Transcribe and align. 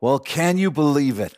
Well, 0.00 0.18
can 0.18 0.58
you 0.58 0.70
believe 0.70 1.18
it? 1.18 1.34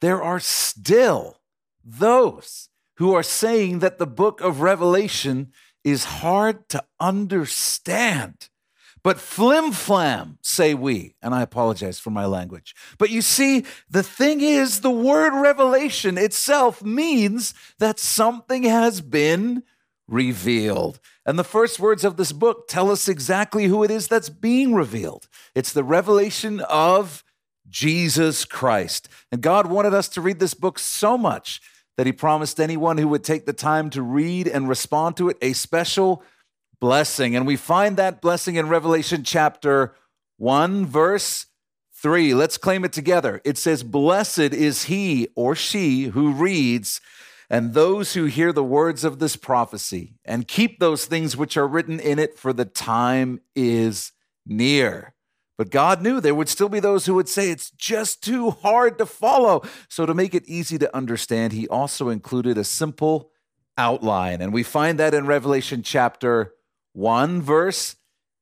There 0.00 0.22
are 0.22 0.40
still 0.40 1.40
those 1.84 2.68
who 2.96 3.14
are 3.14 3.22
saying 3.22 3.78
that 3.80 3.98
the 3.98 4.06
book 4.06 4.40
of 4.40 4.60
Revelation 4.60 5.52
is 5.84 6.04
hard 6.04 6.68
to 6.70 6.84
understand. 7.00 8.48
But 9.02 9.20
flim 9.20 9.70
flam, 9.70 10.38
say 10.42 10.74
we, 10.74 11.14
and 11.22 11.32
I 11.32 11.42
apologize 11.42 12.00
for 12.00 12.10
my 12.10 12.26
language. 12.26 12.74
But 12.98 13.10
you 13.10 13.22
see, 13.22 13.64
the 13.88 14.02
thing 14.02 14.40
is, 14.40 14.80
the 14.80 14.90
word 14.90 15.32
revelation 15.40 16.18
itself 16.18 16.82
means 16.82 17.54
that 17.78 18.00
something 18.00 18.64
has 18.64 19.00
been 19.00 19.62
revealed. 20.08 20.98
And 21.24 21.38
the 21.38 21.44
first 21.44 21.78
words 21.78 22.04
of 22.04 22.16
this 22.16 22.32
book 22.32 22.66
tell 22.66 22.90
us 22.90 23.08
exactly 23.08 23.66
who 23.66 23.84
it 23.84 23.92
is 23.92 24.08
that's 24.08 24.28
being 24.28 24.74
revealed. 24.74 25.28
It's 25.54 25.72
the 25.72 25.84
revelation 25.84 26.60
of 26.60 27.22
Jesus 27.68 28.44
Christ. 28.44 29.08
And 29.30 29.40
God 29.40 29.66
wanted 29.66 29.94
us 29.94 30.08
to 30.10 30.20
read 30.20 30.38
this 30.38 30.54
book 30.54 30.78
so 30.78 31.16
much 31.18 31.60
that 31.96 32.06
He 32.06 32.12
promised 32.12 32.60
anyone 32.60 32.98
who 32.98 33.08
would 33.08 33.24
take 33.24 33.46
the 33.46 33.52
time 33.52 33.90
to 33.90 34.02
read 34.02 34.46
and 34.46 34.68
respond 34.68 35.16
to 35.16 35.28
it 35.28 35.38
a 35.40 35.52
special 35.52 36.22
blessing. 36.80 37.34
And 37.34 37.46
we 37.46 37.56
find 37.56 37.96
that 37.96 38.20
blessing 38.20 38.56
in 38.56 38.68
Revelation 38.68 39.24
chapter 39.24 39.94
1, 40.38 40.86
verse 40.86 41.46
3. 41.94 42.34
Let's 42.34 42.58
claim 42.58 42.84
it 42.84 42.92
together. 42.92 43.40
It 43.44 43.58
says, 43.58 43.82
Blessed 43.82 44.38
is 44.38 44.84
he 44.84 45.28
or 45.34 45.54
she 45.54 46.04
who 46.04 46.32
reads, 46.32 47.00
and 47.48 47.74
those 47.74 48.14
who 48.14 48.24
hear 48.26 48.52
the 48.52 48.64
words 48.64 49.04
of 49.04 49.18
this 49.18 49.36
prophecy, 49.36 50.14
and 50.24 50.48
keep 50.48 50.78
those 50.78 51.06
things 51.06 51.36
which 51.36 51.56
are 51.56 51.66
written 51.66 51.98
in 51.98 52.18
it, 52.18 52.38
for 52.38 52.52
the 52.52 52.64
time 52.64 53.40
is 53.54 54.12
near. 54.44 55.14
But 55.58 55.70
God 55.70 56.02
knew 56.02 56.20
there 56.20 56.34
would 56.34 56.48
still 56.48 56.68
be 56.68 56.80
those 56.80 57.06
who 57.06 57.14
would 57.14 57.28
say 57.28 57.50
it's 57.50 57.70
just 57.70 58.22
too 58.22 58.50
hard 58.50 58.98
to 58.98 59.06
follow. 59.06 59.62
So, 59.88 60.04
to 60.04 60.14
make 60.14 60.34
it 60.34 60.46
easy 60.46 60.78
to 60.78 60.94
understand, 60.94 61.52
he 61.52 61.66
also 61.68 62.10
included 62.10 62.58
a 62.58 62.64
simple 62.64 63.30
outline. 63.78 64.42
And 64.42 64.52
we 64.52 64.62
find 64.62 64.98
that 64.98 65.14
in 65.14 65.26
Revelation 65.26 65.82
chapter 65.82 66.52
1, 66.92 67.40
verse 67.42 67.96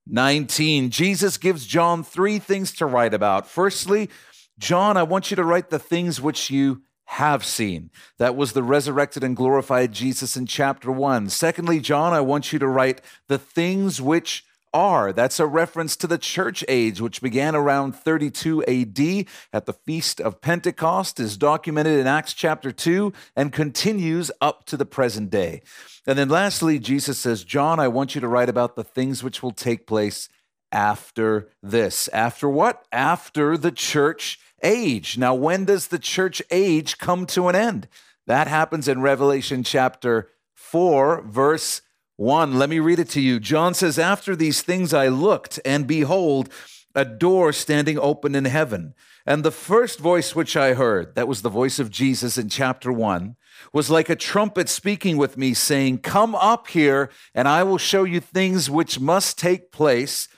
19. 0.07 0.91
Jesus 0.91 1.39
gives 1.39 1.67
John 1.67 2.03
three 2.03 2.39
things 2.39 2.73
to 2.73 2.87
write 2.87 3.15
about. 3.15 3.49
Firstly, 3.49 4.11
John, 4.59 4.97
I 4.97 5.03
want 5.03 5.31
you 5.31 5.37
to 5.37 5.45
write 5.45 5.71
the 5.71 5.79
things 5.79 6.21
which 6.21 6.51
you 6.51 6.83
have 7.07 7.45
seen. 7.45 7.91
That 8.19 8.37
was 8.37 8.53
the 8.53 8.63
resurrected 8.63 9.25
and 9.25 9.37
glorified 9.37 9.93
Jesus 9.93 10.37
in 10.37 10.47
chapter 10.47 10.91
1. 10.91 11.29
Secondly, 11.31 11.81
John, 11.81 12.13
I 12.13 12.21
want 12.21 12.53
you 12.53 12.59
to 12.59 12.69
write 12.69 13.01
the 13.29 13.39
things 13.39 14.01
which 14.01 14.45
are. 14.75 15.13
That's 15.13 15.41
a 15.41 15.47
reference 15.47 15.97
to 15.97 16.07
the 16.07 16.19
church 16.19 16.65
age, 16.69 17.01
which 17.01 17.23
began 17.23 17.55
around 17.55 17.93
32 17.93 18.65
AD 18.65 19.27
at 19.53 19.67
the 19.67 19.73
Feast 19.73 20.21
of 20.21 20.41
Pentecost, 20.41 21.21
is 21.21 21.39
documented 21.39 21.99
in 21.99 22.07
Acts 22.07 22.35
chapter 22.35 22.73
2, 22.73 23.13
and 23.37 23.53
continues 23.53 24.31
up 24.41 24.67
to 24.67 24.77
the 24.77 24.85
present 24.85 25.31
day. 25.31 25.63
And 26.07 26.19
then 26.19 26.29
lastly, 26.29 26.79
Jesus 26.79 27.19
says, 27.19 27.45
John, 27.45 27.81
I 27.81 27.89
want 27.89 28.15
you 28.15 28.21
to 28.21 28.29
write 28.29 28.49
about 28.49 28.77
the 28.77 28.85
things 28.85 29.23
which 29.23 29.43
will 29.43 29.53
take 29.53 29.87
place 29.87 30.29
after 30.73 31.49
this. 31.63 32.09
After 32.09 32.49
what? 32.49 32.85
After 32.93 33.57
the 33.57 33.73
church 33.73 34.41
age. 34.63 35.17
Now, 35.17 35.35
when 35.35 35.65
does 35.65 35.87
the 35.89 35.99
church 35.99 36.43
age 36.51 36.99
come 36.99 37.27
to 37.27 37.49
an 37.49 37.55
end? 37.55 37.89
That 38.27 38.49
happens 38.49 38.89
in 38.89 39.01
Revelation 39.01 39.63
chapter 39.63 40.31
4, 40.55 41.23
verse 41.23 41.83
1. 42.17 42.59
Let 42.59 42.71
me 42.71 42.79
read 42.79 42.99
it 42.99 43.09
to 43.11 43.21
you. 43.21 43.41
John 43.41 43.75
says, 43.75 43.99
After 43.99 44.37
these 44.37 44.63
things 44.63 44.95
I 44.95 45.09
looked, 45.09 45.59
and 45.65 45.87
behold, 45.87 46.49
a 46.95 47.05
door 47.05 47.53
standing 47.53 47.99
open 47.99 48.35
in 48.35 48.45
heaven. 48.45 48.95
And 49.27 49.43
the 49.43 49.51
first 49.51 49.99
voice 49.99 50.35
which 50.35 50.57
I 50.57 50.75
heard, 50.75 51.15
that 51.15 51.27
was 51.27 51.43
the 51.43 51.49
voice 51.49 51.79
of 51.79 51.91
Jesus 51.91 52.39
in 52.39 52.49
chapter 52.49 52.93
1, 52.93 53.37
was 53.73 53.91
like 53.91 54.09
a 54.09 54.17
trumpet 54.17 54.69
speaking 54.69 55.17
with 55.17 55.37
me, 55.37 55.55
saying, 55.55 55.99
Come 55.99 56.35
up 56.35 56.69
here, 56.69 57.11
and 57.35 57.49
I 57.49 57.63
will 57.63 57.79
show 57.79 58.05
you 58.05 58.21
things 58.21 58.71
which 58.71 59.01
must 59.01 59.39
take 59.39 59.73
place 59.73 60.29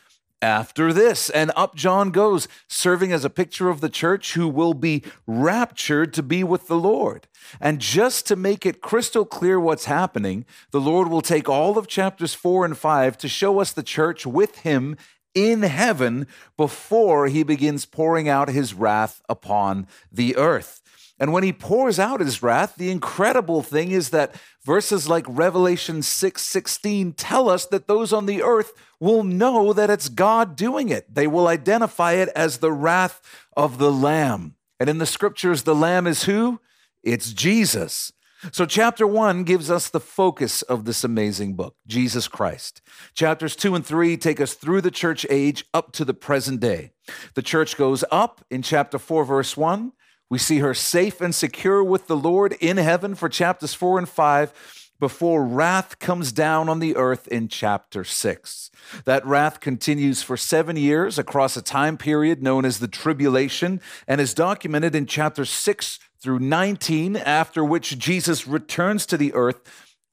after 0.42 0.92
this. 0.92 1.30
And 1.30 1.50
up 1.56 1.74
John 1.74 2.10
goes, 2.10 2.48
serving 2.68 3.12
as 3.12 3.24
a 3.24 3.30
picture 3.30 3.68
of 3.68 3.80
the 3.80 3.88
church 3.88 4.34
who 4.34 4.48
will 4.48 4.74
be 4.74 5.02
raptured 5.26 6.12
to 6.14 6.22
be 6.22 6.44
with 6.44 6.68
the 6.68 6.78
Lord. 6.78 7.26
And 7.60 7.80
just 7.80 8.26
to 8.26 8.36
make 8.36 8.66
it 8.66 8.80
crystal 8.80 9.24
clear 9.24 9.58
what's 9.58 9.86
happening, 9.86 10.44
the 10.70 10.80
Lord 10.80 11.08
will 11.08 11.22
take 11.22 11.48
all 11.48 11.78
of 11.78 11.86
chapters 11.86 12.34
four 12.34 12.64
and 12.64 12.76
five 12.76 13.16
to 13.18 13.28
show 13.28 13.60
us 13.60 13.72
the 13.72 13.82
church 13.82 14.26
with 14.26 14.58
him 14.58 14.96
in 15.34 15.62
heaven 15.62 16.26
before 16.56 17.28
he 17.28 17.42
begins 17.42 17.84
pouring 17.84 18.28
out 18.28 18.48
his 18.48 18.72
wrath 18.72 19.20
upon 19.28 19.86
the 20.10 20.34
earth. 20.36 20.80
And 21.18 21.32
when 21.32 21.42
he 21.42 21.52
pours 21.52 21.98
out 21.98 22.20
his 22.20 22.42
wrath, 22.42 22.74
the 22.76 22.90
incredible 22.90 23.62
thing 23.62 23.90
is 23.90 24.10
that 24.10 24.34
verses 24.64 25.08
like 25.08 25.24
Revelation 25.28 26.02
6 26.02 26.42
16 26.42 27.12
tell 27.14 27.48
us 27.48 27.64
that 27.66 27.88
those 27.88 28.12
on 28.12 28.26
the 28.26 28.42
earth 28.42 28.72
will 29.00 29.22
know 29.22 29.72
that 29.72 29.90
it's 29.90 30.08
God 30.08 30.56
doing 30.56 30.88
it. 30.90 31.14
They 31.14 31.26
will 31.26 31.48
identify 31.48 32.12
it 32.12 32.28
as 32.36 32.58
the 32.58 32.72
wrath 32.72 33.20
of 33.56 33.78
the 33.78 33.92
Lamb. 33.92 34.56
And 34.78 34.90
in 34.90 34.98
the 34.98 35.06
scriptures, 35.06 35.62
the 35.62 35.74
Lamb 35.74 36.06
is 36.06 36.24
who? 36.24 36.60
It's 37.02 37.32
Jesus. 37.32 38.12
So, 38.52 38.66
chapter 38.66 39.06
one 39.06 39.44
gives 39.44 39.70
us 39.70 39.88
the 39.88 40.00
focus 40.00 40.60
of 40.62 40.84
this 40.84 41.02
amazing 41.02 41.54
book, 41.54 41.74
Jesus 41.86 42.28
Christ. 42.28 42.82
Chapters 43.14 43.56
two 43.56 43.74
and 43.74 43.84
three 43.84 44.18
take 44.18 44.40
us 44.40 44.52
through 44.52 44.82
the 44.82 44.90
church 44.90 45.24
age 45.30 45.64
up 45.72 45.92
to 45.92 46.04
the 46.04 46.14
present 46.14 46.60
day. 46.60 46.92
The 47.34 47.42
church 47.42 47.78
goes 47.78 48.04
up 48.10 48.44
in 48.50 48.60
chapter 48.60 48.98
four, 48.98 49.24
verse 49.24 49.56
one. 49.56 49.92
We 50.28 50.38
see 50.38 50.58
her 50.58 50.74
safe 50.74 51.20
and 51.20 51.34
secure 51.34 51.84
with 51.84 52.08
the 52.08 52.16
Lord 52.16 52.54
in 52.60 52.78
heaven 52.78 53.14
for 53.14 53.28
chapters 53.28 53.74
four 53.74 53.98
and 53.98 54.08
five 54.08 54.52
before 54.98 55.44
wrath 55.44 55.98
comes 55.98 56.32
down 56.32 56.68
on 56.68 56.80
the 56.80 56.96
earth 56.96 57.28
in 57.28 57.48
chapter 57.48 58.02
6. 58.02 58.70
That 59.04 59.26
wrath 59.26 59.60
continues 59.60 60.22
for 60.22 60.36
seven 60.36 60.76
years 60.76 61.18
across 61.18 61.56
a 61.56 61.62
time 61.62 61.96
period 61.96 62.42
known 62.42 62.64
as 62.64 62.78
the 62.78 62.88
tribulation 62.88 63.80
and 64.08 64.20
is 64.20 64.34
documented 64.34 64.94
in 64.94 65.06
chapter 65.06 65.44
6 65.44 65.98
through 66.18 66.38
19, 66.38 67.16
after 67.16 67.64
which 67.64 67.98
Jesus 67.98 68.46
returns 68.46 69.06
to 69.06 69.16
the 69.16 69.34
earth 69.34 69.60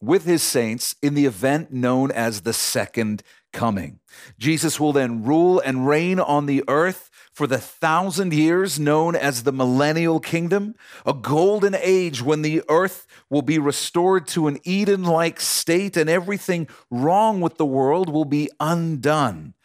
with 0.01 0.25
his 0.25 0.43
saints 0.43 0.95
in 1.01 1.13
the 1.13 1.25
event 1.25 1.71
known 1.71 2.11
as 2.11 2.41
the 2.41 2.53
second 2.53 3.23
coming. 3.53 3.99
Jesus 4.37 4.79
will 4.79 4.91
then 4.91 5.23
rule 5.23 5.59
and 5.59 5.87
reign 5.87 6.19
on 6.19 6.45
the 6.45 6.63
earth 6.67 7.09
for 7.33 7.47
the 7.47 7.57
thousand 7.57 8.31
years 8.31 8.79
known 8.79 9.15
as 9.15 9.43
the 9.43 9.51
millennial 9.51 10.19
kingdom, 10.19 10.75
a 11.05 11.13
golden 11.13 11.75
age 11.75 12.21
when 12.21 12.43
the 12.43 12.61
earth 12.69 13.07
will 13.29 13.41
be 13.41 13.57
restored 13.57 14.27
to 14.27 14.47
an 14.47 14.59
Eden 14.63 15.03
like 15.03 15.39
state 15.39 15.97
and 15.97 16.09
everything 16.09 16.67
wrong 16.91 17.41
with 17.41 17.57
the 17.57 17.65
world 17.65 18.07
will 18.07 18.25
be 18.25 18.49
undone. 18.59 19.55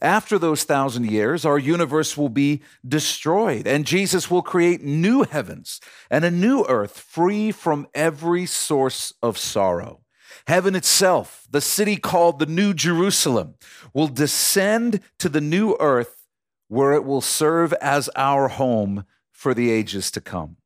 After 0.00 0.38
those 0.38 0.62
thousand 0.62 1.10
years, 1.10 1.44
our 1.44 1.58
universe 1.58 2.16
will 2.16 2.28
be 2.28 2.62
destroyed, 2.86 3.66
and 3.66 3.84
Jesus 3.84 4.30
will 4.30 4.42
create 4.42 4.82
new 4.82 5.24
heavens 5.24 5.80
and 6.08 6.24
a 6.24 6.30
new 6.30 6.64
earth 6.68 6.98
free 6.98 7.50
from 7.50 7.88
every 7.94 8.46
source 8.46 9.12
of 9.22 9.36
sorrow. 9.36 10.00
Heaven 10.46 10.76
itself, 10.76 11.46
the 11.50 11.60
city 11.60 11.96
called 11.96 12.38
the 12.38 12.46
New 12.46 12.72
Jerusalem, 12.74 13.56
will 13.92 14.08
descend 14.08 15.00
to 15.18 15.28
the 15.28 15.40
new 15.40 15.76
earth 15.80 16.17
where 16.68 16.92
it 16.92 17.04
will 17.04 17.20
serve 17.20 17.72
as 17.74 18.08
our 18.14 18.48
home 18.48 19.04
for 19.32 19.54
the 19.54 19.70
ages 19.70 20.10
to 20.12 20.20
come. 20.20 20.56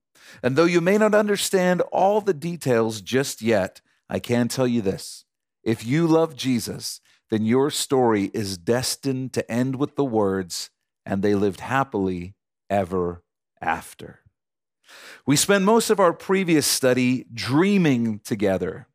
And 0.43 0.57
though 0.57 0.65
you 0.65 0.81
may 0.81 0.99
not 0.99 1.15
understand 1.15 1.81
all 1.93 2.21
the 2.21 2.35
details 2.35 3.01
just 3.01 3.43
yet, 3.43 3.81
I 4.09 4.19
can 4.19 4.49
tell 4.49 4.67
you 4.67 4.83
this. 4.83 5.25
If 5.63 5.87
you 5.87 6.07
love 6.07 6.37
Jesus, 6.37 7.01
then 7.31 7.45
your 7.45 7.71
story 7.71 8.31
is 8.35 8.59
destined 8.59 9.33
to 9.35 9.51
end 9.51 9.77
with 9.77 9.97
the 9.97 10.05
words, 10.05 10.71
and 11.07 11.23
they 11.23 11.35
lived 11.35 11.61
happily 11.61 12.35
ever 12.69 13.23
after. 13.61 14.21
We 15.25 15.37
spent 15.37 15.65
most 15.65 15.89
of 15.89 16.01
our 16.01 16.13
previous 16.13 16.67
study 16.67 17.27
dreaming 17.33 18.21
together 18.25 18.89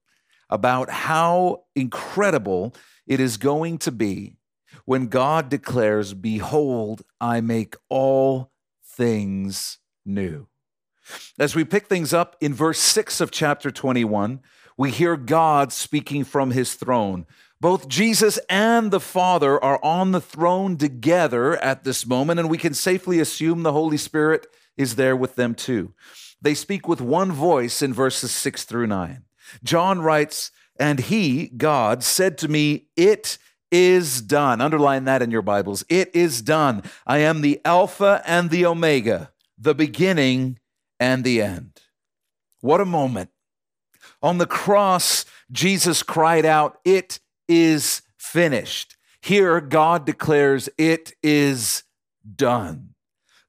about 0.49 0.89
how 0.89 1.63
incredible 1.75 2.73
it 3.05 3.19
is 3.19 3.37
going 3.37 3.77
to 3.79 3.91
be 3.91 4.36
when 4.87 5.07
God 5.07 5.49
declares, 5.49 6.13
Behold, 6.13 7.01
I 7.19 7.41
make 7.41 7.75
all 7.89 8.53
things 8.85 9.79
new. 10.05 10.47
As 11.37 11.53
we 11.53 11.65
pick 11.65 11.87
things 11.87 12.13
up 12.13 12.37
in 12.39 12.53
verse 12.53 12.79
6 12.79 13.19
of 13.19 13.29
chapter 13.29 13.69
21, 13.69 14.39
we 14.77 14.91
hear 14.91 15.17
God 15.17 15.73
speaking 15.73 16.23
from 16.23 16.51
his 16.51 16.75
throne. 16.75 17.25
Both 17.59 17.89
Jesus 17.89 18.39
and 18.49 18.89
the 18.89 19.01
Father 19.01 19.61
are 19.61 19.83
on 19.83 20.13
the 20.13 20.21
throne 20.21 20.77
together 20.77 21.61
at 21.61 21.83
this 21.83 22.07
moment, 22.07 22.39
and 22.39 22.49
we 22.49 22.57
can 22.57 22.73
safely 22.73 23.19
assume 23.19 23.63
the 23.63 23.73
Holy 23.73 23.97
Spirit 23.97 24.47
is 24.77 24.95
there 24.95 25.17
with 25.17 25.35
them 25.35 25.53
too. 25.53 25.93
They 26.41 26.53
speak 26.53 26.87
with 26.87 27.01
one 27.01 27.33
voice 27.33 27.81
in 27.81 27.93
verses 27.93 28.31
6 28.31 28.63
through 28.63 28.87
9. 28.87 29.23
John 29.65 29.99
writes, 29.99 30.51
And 30.79 30.99
he, 31.01 31.47
God, 31.49 32.05
said 32.05 32.37
to 32.37 32.47
me, 32.47 32.87
It 32.95 33.37
is 33.71 34.21
done. 34.21 34.61
Underline 34.61 35.05
that 35.05 35.21
in 35.21 35.31
your 35.31 35.41
Bibles. 35.41 35.83
It 35.89 36.15
is 36.15 36.41
done. 36.41 36.83
I 37.05 37.19
am 37.19 37.41
the 37.41 37.61
Alpha 37.65 38.21
and 38.25 38.49
the 38.49 38.65
Omega, 38.65 39.31
the 39.57 39.75
beginning 39.75 40.59
and 40.99 41.23
the 41.23 41.41
end. 41.41 41.81
What 42.61 42.81
a 42.81 42.85
moment. 42.85 43.29
On 44.21 44.37
the 44.37 44.47
cross, 44.47 45.25
Jesus 45.51 46.03
cried 46.03 46.45
out, 46.45 46.79
It 46.83 47.19
is 47.47 48.01
finished. 48.17 48.95
Here, 49.21 49.61
God 49.61 50.05
declares, 50.05 50.69
It 50.77 51.13
is 51.21 51.83
done. 52.35 52.95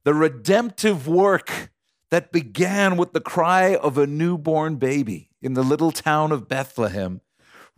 The 0.05 0.14
redemptive 0.14 1.06
work 1.06 1.71
that 2.11 2.32
began 2.32 2.97
with 2.97 3.12
the 3.12 3.21
cry 3.21 3.76
of 3.76 3.99
a 3.99 4.06
newborn 4.06 4.76
baby 4.76 5.31
in 5.43 5.55
the 5.55 5.62
little 5.62 5.93
town 5.93 6.32
of 6.32 6.49
Bethlehem 6.49 7.21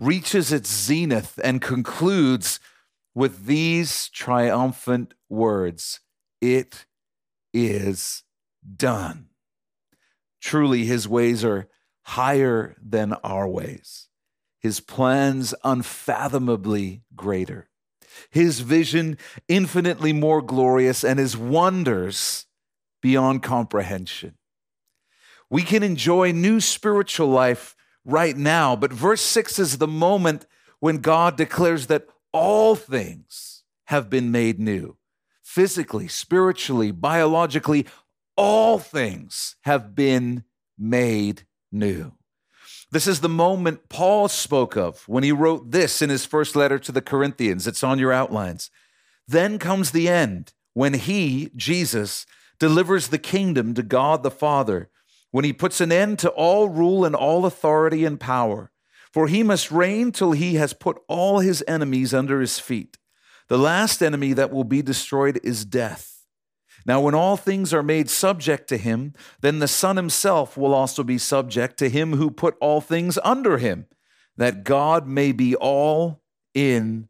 reaches 0.01 0.51
its 0.51 0.73
zenith 0.73 1.39
and 1.45 1.61
concludes 1.61 2.59
with 3.15 3.45
these 3.45 4.09
triumphant 4.09 5.15
words 5.29 6.01
It 6.41 6.87
is 7.53 8.25
done. 8.77 9.27
Truly, 10.41 10.87
his 10.87 11.07
ways 11.07 11.45
are 11.45 11.69
higher 12.03 12.75
than 12.83 13.13
our 13.23 13.47
ways, 13.47 14.09
his 14.59 14.81
plans 14.81 15.55
unfathomably 15.63 17.03
greater, 17.15 17.69
his 18.31 18.61
vision 18.61 19.19
infinitely 19.49 20.15
more 20.15 20.41
glorious, 20.41 21.05
and 21.05 21.19
his 21.19 21.37
wonders 21.37 22.47
beyond 23.03 23.43
comprehension. 23.43 24.39
We 25.51 25.63
can 25.63 25.83
enjoy 25.83 26.33
new 26.33 26.61
spiritual 26.61 27.29
life 27.29 27.77
right 28.05 28.37
now. 28.37 28.77
But 28.77 28.93
verse 28.93 29.21
6 29.21 29.59
is 29.59 29.79
the 29.79 29.89
moment 29.89 30.47
when 30.79 30.99
God 30.99 31.37
declares 31.37 31.87
that 31.89 32.07
all 32.33 32.75
things 32.75 33.63
have 33.87 34.09
been 34.09 34.31
made 34.31 34.59
new. 34.59 34.97
Physically, 35.43 36.09
spiritually, 36.09 36.93
biologically, 36.93 37.87
all 38.37 38.79
things 38.79 39.57
have 39.63 39.95
been 39.95 40.45
made 40.79 41.43
new. 41.73 42.13
This 42.93 43.07
is 43.07 43.21
the 43.21 43.29
moment 43.29 43.89
Paul 43.89 44.29
spoke 44.29 44.77
of 44.77 45.07
when 45.07 45.23
he 45.23 45.31
wrote 45.31 45.71
this 45.71 46.03
in 46.03 46.11
his 46.11 46.25
first 46.25 46.57
letter 46.57 46.79
to 46.79 46.93
the 46.93 47.03
Corinthians. 47.03 47.67
It's 47.67 47.85
on 47.85 47.99
your 47.99 48.13
outlines. 48.13 48.71
Then 49.29 49.59
comes 49.59 49.91
the 49.91 50.09
end 50.09 50.53
when 50.75 50.95
he, 50.95 51.51
Jesus, 51.55 52.27
delivers 52.59 53.09
the 53.09 53.19
kingdom 53.19 53.75
to 53.75 53.83
God 53.83 54.23
the 54.23 54.31
Father 54.31 54.89
when 55.31 55.45
he 55.45 55.53
puts 55.53 55.81
an 55.81 55.93
end 55.93 56.19
to 56.21 56.31
all 56.31 56.69
rule 56.69 57.05
and 57.05 57.15
all 57.15 57.47
authority 57.47 58.05
and 58.05 58.19
power. 58.19 58.71
For 59.13 59.27
he 59.27 59.43
must 59.43 59.73
reign 59.73 60.13
till 60.13 60.33
he 60.33 60.55
has 60.55 60.73
put 60.73 61.01
all 61.09 61.41
his 61.41 61.65
enemies 61.67 62.15
under 62.15 62.41
his 62.41 62.59
feet. 62.59 62.97
The 63.49 63.59
last 63.59 64.03
enemy 64.03 64.33
that 64.35 64.53
will 64.53 64.65
be 64.65 64.83
destroyed 64.83 65.41
is 65.43 65.65
death. 65.65 66.25
Now, 66.87 67.01
when 67.01 67.15
all 67.15 67.37
things 67.37 67.75
are 67.75 67.83
made 67.83 68.09
subject 68.09 68.69
to 68.69 68.77
him, 68.77 69.13
then 69.41 69.59
the 69.59 69.69
Son 69.69 69.97
himself 69.97 70.57
will 70.57 70.73
also 70.73 71.03
be 71.03 71.19
subject 71.19 71.77
to 71.79 71.89
him 71.89 72.15
who 72.15 72.31
put 72.31 72.57
all 72.61 72.81
things 72.81 73.19
under 73.23 73.59
him, 73.59 73.87
that 74.37 74.65
God 74.65 75.07
may 75.07 75.33
be 75.33 75.57
all 75.57 76.23
in 76.55 77.09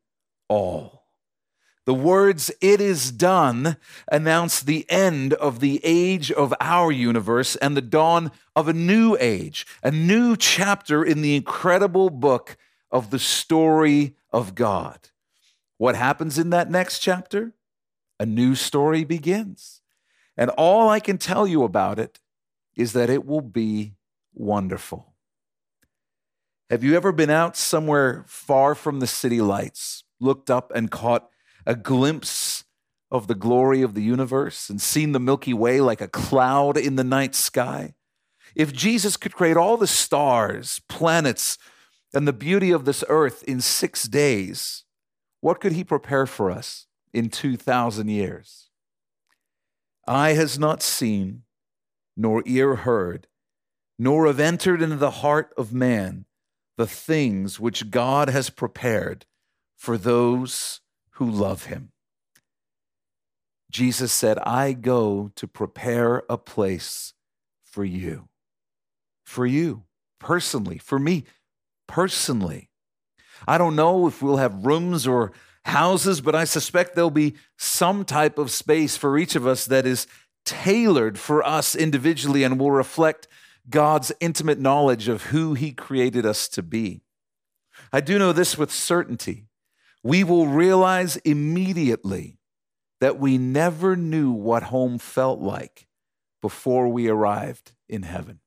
all. 0.48 0.99
The 1.90 1.94
words, 1.94 2.52
it 2.60 2.80
is 2.80 3.10
done, 3.10 3.76
announce 4.06 4.60
the 4.60 4.88
end 4.88 5.32
of 5.34 5.58
the 5.58 5.80
age 5.82 6.30
of 6.30 6.54
our 6.60 6.92
universe 6.92 7.56
and 7.56 7.76
the 7.76 7.82
dawn 7.82 8.30
of 8.54 8.68
a 8.68 8.72
new 8.72 9.16
age, 9.18 9.66
a 9.82 9.90
new 9.90 10.36
chapter 10.36 11.02
in 11.02 11.20
the 11.20 11.34
incredible 11.34 12.08
book 12.08 12.56
of 12.92 13.10
the 13.10 13.18
story 13.18 14.14
of 14.32 14.54
God. 14.54 15.08
What 15.78 15.96
happens 15.96 16.38
in 16.38 16.50
that 16.50 16.70
next 16.70 17.00
chapter? 17.00 17.54
A 18.20 18.24
new 18.24 18.54
story 18.54 19.02
begins. 19.02 19.80
And 20.36 20.50
all 20.50 20.88
I 20.88 21.00
can 21.00 21.18
tell 21.18 21.44
you 21.44 21.64
about 21.64 21.98
it 21.98 22.20
is 22.76 22.92
that 22.92 23.10
it 23.10 23.26
will 23.26 23.40
be 23.40 23.94
wonderful. 24.32 25.12
Have 26.70 26.84
you 26.84 26.94
ever 26.94 27.10
been 27.10 27.30
out 27.30 27.56
somewhere 27.56 28.24
far 28.28 28.76
from 28.76 29.00
the 29.00 29.08
city 29.08 29.40
lights, 29.40 30.04
looked 30.20 30.52
up 30.52 30.70
and 30.72 30.88
caught 30.88 31.28
a 31.66 31.74
glimpse 31.74 32.64
of 33.10 33.26
the 33.26 33.34
glory 33.34 33.82
of 33.82 33.94
the 33.94 34.02
universe 34.02 34.70
and 34.70 34.80
seen 34.80 35.12
the 35.12 35.20
Milky 35.20 35.52
Way 35.52 35.80
like 35.80 36.00
a 36.00 36.08
cloud 36.08 36.76
in 36.76 36.96
the 36.96 37.04
night 37.04 37.34
sky? 37.34 37.94
If 38.54 38.72
Jesus 38.72 39.16
could 39.16 39.34
create 39.34 39.56
all 39.56 39.76
the 39.76 39.86
stars, 39.86 40.80
planets, 40.88 41.58
and 42.12 42.26
the 42.26 42.32
beauty 42.32 42.70
of 42.70 42.84
this 42.84 43.04
earth 43.08 43.42
in 43.44 43.60
six 43.60 44.04
days, 44.04 44.84
what 45.40 45.60
could 45.60 45.72
he 45.72 45.84
prepare 45.84 46.26
for 46.26 46.50
us 46.50 46.86
in 47.12 47.28
2,000 47.28 48.08
years? 48.08 48.68
Eye 50.06 50.32
has 50.32 50.58
not 50.58 50.82
seen, 50.82 51.42
nor 52.16 52.42
ear 52.46 52.76
heard, 52.76 53.28
nor 53.98 54.26
have 54.26 54.40
entered 54.40 54.82
into 54.82 54.96
the 54.96 55.10
heart 55.10 55.52
of 55.56 55.72
man 55.72 56.24
the 56.76 56.86
things 56.86 57.60
which 57.60 57.90
God 57.90 58.28
has 58.28 58.50
prepared 58.50 59.26
for 59.76 59.96
those 59.96 60.80
who 61.20 61.30
love 61.30 61.66
him. 61.66 61.92
Jesus 63.70 64.10
said, 64.10 64.38
I 64.38 64.72
go 64.72 65.30
to 65.36 65.46
prepare 65.46 66.22
a 66.30 66.38
place 66.38 67.12
for 67.62 67.84
you. 67.84 68.28
For 69.22 69.44
you, 69.44 69.82
personally, 70.18 70.78
for 70.78 70.98
me, 70.98 71.24
personally. 71.86 72.70
I 73.46 73.58
don't 73.58 73.76
know 73.76 74.06
if 74.06 74.22
we'll 74.22 74.38
have 74.38 74.64
rooms 74.64 75.06
or 75.06 75.32
houses, 75.66 76.22
but 76.22 76.34
I 76.34 76.44
suspect 76.44 76.94
there'll 76.94 77.10
be 77.10 77.34
some 77.58 78.06
type 78.06 78.38
of 78.38 78.50
space 78.50 78.96
for 78.96 79.18
each 79.18 79.36
of 79.36 79.46
us 79.46 79.66
that 79.66 79.84
is 79.84 80.06
tailored 80.46 81.18
for 81.18 81.46
us 81.46 81.76
individually 81.76 82.44
and 82.44 82.58
will 82.58 82.72
reflect 82.72 83.28
God's 83.68 84.10
intimate 84.20 84.58
knowledge 84.58 85.06
of 85.06 85.24
who 85.24 85.52
He 85.52 85.72
created 85.72 86.24
us 86.24 86.48
to 86.48 86.62
be. 86.62 87.02
I 87.92 88.00
do 88.00 88.18
know 88.18 88.32
this 88.32 88.56
with 88.56 88.72
certainty 88.72 89.49
we 90.02 90.24
will 90.24 90.46
realize 90.46 91.16
immediately 91.18 92.38
that 93.00 93.18
we 93.18 93.38
never 93.38 93.96
knew 93.96 94.30
what 94.30 94.64
home 94.64 94.98
felt 94.98 95.40
like 95.40 95.86
before 96.40 96.88
we 96.88 97.08
arrived 97.08 97.72
in 97.88 98.02
heaven. 98.02 98.40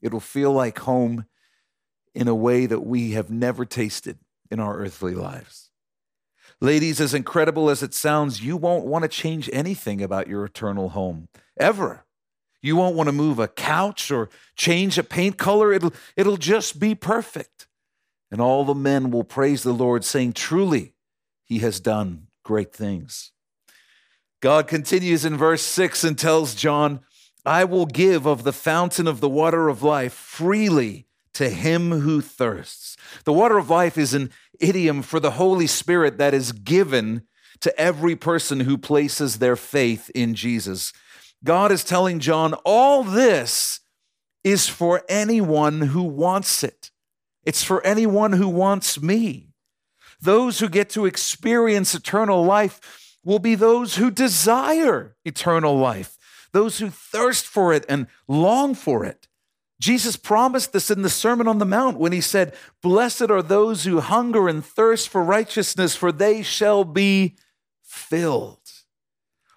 It'll 0.00 0.20
feel 0.20 0.52
like 0.52 0.80
home 0.80 1.26
in 2.14 2.28
a 2.28 2.34
way 2.34 2.66
that 2.66 2.80
we 2.80 3.12
have 3.12 3.30
never 3.30 3.64
tasted 3.64 4.18
in 4.50 4.60
our 4.60 4.76
earthly 4.76 5.14
lives. 5.14 5.70
Ladies, 6.60 7.00
as 7.00 7.14
incredible 7.14 7.70
as 7.70 7.82
it 7.82 7.94
sounds, 7.94 8.42
you 8.42 8.56
won't 8.56 8.84
want 8.84 9.02
to 9.02 9.08
change 9.08 9.48
anything 9.52 10.02
about 10.02 10.28
your 10.28 10.44
eternal 10.44 10.90
home, 10.90 11.28
ever. 11.58 12.04
You 12.60 12.76
won't 12.76 12.94
want 12.94 13.08
to 13.08 13.12
move 13.12 13.40
a 13.40 13.48
couch 13.48 14.10
or 14.12 14.28
change 14.54 14.96
a 14.96 15.02
paint 15.02 15.38
color. 15.38 15.72
It'll, 15.72 15.92
it'll 16.16 16.36
just 16.36 16.78
be 16.78 16.94
perfect. 16.94 17.66
And 18.32 18.40
all 18.40 18.64
the 18.64 18.74
men 18.74 19.10
will 19.10 19.24
praise 19.24 19.62
the 19.62 19.74
Lord, 19.74 20.04
saying, 20.04 20.32
Truly, 20.32 20.94
he 21.44 21.58
has 21.58 21.78
done 21.78 22.28
great 22.42 22.72
things. 22.72 23.30
God 24.40 24.66
continues 24.66 25.26
in 25.26 25.36
verse 25.36 25.62
6 25.62 26.02
and 26.02 26.18
tells 26.18 26.54
John, 26.54 27.00
I 27.44 27.64
will 27.64 27.86
give 27.86 28.26
of 28.26 28.42
the 28.42 28.52
fountain 28.52 29.06
of 29.06 29.20
the 29.20 29.28
water 29.28 29.68
of 29.68 29.82
life 29.82 30.14
freely 30.14 31.06
to 31.34 31.50
him 31.50 32.00
who 32.00 32.22
thirsts. 32.22 32.96
The 33.24 33.32
water 33.34 33.58
of 33.58 33.68
life 33.68 33.98
is 33.98 34.14
an 34.14 34.30
idiom 34.58 35.02
for 35.02 35.20
the 35.20 35.32
Holy 35.32 35.66
Spirit 35.66 36.16
that 36.16 36.32
is 36.32 36.52
given 36.52 37.22
to 37.60 37.78
every 37.78 38.16
person 38.16 38.60
who 38.60 38.78
places 38.78 39.38
their 39.38 39.56
faith 39.56 40.10
in 40.14 40.34
Jesus. 40.34 40.92
God 41.44 41.70
is 41.70 41.84
telling 41.84 42.18
John, 42.18 42.54
all 42.64 43.04
this 43.04 43.80
is 44.42 44.68
for 44.68 45.02
anyone 45.08 45.82
who 45.82 46.02
wants 46.02 46.64
it. 46.64 46.90
It's 47.44 47.62
for 47.62 47.84
anyone 47.86 48.32
who 48.32 48.48
wants 48.48 49.00
me. 49.00 49.48
Those 50.20 50.60
who 50.60 50.68
get 50.68 50.88
to 50.90 51.06
experience 51.06 51.94
eternal 51.94 52.44
life 52.44 53.18
will 53.24 53.38
be 53.38 53.54
those 53.54 53.96
who 53.96 54.10
desire 54.10 55.16
eternal 55.24 55.76
life, 55.76 56.16
those 56.52 56.78
who 56.78 56.90
thirst 56.90 57.46
for 57.46 57.72
it 57.72 57.84
and 57.88 58.06
long 58.28 58.74
for 58.74 59.04
it. 59.04 59.28
Jesus 59.80 60.14
promised 60.14 60.72
this 60.72 60.92
in 60.92 61.02
the 61.02 61.10
Sermon 61.10 61.48
on 61.48 61.58
the 61.58 61.64
Mount 61.64 61.98
when 61.98 62.12
he 62.12 62.20
said, 62.20 62.54
Blessed 62.82 63.30
are 63.30 63.42
those 63.42 63.82
who 63.82 63.98
hunger 63.98 64.48
and 64.48 64.64
thirst 64.64 65.08
for 65.08 65.24
righteousness, 65.24 65.96
for 65.96 66.12
they 66.12 66.42
shall 66.42 66.84
be 66.84 67.34
filled. 67.82 68.61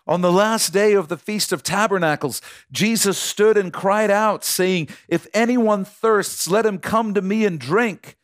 On 0.08 0.22
the 0.22 0.32
last 0.32 0.72
day 0.72 0.94
of 0.94 1.08
the 1.08 1.18
Feast 1.18 1.52
of 1.52 1.64
Tabernacles, 1.64 2.42
Jesus 2.72 3.18
stood 3.18 3.58
and 3.58 3.74
cried 3.74 4.12
out, 4.12 4.44
saying, 4.44 4.90
If 5.08 5.28
anyone 5.34 5.84
thirsts, 5.84 6.48
let 6.48 6.66
him 6.66 6.78
come 6.78 7.14
to 7.16 7.22
me 7.22 7.44
and 7.46 7.60
drink. 7.60 8.16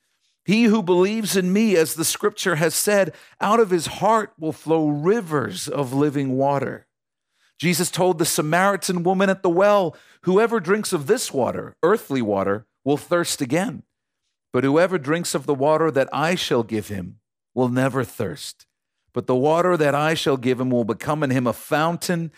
He 0.45 0.65
who 0.65 0.83
believes 0.83 1.35
in 1.35 1.53
me, 1.53 1.75
as 1.75 1.95
the 1.95 2.05
scripture 2.05 2.55
has 2.55 2.75
said, 2.75 3.13
out 3.39 3.59
of 3.59 3.69
his 3.69 3.88
heart 3.88 4.33
will 4.38 4.51
flow 4.51 4.89
rivers 4.89 5.67
of 5.67 5.93
living 5.93 6.38
water. 6.38 6.88
Jesus 7.59 7.91
told 7.91 8.17
the 8.17 8.25
Samaritan 8.25 9.03
woman 9.03 9.29
at 9.29 9.43
the 9.43 9.50
well, 9.50 9.95
Whoever 10.23 10.59
drinks 10.59 10.93
of 10.93 11.07
this 11.07 11.33
water, 11.33 11.75
earthly 11.81 12.21
water, 12.21 12.67
will 12.83 12.97
thirst 12.97 13.41
again. 13.41 13.83
But 14.53 14.63
whoever 14.63 14.97
drinks 14.97 15.33
of 15.33 15.45
the 15.45 15.55
water 15.55 15.89
that 15.89 16.09
I 16.13 16.35
shall 16.35 16.63
give 16.63 16.89
him 16.89 17.19
will 17.55 17.69
never 17.69 18.03
thirst, 18.03 18.65
but 19.13 19.27
the 19.27 19.35
water 19.35 19.77
that 19.77 19.95
I 19.95 20.13
shall 20.13 20.37
give 20.37 20.59
him 20.59 20.69
will 20.69 20.83
become 20.83 21.23
in 21.23 21.29
him 21.29 21.47
a 21.47 21.53
fountain 21.53 22.31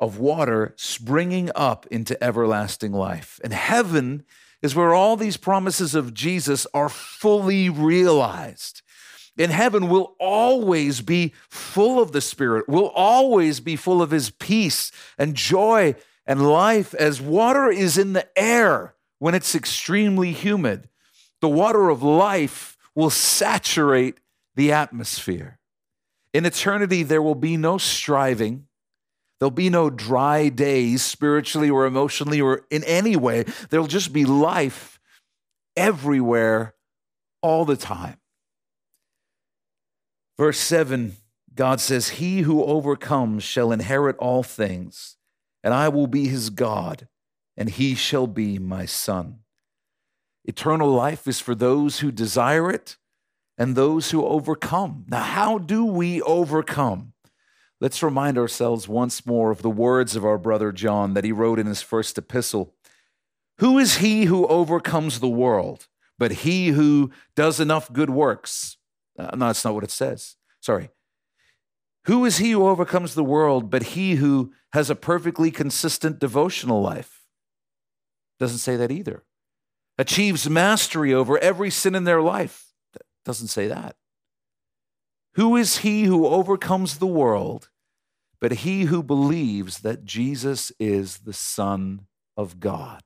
of 0.00 0.18
water 0.18 0.74
springing 0.76 1.50
up 1.54 1.86
into 1.90 2.22
everlasting 2.22 2.92
life. 2.92 3.40
And 3.44 3.52
heaven 3.52 4.24
is 4.62 4.74
where 4.74 4.94
all 4.94 5.16
these 5.16 5.36
promises 5.36 5.94
of 5.94 6.14
Jesus 6.14 6.66
are 6.72 6.88
fully 6.88 7.68
realized. 7.68 8.82
In 9.36 9.50
heaven, 9.50 9.88
we'll 9.88 10.14
always 10.20 11.00
be 11.00 11.32
full 11.48 12.00
of 12.00 12.12
the 12.12 12.20
Spirit. 12.20 12.68
We'll 12.68 12.90
always 12.90 13.60
be 13.60 13.76
full 13.76 14.02
of 14.02 14.10
His 14.10 14.30
peace 14.30 14.92
and 15.18 15.34
joy 15.34 15.94
and 16.26 16.48
life, 16.48 16.94
as 16.94 17.20
water 17.20 17.70
is 17.70 17.98
in 17.98 18.12
the 18.12 18.26
air 18.38 18.94
when 19.18 19.34
it's 19.34 19.54
extremely 19.54 20.32
humid. 20.32 20.88
The 21.40 21.48
water 21.48 21.88
of 21.88 22.02
life 22.02 22.76
will 22.94 23.10
saturate 23.10 24.18
the 24.54 24.70
atmosphere. 24.70 25.58
In 26.34 26.46
eternity, 26.46 27.02
there 27.02 27.22
will 27.22 27.34
be 27.34 27.56
no 27.56 27.78
striving. 27.78 28.66
There'll 29.38 29.50
be 29.50 29.70
no 29.70 29.90
dry 29.90 30.48
days 30.48 31.02
spiritually 31.02 31.68
or 31.68 31.84
emotionally 31.84 32.40
or 32.40 32.64
in 32.70 32.84
any 32.84 33.16
way. 33.16 33.44
There'll 33.70 33.86
just 33.86 34.12
be 34.12 34.24
life 34.24 35.00
everywhere, 35.76 36.74
all 37.42 37.64
the 37.64 37.76
time. 37.76 38.18
Verse 40.38 40.58
7, 40.58 41.16
God 41.54 41.80
says, 41.80 42.10
He 42.10 42.40
who 42.40 42.64
overcomes 42.64 43.42
shall 43.42 43.72
inherit 43.72 44.16
all 44.18 44.42
things, 44.42 45.16
and 45.62 45.74
I 45.74 45.88
will 45.88 46.06
be 46.06 46.28
his 46.28 46.50
God, 46.50 47.08
and 47.56 47.68
he 47.68 47.94
shall 47.94 48.26
be 48.26 48.58
my 48.58 48.86
son. 48.86 49.40
Eternal 50.44 50.90
life 50.90 51.28
is 51.28 51.40
for 51.40 51.54
those 51.54 52.00
who 52.00 52.10
desire 52.10 52.70
it 52.70 52.96
and 53.58 53.74
those 53.74 54.10
who 54.10 54.24
overcome. 54.24 55.04
Now, 55.08 55.22
how 55.22 55.58
do 55.58 55.84
we 55.84 56.22
overcome? 56.22 57.12
Let's 57.80 58.02
remind 58.02 58.38
ourselves 58.38 58.86
once 58.86 59.26
more 59.26 59.50
of 59.50 59.62
the 59.62 59.70
words 59.70 60.14
of 60.14 60.24
our 60.24 60.38
brother 60.38 60.72
John 60.72 61.14
that 61.14 61.24
he 61.24 61.32
wrote 61.32 61.58
in 61.58 61.66
his 61.66 61.82
first 61.82 62.16
epistle. 62.16 62.74
Who 63.58 63.78
is 63.78 63.96
he 63.96 64.24
who 64.24 64.46
overcomes 64.46 65.20
the 65.20 65.28
world 65.28 65.88
but 66.18 66.32
he 66.32 66.68
who 66.68 67.10
does 67.34 67.58
enough 67.58 67.92
good 67.92 68.10
works? 68.10 68.76
Uh, 69.18 69.34
no, 69.36 69.46
that's 69.46 69.64
not 69.64 69.74
what 69.74 69.84
it 69.84 69.90
says. 69.90 70.36
Sorry. 70.60 70.90
Who 72.04 72.24
is 72.24 72.38
he 72.38 72.52
who 72.52 72.66
overcomes 72.66 73.14
the 73.14 73.24
world 73.24 73.70
but 73.70 73.82
he 73.82 74.14
who 74.14 74.52
has 74.72 74.88
a 74.88 74.94
perfectly 74.94 75.50
consistent 75.50 76.18
devotional 76.18 76.80
life? 76.80 77.22
Doesn't 78.38 78.58
say 78.58 78.76
that 78.76 78.90
either. 78.90 79.24
Achieves 79.98 80.48
mastery 80.48 81.12
over 81.12 81.38
every 81.38 81.70
sin 81.70 81.94
in 81.94 82.04
their 82.04 82.22
life 82.22 82.71
doesn't 83.24 83.48
say 83.48 83.68
that. 83.68 83.96
Who 85.34 85.56
is 85.56 85.78
he 85.78 86.04
who 86.04 86.26
overcomes 86.26 86.98
the 86.98 87.06
world 87.06 87.68
but 88.40 88.52
he 88.52 88.84
who 88.84 89.02
believes 89.02 89.78
that 89.80 90.04
Jesus 90.04 90.72
is 90.78 91.18
the 91.18 91.32
Son 91.32 92.06
of 92.36 92.60
God? 92.60 93.02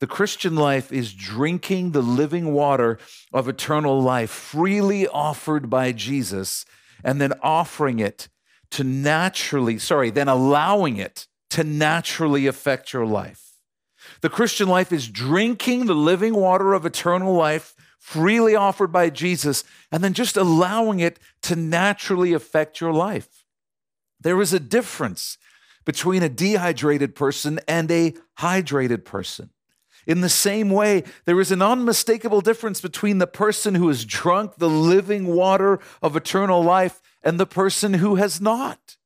The 0.00 0.06
Christian 0.06 0.56
life 0.56 0.90
is 0.90 1.12
drinking 1.12 1.92
the 1.92 2.02
living 2.02 2.54
water 2.54 2.98
of 3.32 3.48
eternal 3.48 4.00
life 4.00 4.30
freely 4.30 5.06
offered 5.06 5.68
by 5.68 5.92
Jesus 5.92 6.64
and 7.04 7.20
then 7.20 7.34
offering 7.42 7.98
it 7.98 8.28
to 8.70 8.84
naturally, 8.84 9.78
sorry, 9.78 10.10
then 10.10 10.28
allowing 10.28 10.96
it 10.96 11.26
to 11.50 11.64
naturally 11.64 12.46
affect 12.46 12.92
your 12.92 13.04
life. 13.04 13.50
The 14.22 14.30
Christian 14.30 14.68
life 14.68 14.92
is 14.92 15.08
drinking 15.08 15.86
the 15.86 15.94
living 15.94 16.34
water 16.34 16.72
of 16.72 16.86
eternal 16.86 17.34
life 17.34 17.74
freely 18.00 18.56
offered 18.56 18.90
by 18.90 19.10
Jesus, 19.10 19.62
and 19.92 20.02
then 20.02 20.14
just 20.14 20.36
allowing 20.36 20.98
it 20.98 21.20
to 21.42 21.54
naturally 21.54 22.32
affect 22.32 22.80
your 22.80 22.92
life. 22.92 23.44
There 24.18 24.40
is 24.40 24.52
a 24.52 24.58
difference 24.58 25.38
between 25.84 26.22
a 26.22 26.28
dehydrated 26.28 27.14
person 27.14 27.60
and 27.68 27.90
a 27.90 28.14
hydrated 28.38 29.04
person. 29.04 29.50
In 30.06 30.22
the 30.22 30.28
same 30.28 30.70
way, 30.70 31.04
there 31.26 31.40
is 31.40 31.52
an 31.52 31.62
unmistakable 31.62 32.40
difference 32.40 32.80
between 32.80 33.18
the 33.18 33.26
person 33.26 33.74
who 33.74 33.88
has 33.88 34.04
drunk 34.04 34.56
the 34.56 34.68
living 34.68 35.26
water 35.26 35.78
of 36.02 36.16
eternal 36.16 36.62
life 36.62 37.02
and 37.22 37.38
the 37.38 37.46
person 37.46 37.94
who 37.94 38.14
has 38.16 38.40
not. 38.40 38.96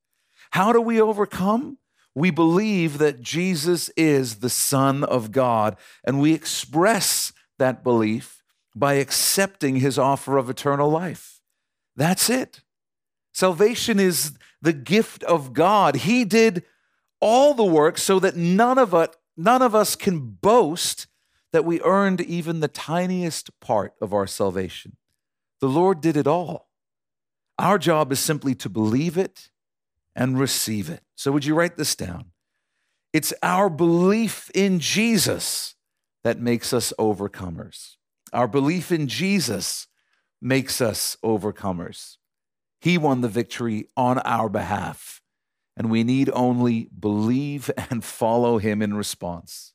How 0.52 0.72
do 0.72 0.80
we 0.80 1.00
overcome? 1.00 1.78
We 2.14 2.30
believe 2.30 2.98
that 2.98 3.20
Jesus 3.20 3.90
is 3.96 4.36
the 4.36 4.48
Son 4.48 5.02
of 5.02 5.32
God, 5.32 5.76
and 6.04 6.20
we 6.20 6.32
express 6.32 7.32
that 7.58 7.82
belief 7.82 8.43
by 8.74 8.94
accepting 8.94 9.76
his 9.76 9.98
offer 9.98 10.36
of 10.36 10.50
eternal 10.50 10.90
life. 10.90 11.40
That's 11.96 12.28
it. 12.28 12.62
Salvation 13.32 13.98
is 13.98 14.32
the 14.62 14.72
gift 14.72 15.22
of 15.24 15.52
God. 15.52 15.96
He 15.96 16.24
did 16.24 16.64
all 17.20 17.54
the 17.54 17.64
work 17.64 17.98
so 17.98 18.18
that 18.20 18.36
none 18.36 18.78
of 18.78 18.94
us, 18.94 19.08
none 19.36 19.62
of 19.62 19.74
us 19.74 19.96
can 19.96 20.20
boast 20.20 21.06
that 21.52 21.64
we 21.64 21.80
earned 21.82 22.20
even 22.20 22.60
the 22.60 22.68
tiniest 22.68 23.58
part 23.60 23.94
of 24.00 24.12
our 24.12 24.26
salvation. 24.26 24.96
The 25.60 25.68
Lord 25.68 26.00
did 26.00 26.16
it 26.16 26.26
all. 26.26 26.68
Our 27.58 27.78
job 27.78 28.10
is 28.10 28.18
simply 28.18 28.54
to 28.56 28.68
believe 28.68 29.16
it 29.16 29.50
and 30.16 30.38
receive 30.38 30.90
it. 30.90 31.02
So, 31.14 31.30
would 31.32 31.44
you 31.44 31.54
write 31.54 31.76
this 31.76 31.94
down? 31.94 32.32
It's 33.12 33.32
our 33.42 33.70
belief 33.70 34.50
in 34.54 34.80
Jesus 34.80 35.76
that 36.24 36.40
makes 36.40 36.72
us 36.72 36.92
overcomers. 36.98 37.96
Our 38.34 38.48
belief 38.48 38.90
in 38.90 39.06
Jesus 39.06 39.86
makes 40.42 40.80
us 40.80 41.16
overcomers. 41.24 42.16
He 42.80 42.98
won 42.98 43.20
the 43.20 43.28
victory 43.28 43.86
on 43.96 44.18
our 44.18 44.48
behalf, 44.48 45.22
and 45.76 45.88
we 45.88 46.02
need 46.02 46.28
only 46.34 46.88
believe 46.98 47.70
and 47.90 48.04
follow 48.04 48.58
him 48.58 48.82
in 48.82 48.94
response. 48.94 49.72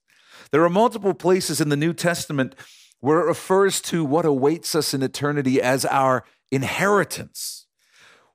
There 0.51 0.63
are 0.63 0.69
multiple 0.69 1.13
places 1.13 1.61
in 1.61 1.69
the 1.69 1.77
New 1.77 1.93
Testament 1.93 2.53
where 2.99 3.21
it 3.21 3.27
refers 3.27 3.79
to 3.81 4.03
what 4.03 4.25
awaits 4.25 4.75
us 4.75 4.93
in 4.93 5.01
eternity 5.01 5.61
as 5.61 5.85
our 5.85 6.25
inheritance. 6.51 7.65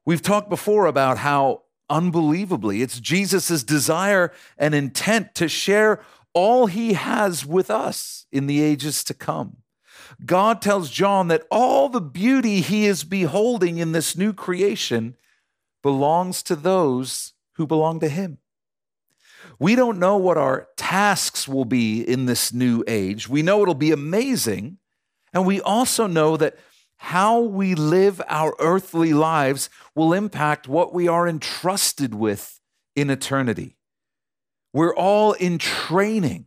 We've 0.06 0.22
talked 0.22 0.48
before 0.48 0.86
about 0.86 1.18
how 1.18 1.64
unbelievably 1.90 2.80
it's 2.80 2.98
Jesus' 2.98 3.62
desire 3.62 4.32
and 4.56 4.74
intent 4.74 5.34
to 5.34 5.48
share 5.48 6.00
all 6.32 6.66
he 6.66 6.94
has 6.94 7.44
with 7.44 7.70
us 7.70 8.26
in 8.32 8.46
the 8.46 8.62
ages 8.62 9.04
to 9.04 9.12
come. 9.12 9.58
God 10.24 10.62
tells 10.62 10.90
John 10.90 11.28
that 11.28 11.46
all 11.50 11.88
the 11.88 12.00
beauty 12.00 12.60
he 12.60 12.86
is 12.86 13.04
beholding 13.04 13.78
in 13.78 13.92
this 13.92 14.16
new 14.16 14.32
creation 14.32 15.16
belongs 15.82 16.42
to 16.44 16.56
those 16.56 17.32
who 17.54 17.66
belong 17.66 18.00
to 18.00 18.08
him. 18.08 18.38
We 19.58 19.76
don't 19.76 19.98
know 19.98 20.16
what 20.16 20.36
our 20.36 20.68
tasks 20.76 21.46
will 21.46 21.64
be 21.64 22.02
in 22.02 22.26
this 22.26 22.52
new 22.52 22.82
age. 22.86 23.28
We 23.28 23.42
know 23.42 23.62
it'll 23.62 23.74
be 23.74 23.92
amazing. 23.92 24.78
And 25.32 25.46
we 25.46 25.60
also 25.60 26.06
know 26.06 26.36
that 26.36 26.56
how 26.96 27.40
we 27.40 27.74
live 27.74 28.22
our 28.28 28.54
earthly 28.58 29.12
lives 29.12 29.68
will 29.94 30.12
impact 30.12 30.68
what 30.68 30.94
we 30.94 31.06
are 31.06 31.28
entrusted 31.28 32.14
with 32.14 32.60
in 32.96 33.10
eternity. 33.10 33.76
We're 34.72 34.94
all 34.94 35.32
in 35.32 35.58
training. 35.58 36.46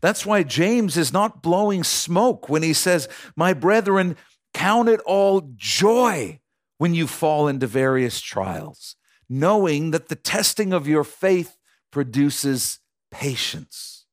That's 0.00 0.26
why 0.26 0.42
James 0.42 0.96
is 0.96 1.12
not 1.12 1.42
blowing 1.42 1.84
smoke 1.84 2.48
when 2.48 2.62
he 2.62 2.72
says, 2.72 3.08
My 3.36 3.52
brethren, 3.52 4.16
count 4.52 4.88
it 4.88 5.00
all 5.00 5.50
joy 5.56 6.40
when 6.78 6.94
you 6.94 7.06
fall 7.06 7.48
into 7.48 7.66
various 7.66 8.20
trials, 8.20 8.96
knowing 9.28 9.90
that 9.90 10.08
the 10.08 10.16
testing 10.16 10.72
of 10.72 10.86
your 10.86 11.04
faith 11.04 11.56
produces 11.90 12.80
patience. 13.10 14.06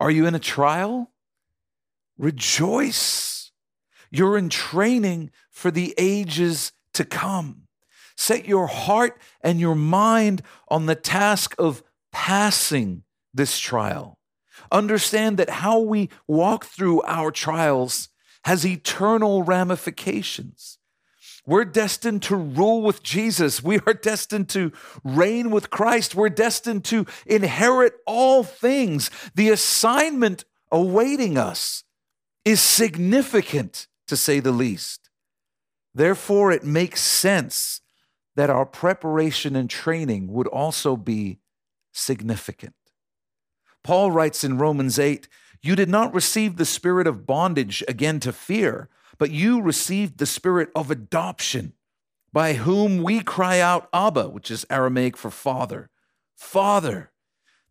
Are 0.00 0.10
you 0.10 0.26
in 0.26 0.34
a 0.34 0.40
trial? 0.40 1.12
Rejoice. 2.16 3.52
You're 4.10 4.38
in 4.38 4.48
training 4.48 5.30
for 5.50 5.70
the 5.70 5.94
ages 5.98 6.72
to 6.94 7.04
come. 7.04 7.62
Set 8.16 8.46
your 8.46 8.66
heart 8.66 9.20
and 9.42 9.60
your 9.60 9.74
mind 9.74 10.42
on 10.68 10.86
the 10.86 10.94
task 10.94 11.54
of 11.58 11.82
passing 12.12 13.04
this 13.32 13.58
trial. 13.58 14.17
Understand 14.70 15.36
that 15.38 15.50
how 15.50 15.78
we 15.78 16.10
walk 16.26 16.64
through 16.64 17.02
our 17.02 17.30
trials 17.30 18.08
has 18.44 18.66
eternal 18.66 19.42
ramifications. 19.42 20.78
We're 21.46 21.64
destined 21.64 22.22
to 22.24 22.36
rule 22.36 22.82
with 22.82 23.02
Jesus. 23.02 23.62
We 23.62 23.80
are 23.86 23.94
destined 23.94 24.50
to 24.50 24.70
reign 25.02 25.50
with 25.50 25.70
Christ. 25.70 26.14
We're 26.14 26.28
destined 26.28 26.84
to 26.86 27.06
inherit 27.24 27.94
all 28.06 28.44
things. 28.44 29.10
The 29.34 29.48
assignment 29.48 30.44
awaiting 30.70 31.38
us 31.38 31.84
is 32.44 32.60
significant, 32.60 33.86
to 34.08 34.16
say 34.16 34.40
the 34.40 34.52
least. 34.52 35.08
Therefore, 35.94 36.52
it 36.52 36.64
makes 36.64 37.00
sense 37.00 37.80
that 38.36 38.50
our 38.50 38.66
preparation 38.66 39.56
and 39.56 39.68
training 39.68 40.32
would 40.32 40.46
also 40.46 40.96
be 40.96 41.40
significant. 41.92 42.74
Paul 43.88 44.10
writes 44.10 44.44
in 44.44 44.58
Romans 44.58 44.98
8, 44.98 45.28
You 45.62 45.74
did 45.74 45.88
not 45.88 46.12
receive 46.12 46.56
the 46.56 46.66
spirit 46.66 47.06
of 47.06 47.26
bondage 47.26 47.82
again 47.88 48.20
to 48.20 48.34
fear, 48.34 48.90
but 49.16 49.30
you 49.30 49.62
received 49.62 50.18
the 50.18 50.26
spirit 50.26 50.68
of 50.76 50.90
adoption, 50.90 51.72
by 52.30 52.52
whom 52.52 53.02
we 53.02 53.20
cry 53.20 53.60
out, 53.60 53.88
Abba, 53.94 54.28
which 54.28 54.50
is 54.50 54.66
Aramaic 54.68 55.16
for 55.16 55.30
Father. 55.30 55.88
Father. 56.36 57.12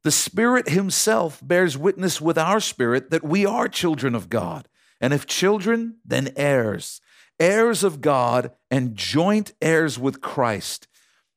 The 0.01 0.09
Spirit 0.09 0.69
Himself 0.69 1.39
bears 1.43 1.77
witness 1.77 2.19
with 2.19 2.39
our 2.39 2.61
spirit 2.61 3.11
that 3.11 3.23
we 3.23 3.45
are 3.45 3.67
children 3.67 4.15
of 4.15 4.27
God. 4.27 4.67
And 4.99 5.13
if 5.13 5.27
children, 5.27 5.97
then 6.03 6.33
heirs, 6.35 6.99
heirs 7.39 7.83
of 7.83 8.01
God 8.01 8.53
and 8.71 8.95
joint 8.95 9.53
heirs 9.61 9.99
with 9.99 10.21
Christ, 10.21 10.87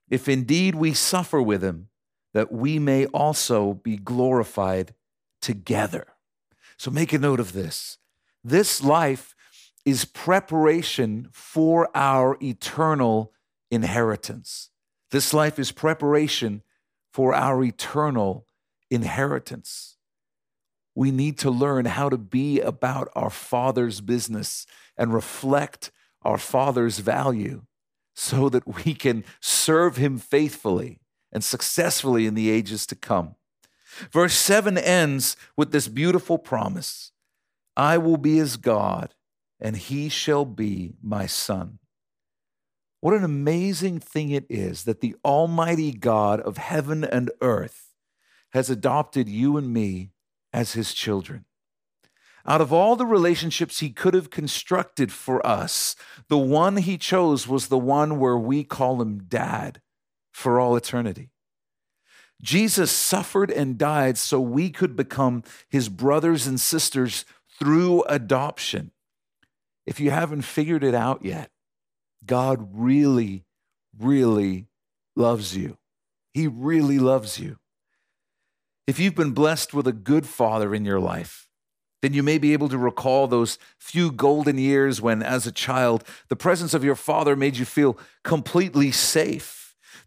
if 0.09 0.27
indeed 0.27 0.75
we 0.75 0.95
suffer 0.95 1.43
with 1.43 1.63
Him, 1.63 1.90
that 2.33 2.53
we 2.53 2.79
may 2.79 3.07
also 3.07 3.75
be 3.75 3.97
glorified 3.97 4.95
together. 5.41 6.07
So 6.77 6.91
make 6.91 7.13
a 7.13 7.19
note 7.19 7.41
of 7.41 7.53
this. 7.53 7.99
This 8.43 8.83
life 8.83 9.35
is 9.85 10.05
preparation 10.05 11.29
for 11.33 11.91
our 11.95 12.37
eternal 12.43 13.33
inheritance. 13.71 14.71
This 15.11 15.35
life 15.35 15.59
is 15.59 15.73
preparation 15.73 16.63
for 17.13 17.35
our 17.35 17.63
eternal 17.65 18.47
inheritance. 18.91 19.97
We 20.95 21.11
need 21.11 21.39
to 21.39 21.51
learn 21.51 21.87
how 21.87 22.09
to 22.09 22.19
be 22.19 22.61
about 22.61 23.09
our 23.15 23.31
Father's 23.31 24.01
business 24.01 24.67
and 24.97 25.15
reflect 25.15 25.91
our 26.23 26.39
Father's 26.39 26.99
value 26.99 27.63
so 28.15 28.49
that 28.49 28.85
we 28.85 28.95
can 28.95 29.25
serve 29.41 29.97
Him 29.97 30.19
faithfully 30.19 31.00
and 31.33 31.45
successfully 31.45 32.27
in 32.27 32.35
the 32.35 32.51
ages 32.51 32.87
to 32.87 32.95
come. 32.95 33.37
Verse 34.13 34.35
7 34.35 34.79
ends 34.79 35.37
with 35.57 35.73
this 35.73 35.89
beautiful 35.89 36.39
promise 36.39 37.13
I 37.77 37.99
will 37.99 38.17
be 38.17 38.37
his 38.37 38.57
God, 38.57 39.15
and 39.61 39.77
he 39.77 40.09
shall 40.09 40.45
be 40.45 40.95
my 41.03 41.27
son. 41.27 41.79
What 43.01 43.15
an 43.15 43.25
amazing 43.25 44.01
thing 44.01 44.31
it 44.31 44.45
is 44.51 44.85
that 44.85 45.01
the 45.01 45.17
Almighty 45.25 45.93
God 45.93 46.41
of 46.41 46.59
heaven 46.59 47.05
and 47.05 47.31
earth 47.41 47.95
has 48.53 48.69
adopted 48.69 49.29
you 49.29 49.57
and 49.57 49.73
me 49.73 50.11
as 50.53 50.73
his 50.73 50.93
children. 50.93 51.47
Out 52.47 52.61
of 52.61 52.73
all 52.73 52.97
the 52.97 53.07
relationships 53.07 53.81
he 53.81 53.91
could 53.91 54.15
have 54.15 54.31
constructed 54.31 55.13
for 55.13 55.47
us, 55.47 55.95
the 56.29 56.39
one 56.39 56.79
he 56.79 56.99
chose 56.99 57.47
was 57.47 57.69
the 57.69 57.79
one 57.79 58.19
where 58.19 58.39
we 58.39 58.65
call 58.65 59.01
him 59.01 59.25
dad 59.29 59.81
for 60.41 60.59
all 60.59 60.75
eternity. 60.75 61.29
Jesus 62.43 62.91
suffered 62.91 63.51
and 63.51 63.77
died 63.77 64.17
so 64.17 64.41
we 64.41 64.71
could 64.71 64.97
become 64.97 65.45
his 65.69 65.91
brothers 65.91 66.47
and 66.47 66.59
sisters 66.59 67.27
through 67.59 68.03
adoption. 68.05 68.91
If 69.87 70.01
you 70.01 70.11
haven't 70.11 70.43
figured 70.43 70.83
it 70.83 70.95
out 70.95 71.25
yet, 71.25 71.51
God 72.25 72.71
really, 72.73 73.45
really 73.99 74.69
loves 75.15 75.55
you. 75.55 75.77
He 76.33 76.47
really 76.47 76.99
loves 76.99 77.39
you. 77.39 77.59
If 78.87 78.99
you've 78.99 79.15
been 79.15 79.33
blessed 79.33 79.75
with 79.75 79.87
a 79.87 79.93
good 79.93 80.27
father 80.27 80.75
in 80.75 80.87
your 80.87 81.01
life, 81.01 81.49
then 82.01 82.15
you 82.15 82.23
may 82.23 82.39
be 82.39 82.55
able 82.55 82.71
to 82.71 82.79
recall 82.79 83.27
those 83.27 83.59
few 83.79 84.11
golden 84.11 84.57
years 84.57 85.03
when, 85.03 85.23
as 85.23 85.47
a 85.47 85.53
child, 85.53 86.03
the 86.29 86.37
presence 86.37 86.73
of 86.73 86.83
your 86.83 86.95
father 86.95 87.37
made 87.37 87.59
you 87.59 87.67
feel 87.67 87.99
completely 88.25 88.91
safe 88.91 89.60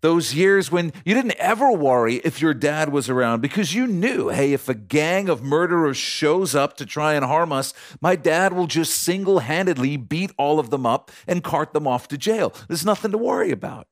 those 0.04 0.34
years 0.34 0.70
when 0.70 0.92
you 1.06 1.16
didn't 1.16 1.38
ever 1.40 1.72
worry 1.72 2.16
if 2.26 2.42
your 2.42 2.54
dad 2.54 2.90
was 2.90 3.10
around 3.10 3.40
because 3.40 3.74
you 3.74 3.88
knew, 3.88 4.28
hey, 4.28 4.52
if 4.52 4.68
a 4.68 4.74
gang 4.74 5.30
of 5.30 5.42
murderers 5.42 5.96
shows 5.96 6.54
up 6.54 6.76
to 6.76 6.86
try 6.86 7.14
and 7.14 7.24
harm 7.24 7.54
us, 7.54 7.74
my 8.02 8.18
dad 8.18 8.52
will 8.52 8.68
just 8.68 9.02
single 9.02 9.40
handedly 9.40 9.96
beat 9.96 10.34
all 10.38 10.60
of 10.60 10.72
them 10.72 10.86
up 10.86 11.10
and 11.26 11.42
cart 11.42 11.72
them 11.72 11.88
off 11.88 12.10
to 12.10 12.18
jail. 12.18 12.54
There's 12.68 12.86
nothing 12.86 13.12
to 13.12 13.18
worry 13.18 13.52
about. 13.52 13.88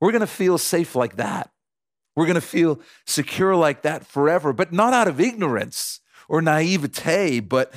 We're 0.00 0.10
going 0.10 0.20
to 0.20 0.26
feel 0.26 0.58
safe 0.58 0.96
like 0.96 1.14
that. 1.14 1.52
We're 2.16 2.26
going 2.26 2.34
to 2.34 2.40
feel 2.40 2.80
secure 3.06 3.54
like 3.54 3.82
that 3.82 4.04
forever, 4.04 4.52
but 4.52 4.72
not 4.72 4.92
out 4.92 5.06
of 5.06 5.20
ignorance 5.20 6.00
or 6.28 6.42
naivete, 6.42 7.38
but 7.38 7.72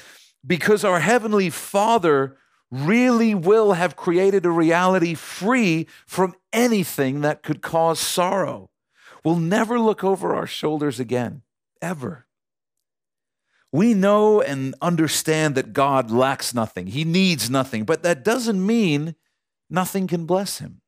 because 0.45 0.83
our 0.83 1.01
Heavenly 1.01 1.51
Father 1.51 2.37
really 2.71 3.33
will 3.33 3.73
have 3.73 3.95
created 3.95 4.45
a 4.45 4.51
reality 4.51 5.13
free 5.13 5.87
from 6.05 6.35
anything 6.51 7.21
that 7.21 7.43
could 7.43 7.61
cause 7.61 7.99
sorrow. 7.99 8.69
We'll 9.23 9.35
never 9.35 9.79
look 9.79 10.03
over 10.03 10.35
our 10.35 10.47
shoulders 10.47 10.99
again, 10.99 11.43
ever. 11.81 12.27
We 13.71 13.93
know 13.93 14.41
and 14.41 14.75
understand 14.81 15.55
that 15.55 15.73
God 15.73 16.09
lacks 16.09 16.53
nothing, 16.53 16.87
He 16.87 17.03
needs 17.03 17.49
nothing, 17.49 17.83
but 17.83 18.03
that 18.03 18.23
doesn't 18.23 18.65
mean 18.65 19.15
nothing 19.69 20.07
can 20.07 20.25
bless 20.25 20.59
Him. 20.59 20.81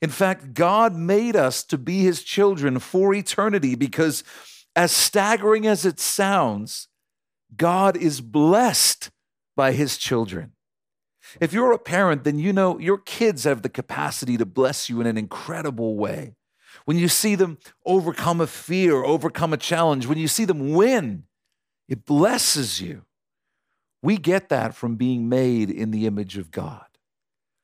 In 0.00 0.10
fact, 0.10 0.54
God 0.54 0.94
made 0.94 1.36
us 1.36 1.62
to 1.64 1.78
be 1.78 2.00
His 2.00 2.22
children 2.22 2.78
for 2.78 3.14
eternity 3.14 3.74
because, 3.74 4.24
as 4.76 4.92
staggering 4.92 5.66
as 5.66 5.84
it 5.84 6.00
sounds, 6.00 6.88
God 7.56 7.96
is 7.96 8.20
blessed 8.20 9.10
by 9.56 9.72
His 9.72 9.96
children. 9.96 10.52
If 11.40 11.52
you're 11.52 11.72
a 11.72 11.78
parent, 11.78 12.24
then 12.24 12.38
you 12.38 12.52
know 12.52 12.78
your 12.78 12.98
kids 12.98 13.44
have 13.44 13.62
the 13.62 13.68
capacity 13.68 14.36
to 14.36 14.46
bless 14.46 14.88
you 14.88 15.00
in 15.00 15.06
an 15.06 15.16
incredible 15.16 15.96
way. 15.96 16.34
When 16.84 16.98
you 16.98 17.08
see 17.08 17.34
them 17.34 17.58
overcome 17.86 18.40
a 18.40 18.46
fear, 18.46 19.04
overcome 19.04 19.52
a 19.52 19.58
challenge, 19.58 20.06
when 20.06 20.18
you 20.18 20.28
see 20.28 20.44
them 20.44 20.72
win, 20.72 21.24
it 21.88 22.04
blesses 22.04 22.80
you. 22.80 23.02
We 24.02 24.16
get 24.16 24.48
that 24.48 24.74
from 24.74 24.96
being 24.96 25.28
made 25.28 25.70
in 25.70 25.90
the 25.90 26.06
image 26.06 26.36
of 26.36 26.50
God. 26.50 26.86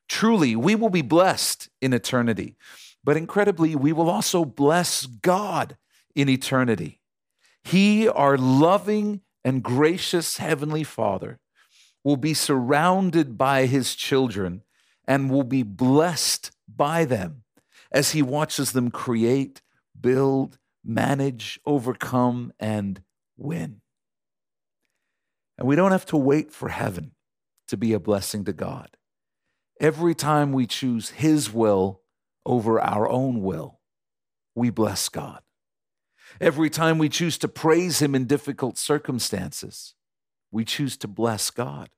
Truly, 0.08 0.54
we 0.54 0.74
will 0.74 0.90
be 0.90 1.02
blessed 1.02 1.68
in 1.80 1.92
eternity, 1.92 2.56
but 3.02 3.16
incredibly, 3.16 3.74
we 3.74 3.92
will 3.92 4.08
also 4.08 4.44
bless 4.44 5.06
God 5.06 5.76
in 6.14 6.28
eternity. 6.28 7.00
He, 7.62 8.08
our 8.08 8.38
loving 8.38 9.20
and 9.44 9.62
gracious 9.62 10.38
Heavenly 10.38 10.84
Father, 10.84 11.38
will 12.08 12.16
be 12.16 12.32
surrounded 12.32 13.36
by 13.36 13.66
his 13.66 13.94
children 13.94 14.62
and 15.06 15.30
will 15.30 15.44
be 15.44 15.62
blessed 15.62 16.50
by 16.66 17.04
them 17.04 17.42
as 17.92 18.12
he 18.12 18.22
watches 18.22 18.72
them 18.72 18.90
create, 18.90 19.60
build, 20.00 20.56
manage, 20.82 21.60
overcome, 21.66 22.50
and 22.58 23.02
win. 23.36 23.82
And 25.58 25.68
we 25.68 25.76
don't 25.76 25.92
have 25.92 26.06
to 26.06 26.16
wait 26.16 26.50
for 26.50 26.70
heaven 26.70 27.10
to 27.66 27.76
be 27.76 27.92
a 27.92 28.00
blessing 28.00 28.42
to 28.46 28.54
God. 28.54 28.96
Every 29.78 30.14
time 30.14 30.54
we 30.54 30.66
choose 30.66 31.10
his 31.10 31.52
will 31.52 32.00
over 32.46 32.80
our 32.80 33.06
own 33.06 33.42
will, 33.42 33.80
we 34.54 34.70
bless 34.70 35.10
God. 35.10 35.42
Every 36.40 36.70
time 36.70 36.96
we 36.96 37.10
choose 37.10 37.36
to 37.36 37.48
praise 37.48 38.00
him 38.00 38.14
in 38.14 38.24
difficult 38.24 38.78
circumstances, 38.78 39.92
we 40.50 40.64
choose 40.64 40.96
to 40.96 41.06
bless 41.06 41.50
God. 41.50 41.90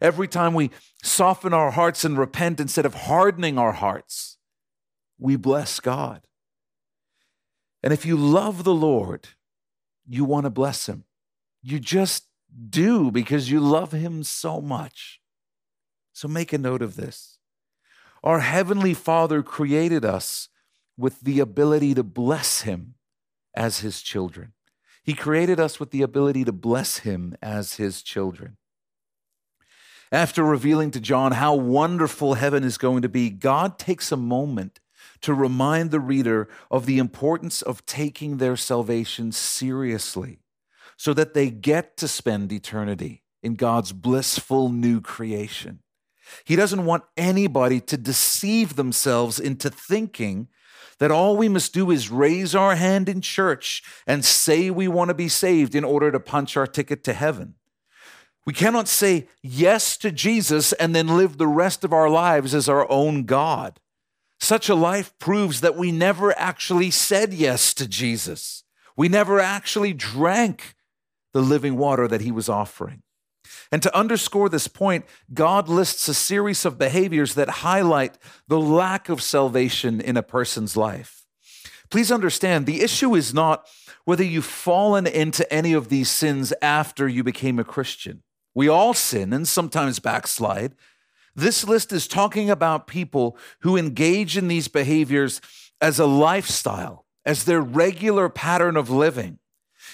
Every 0.00 0.28
time 0.28 0.54
we 0.54 0.70
soften 1.02 1.52
our 1.52 1.70
hearts 1.70 2.04
and 2.04 2.18
repent 2.18 2.60
instead 2.60 2.86
of 2.86 2.94
hardening 2.94 3.58
our 3.58 3.72
hearts, 3.72 4.38
we 5.18 5.36
bless 5.36 5.80
God. 5.80 6.22
And 7.82 7.92
if 7.92 8.04
you 8.04 8.16
love 8.16 8.64
the 8.64 8.74
Lord, 8.74 9.28
you 10.08 10.24
want 10.24 10.44
to 10.44 10.50
bless 10.50 10.86
him. 10.88 11.04
You 11.62 11.78
just 11.78 12.24
do 12.70 13.10
because 13.10 13.50
you 13.50 13.60
love 13.60 13.92
him 13.92 14.22
so 14.22 14.60
much. 14.60 15.20
So 16.12 16.28
make 16.28 16.52
a 16.52 16.58
note 16.58 16.82
of 16.82 16.96
this. 16.96 17.38
Our 18.24 18.40
Heavenly 18.40 18.94
Father 18.94 19.42
created 19.42 20.04
us 20.04 20.48
with 20.96 21.20
the 21.20 21.38
ability 21.38 21.94
to 21.94 22.02
bless 22.02 22.62
him 22.62 22.94
as 23.54 23.80
his 23.80 24.02
children. 24.02 24.52
He 25.04 25.14
created 25.14 25.60
us 25.60 25.78
with 25.78 25.90
the 25.90 26.02
ability 26.02 26.44
to 26.44 26.52
bless 26.52 26.98
him 26.98 27.36
as 27.40 27.74
his 27.74 28.02
children. 28.02 28.56
After 30.10 30.42
revealing 30.42 30.90
to 30.92 31.00
John 31.00 31.32
how 31.32 31.54
wonderful 31.54 32.34
heaven 32.34 32.64
is 32.64 32.78
going 32.78 33.02
to 33.02 33.08
be, 33.08 33.30
God 33.30 33.78
takes 33.78 34.10
a 34.10 34.16
moment 34.16 34.80
to 35.20 35.34
remind 35.34 35.90
the 35.90 36.00
reader 36.00 36.48
of 36.70 36.86
the 36.86 36.98
importance 36.98 37.60
of 37.60 37.84
taking 37.84 38.36
their 38.36 38.56
salvation 38.56 39.32
seriously 39.32 40.38
so 40.96 41.12
that 41.14 41.34
they 41.34 41.50
get 41.50 41.96
to 41.98 42.08
spend 42.08 42.52
eternity 42.52 43.22
in 43.42 43.54
God's 43.54 43.92
blissful 43.92 44.70
new 44.70 45.00
creation. 45.00 45.80
He 46.44 46.56
doesn't 46.56 46.84
want 46.84 47.04
anybody 47.16 47.80
to 47.82 47.96
deceive 47.96 48.76
themselves 48.76 49.38
into 49.38 49.70
thinking 49.70 50.48
that 50.98 51.10
all 51.10 51.36
we 51.36 51.48
must 51.48 51.72
do 51.72 51.90
is 51.90 52.10
raise 52.10 52.54
our 52.54 52.74
hand 52.74 53.08
in 53.08 53.20
church 53.20 53.82
and 54.06 54.24
say 54.24 54.70
we 54.70 54.88
want 54.88 55.08
to 55.08 55.14
be 55.14 55.28
saved 55.28 55.74
in 55.74 55.84
order 55.84 56.10
to 56.10 56.20
punch 56.20 56.56
our 56.56 56.66
ticket 56.66 57.04
to 57.04 57.12
heaven. 57.12 57.54
We 58.48 58.54
cannot 58.54 58.88
say 58.88 59.28
yes 59.42 59.98
to 59.98 60.10
Jesus 60.10 60.72
and 60.72 60.94
then 60.94 61.18
live 61.18 61.36
the 61.36 61.46
rest 61.46 61.84
of 61.84 61.92
our 61.92 62.08
lives 62.08 62.54
as 62.54 62.66
our 62.66 62.90
own 62.90 63.24
God. 63.24 63.78
Such 64.40 64.70
a 64.70 64.74
life 64.74 65.12
proves 65.18 65.60
that 65.60 65.76
we 65.76 65.92
never 65.92 66.32
actually 66.38 66.90
said 66.90 67.34
yes 67.34 67.74
to 67.74 67.86
Jesus. 67.86 68.64
We 68.96 69.10
never 69.10 69.38
actually 69.38 69.92
drank 69.92 70.76
the 71.34 71.42
living 71.42 71.76
water 71.76 72.08
that 72.08 72.22
he 72.22 72.32
was 72.32 72.48
offering. 72.48 73.02
And 73.70 73.82
to 73.82 73.94
underscore 73.94 74.48
this 74.48 74.66
point, 74.66 75.04
God 75.34 75.68
lists 75.68 76.08
a 76.08 76.14
series 76.14 76.64
of 76.64 76.78
behaviors 76.78 77.34
that 77.34 77.50
highlight 77.50 78.16
the 78.46 78.58
lack 78.58 79.10
of 79.10 79.20
salvation 79.20 80.00
in 80.00 80.16
a 80.16 80.22
person's 80.22 80.74
life. 80.74 81.26
Please 81.90 82.10
understand, 82.10 82.64
the 82.64 82.80
issue 82.80 83.14
is 83.14 83.34
not 83.34 83.66
whether 84.06 84.24
you've 84.24 84.46
fallen 84.46 85.06
into 85.06 85.52
any 85.52 85.74
of 85.74 85.90
these 85.90 86.08
sins 86.08 86.54
after 86.62 87.06
you 87.06 87.22
became 87.22 87.58
a 87.58 87.64
Christian. 87.64 88.22
We 88.58 88.66
all 88.66 88.92
sin 88.92 89.32
and 89.32 89.46
sometimes 89.46 90.00
backslide. 90.00 90.74
This 91.36 91.62
list 91.62 91.92
is 91.92 92.08
talking 92.08 92.50
about 92.50 92.88
people 92.88 93.38
who 93.60 93.76
engage 93.76 94.36
in 94.36 94.48
these 94.48 94.66
behaviors 94.66 95.40
as 95.80 96.00
a 96.00 96.06
lifestyle, 96.06 97.06
as 97.24 97.44
their 97.44 97.60
regular 97.60 98.28
pattern 98.28 98.76
of 98.76 98.90
living. 98.90 99.38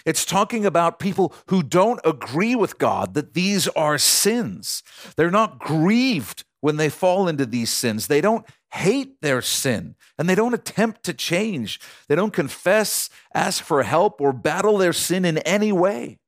It's 0.06 0.24
talking 0.24 0.64
about 0.64 0.98
people 0.98 1.34
who 1.48 1.62
don't 1.62 2.00
agree 2.06 2.54
with 2.54 2.78
God 2.78 3.12
that 3.12 3.34
these 3.34 3.68
are 3.68 3.98
sins. 3.98 4.82
They're 5.16 5.30
not 5.30 5.58
grieved 5.58 6.44
when 6.62 6.78
they 6.78 6.88
fall 6.88 7.28
into 7.28 7.44
these 7.44 7.68
sins. 7.68 8.06
They 8.06 8.22
don't 8.22 8.46
hate 8.72 9.20
their 9.20 9.42
sin 9.42 9.94
and 10.16 10.26
they 10.26 10.34
don't 10.34 10.54
attempt 10.54 11.02
to 11.02 11.12
change. 11.12 11.78
They 12.08 12.14
don't 12.14 12.32
confess, 12.32 13.10
ask 13.34 13.62
for 13.62 13.82
help, 13.82 14.22
or 14.22 14.32
battle 14.32 14.78
their 14.78 14.94
sin 14.94 15.26
in 15.26 15.36
any 15.36 15.70
way. 15.70 16.18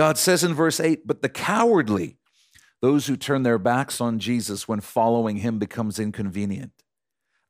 God 0.00 0.16
says 0.16 0.42
in 0.42 0.54
verse 0.54 0.80
8, 0.80 1.06
but 1.06 1.20
the 1.20 1.28
cowardly, 1.28 2.16
those 2.80 3.06
who 3.06 3.18
turn 3.18 3.42
their 3.42 3.58
backs 3.58 4.00
on 4.00 4.18
Jesus 4.18 4.66
when 4.66 4.80
following 4.80 5.36
him 5.36 5.58
becomes 5.58 5.98
inconvenient. 5.98 6.72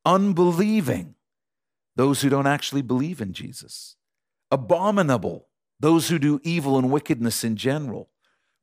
Unbelieving, 0.05 1.15
those 1.95 2.23
who 2.23 2.29
don't 2.29 2.49
actually 2.49 2.83
believe 2.83 3.21
in 3.21 3.33
Jesus. 3.35 3.95
Abominable, 4.51 5.47
those 5.79 6.09
who 6.09 6.19
do 6.19 6.41
evil 6.43 6.77
and 6.77 6.91
wickedness 6.91 7.45
in 7.45 7.55
general. 7.55 8.11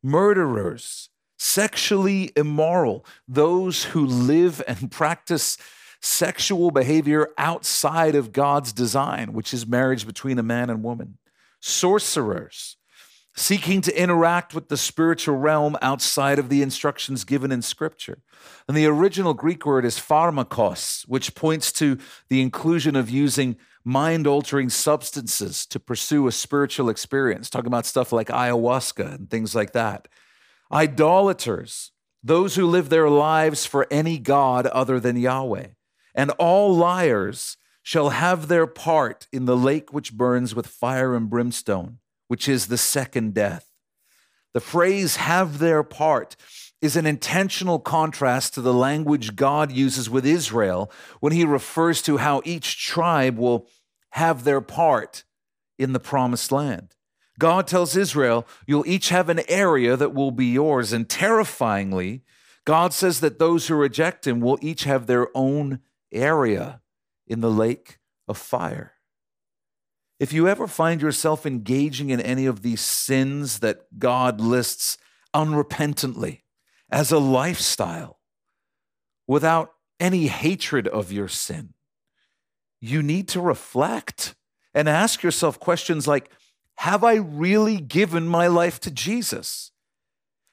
Murderers, 0.03 1.07
sexually 1.39 2.33
immoral, 2.35 3.05
those 3.25 3.85
who 3.85 4.05
live 4.05 4.61
and 4.67 4.91
practice 4.91 5.57
sexual 6.01 6.71
behavior 6.71 7.29
outside 7.37 8.15
of 8.15 8.33
God's 8.33 8.73
design, 8.73 9.31
which 9.31 9.53
is 9.53 9.65
marriage 9.65 10.05
between 10.05 10.39
a 10.39 10.43
man 10.43 10.69
and 10.69 10.83
woman. 10.83 11.19
Sorcerers, 11.61 12.76
seeking 13.37 13.81
to 13.81 14.01
interact 14.01 14.55
with 14.55 14.67
the 14.67 14.75
spiritual 14.75 15.37
realm 15.37 15.77
outside 15.79 16.39
of 16.39 16.49
the 16.49 16.63
instructions 16.63 17.23
given 17.23 17.51
in 17.51 17.61
Scripture. 17.61 18.23
And 18.67 18.75
the 18.75 18.87
original 18.87 19.35
Greek 19.35 19.63
word 19.63 19.85
is 19.85 19.99
pharmakos, 19.99 21.03
which 21.07 21.35
points 21.35 21.71
to 21.73 21.99
the 22.29 22.41
inclusion 22.41 22.95
of 22.95 23.11
using 23.11 23.55
mind 23.85 24.25
altering 24.25 24.69
substances 24.69 25.67
to 25.67 25.79
pursue 25.79 26.25
a 26.25 26.31
spiritual 26.31 26.89
experience, 26.89 27.47
talking 27.51 27.67
about 27.67 27.85
stuff 27.85 28.11
like 28.11 28.29
ayahuasca 28.29 29.13
and 29.13 29.29
things 29.29 29.53
like 29.53 29.71
that. 29.73 30.07
Idolaters, 30.71 31.91
those 32.23 32.55
who 32.55 32.65
live 32.65 32.89
their 32.89 33.07
lives 33.07 33.67
for 33.67 33.85
any 33.91 34.17
God 34.17 34.65
other 34.65 34.99
than 34.99 35.15
Yahweh. 35.15 35.67
And 36.15 36.31
all 36.31 36.75
liars 36.75 37.57
shall 37.83 38.09
have 38.09 38.47
their 38.47 38.65
part 38.65 39.27
in 39.31 39.45
the 39.45 39.55
lake 39.55 39.93
which 39.93 40.13
burns 40.13 40.55
with 40.55 40.65
fire 40.65 41.15
and 41.15 41.29
brimstone 41.29 41.99
which 42.27 42.47
is 42.47 42.67
the 42.67 42.77
second 42.77 43.33
death. 43.33 43.69
The 44.53 44.59
phrase 44.59 45.17
have 45.17 45.59
their 45.59 45.83
part 45.83 46.35
is 46.81 46.95
an 46.95 47.05
intentional 47.05 47.79
contrast 47.79 48.53
to 48.53 48.61
the 48.61 48.73
language 48.73 49.35
God 49.35 49.71
uses 49.71 50.09
with 50.09 50.25
Israel 50.25 50.91
when 51.19 51.33
he 51.33 51.43
refers 51.43 52.01
to 52.03 52.17
how 52.17 52.41
each 52.45 52.85
tribe 52.85 53.37
will 53.37 53.67
have 54.11 54.43
their 54.43 54.61
part 54.61 55.23
in 55.77 55.93
the 55.93 55.99
promised 55.99 56.51
land. 56.51 56.95
God 57.39 57.67
tells 57.67 57.95
Israel, 57.95 58.47
You'll 58.65 58.87
each 58.87 59.09
have 59.09 59.29
an 59.29 59.41
area 59.47 59.95
that 59.95 60.13
will 60.13 60.31
be 60.31 60.47
yours. 60.47 60.91
And 60.91 61.07
terrifyingly, 61.07 62.23
God 62.65 62.93
says 62.93 63.19
that 63.19 63.39
those 63.39 63.67
who 63.67 63.75
reject 63.75 64.27
him 64.27 64.39
will 64.39 64.57
each 64.61 64.83
have 64.83 65.05
their 65.05 65.27
own 65.35 65.79
area 66.11 66.81
in 67.27 67.41
the 67.41 67.51
lake 67.51 67.99
of 68.27 68.37
fire. 68.37 68.93
If 70.19 70.33
you 70.33 70.47
ever 70.47 70.67
find 70.67 71.01
yourself 71.01 71.45
engaging 71.45 72.09
in 72.09 72.19
any 72.19 72.45
of 72.45 72.61
these 72.61 72.81
sins 72.81 73.59
that 73.59 73.99
God 73.99 74.41
lists 74.41 74.97
unrepentantly 75.33 76.41
as 76.89 77.11
a 77.11 77.19
lifestyle 77.19 78.19
without 79.27 79.73
any 79.99 80.27
hatred 80.27 80.87
of 80.87 81.11
your 81.11 81.27
sin, 81.27 81.73
you 82.79 83.03
need 83.03 83.27
to 83.29 83.41
reflect 83.41 84.35
and 84.73 84.89
ask 84.89 85.21
yourself 85.21 85.59
questions 85.59 86.07
like 86.07 86.31
Have 86.77 87.03
I 87.03 87.15
really 87.15 87.77
given 87.77 88.27
my 88.27 88.47
life 88.47 88.79
to 88.81 88.91
Jesus? 88.91 89.71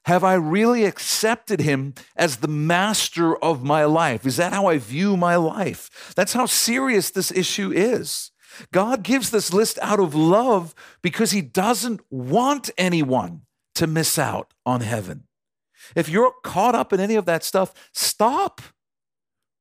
Have 0.05 0.23
I 0.23 0.35
really 0.35 0.85
accepted 0.85 1.61
him 1.61 1.95
as 2.15 2.37
the 2.37 2.49
master 2.49 3.37
of 3.37 3.65
my 3.65 3.87
life? 3.87 4.27
Is 4.27 4.37
that 4.37 4.53
how 4.53 4.67
I 4.67 4.77
view 4.77 5.17
my 5.17 5.37
life? 5.37 6.13
That's 6.15 6.35
how 6.35 6.45
serious 6.45 7.11
this 7.11 7.33
issue 7.33 7.73
is. 7.73 8.31
God 8.73 9.03
gives 9.03 9.31
this 9.31 9.53
list 9.53 9.79
out 9.83 10.01
of 10.01 10.15
love 10.15 10.75
because 11.03 11.31
he 11.31 11.41
doesn't 11.41 12.01
want 12.11 12.71
anyone 12.79 13.43
to 13.75 13.87
miss 13.87 14.19
out 14.19 14.55
on 14.65 14.81
heaven. 14.81 15.25
If 15.95 16.09
you're 16.09 16.33
caught 16.43 16.75
up 16.75 16.93
in 16.93 17.01
any 17.01 17.15
of 17.15 17.27
that 17.27 17.45
stuff, 17.45 17.75
stop. 17.93 18.63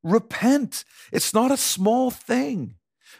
Repent. 0.03 0.83
It's 1.11 1.33
not 1.33 1.51
a 1.51 1.57
small 1.57 2.11
thing. 2.11 2.75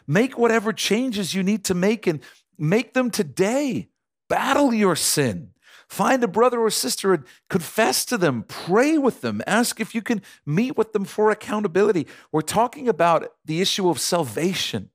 Make 0.06 0.38
whatever 0.38 0.72
changes 0.72 1.34
you 1.34 1.42
need 1.42 1.64
to 1.64 1.74
make 1.74 2.06
and 2.06 2.20
make 2.58 2.94
them 2.94 3.10
today. 3.10 3.88
Battle 4.28 4.72
your 4.72 4.96
sin. 4.96 5.50
Find 5.88 6.24
a 6.24 6.28
brother 6.28 6.60
or 6.60 6.70
sister 6.70 7.12
and 7.12 7.24
confess 7.48 8.04
to 8.06 8.18
them, 8.18 8.44
pray 8.48 8.98
with 8.98 9.20
them, 9.20 9.42
ask 9.46 9.80
if 9.80 9.94
you 9.94 10.02
can 10.02 10.22
meet 10.46 10.76
with 10.76 10.92
them 10.92 11.04
for 11.04 11.30
accountability. 11.30 12.06
We're 12.32 12.40
talking 12.40 12.88
about 12.88 13.32
the 13.44 13.60
issue 13.60 13.88
of 13.88 14.00
salvation. 14.00 14.90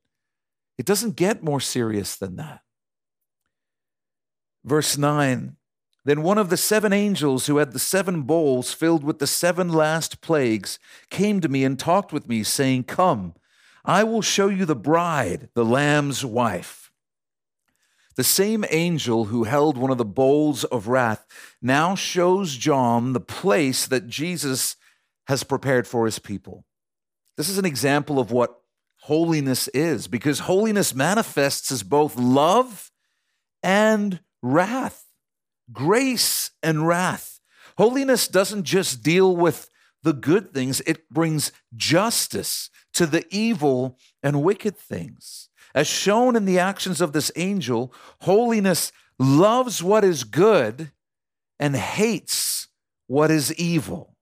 It 0.80 0.86
doesn't 0.86 1.16
get 1.16 1.42
more 1.42 1.60
serious 1.60 2.16
than 2.16 2.36
that. 2.36 2.62
Verse 4.64 4.96
9 4.96 5.56
Then 6.06 6.22
one 6.22 6.38
of 6.38 6.48
the 6.48 6.56
seven 6.56 6.90
angels 6.90 7.44
who 7.44 7.58
had 7.58 7.72
the 7.72 7.78
seven 7.78 8.22
bowls 8.22 8.72
filled 8.72 9.04
with 9.04 9.18
the 9.18 9.26
seven 9.26 9.68
last 9.68 10.22
plagues 10.22 10.78
came 11.10 11.42
to 11.42 11.50
me 11.50 11.64
and 11.64 11.78
talked 11.78 12.14
with 12.14 12.26
me, 12.26 12.42
saying, 12.42 12.84
Come, 12.84 13.34
I 13.84 14.04
will 14.04 14.22
show 14.22 14.48
you 14.48 14.64
the 14.64 14.74
bride, 14.74 15.50
the 15.52 15.66
Lamb's 15.66 16.24
wife. 16.24 16.90
The 18.16 18.24
same 18.24 18.64
angel 18.70 19.26
who 19.26 19.44
held 19.44 19.76
one 19.76 19.90
of 19.90 19.98
the 19.98 20.04
bowls 20.06 20.64
of 20.64 20.88
wrath 20.88 21.26
now 21.60 21.94
shows 21.94 22.56
John 22.56 23.12
the 23.12 23.20
place 23.20 23.86
that 23.86 24.08
Jesus 24.08 24.76
has 25.26 25.44
prepared 25.44 25.86
for 25.86 26.06
his 26.06 26.18
people. 26.18 26.64
This 27.36 27.50
is 27.50 27.58
an 27.58 27.66
example 27.66 28.18
of 28.18 28.32
what 28.32 28.59
holiness 29.10 29.66
is, 29.74 30.06
because 30.06 30.38
holiness 30.38 30.94
manifests 30.94 31.72
as 31.72 31.82
both 31.82 32.14
love 32.14 32.92
and 33.60 34.20
wrath, 34.40 35.04
grace 35.72 36.52
and 36.62 36.86
wrath. 36.86 37.40
Holiness 37.76 38.28
doesn't 38.28 38.62
just 38.62 39.02
deal 39.02 39.34
with 39.34 39.68
the 40.04 40.12
good 40.12 40.54
things, 40.54 40.80
it 40.86 41.10
brings 41.10 41.50
justice 41.74 42.70
to 42.92 43.04
the 43.04 43.26
evil 43.30 43.98
and 44.22 44.44
wicked 44.44 44.76
things. 44.76 45.48
As 45.74 45.88
shown 45.88 46.36
in 46.36 46.44
the 46.44 46.60
actions 46.60 47.00
of 47.00 47.12
this 47.12 47.32
angel, 47.34 47.92
holiness 48.20 48.92
loves 49.18 49.82
what 49.82 50.04
is 50.04 50.22
good 50.22 50.92
and 51.58 51.74
hates 51.74 52.68
what 53.08 53.32
is 53.32 53.52
evil. 53.56 54.14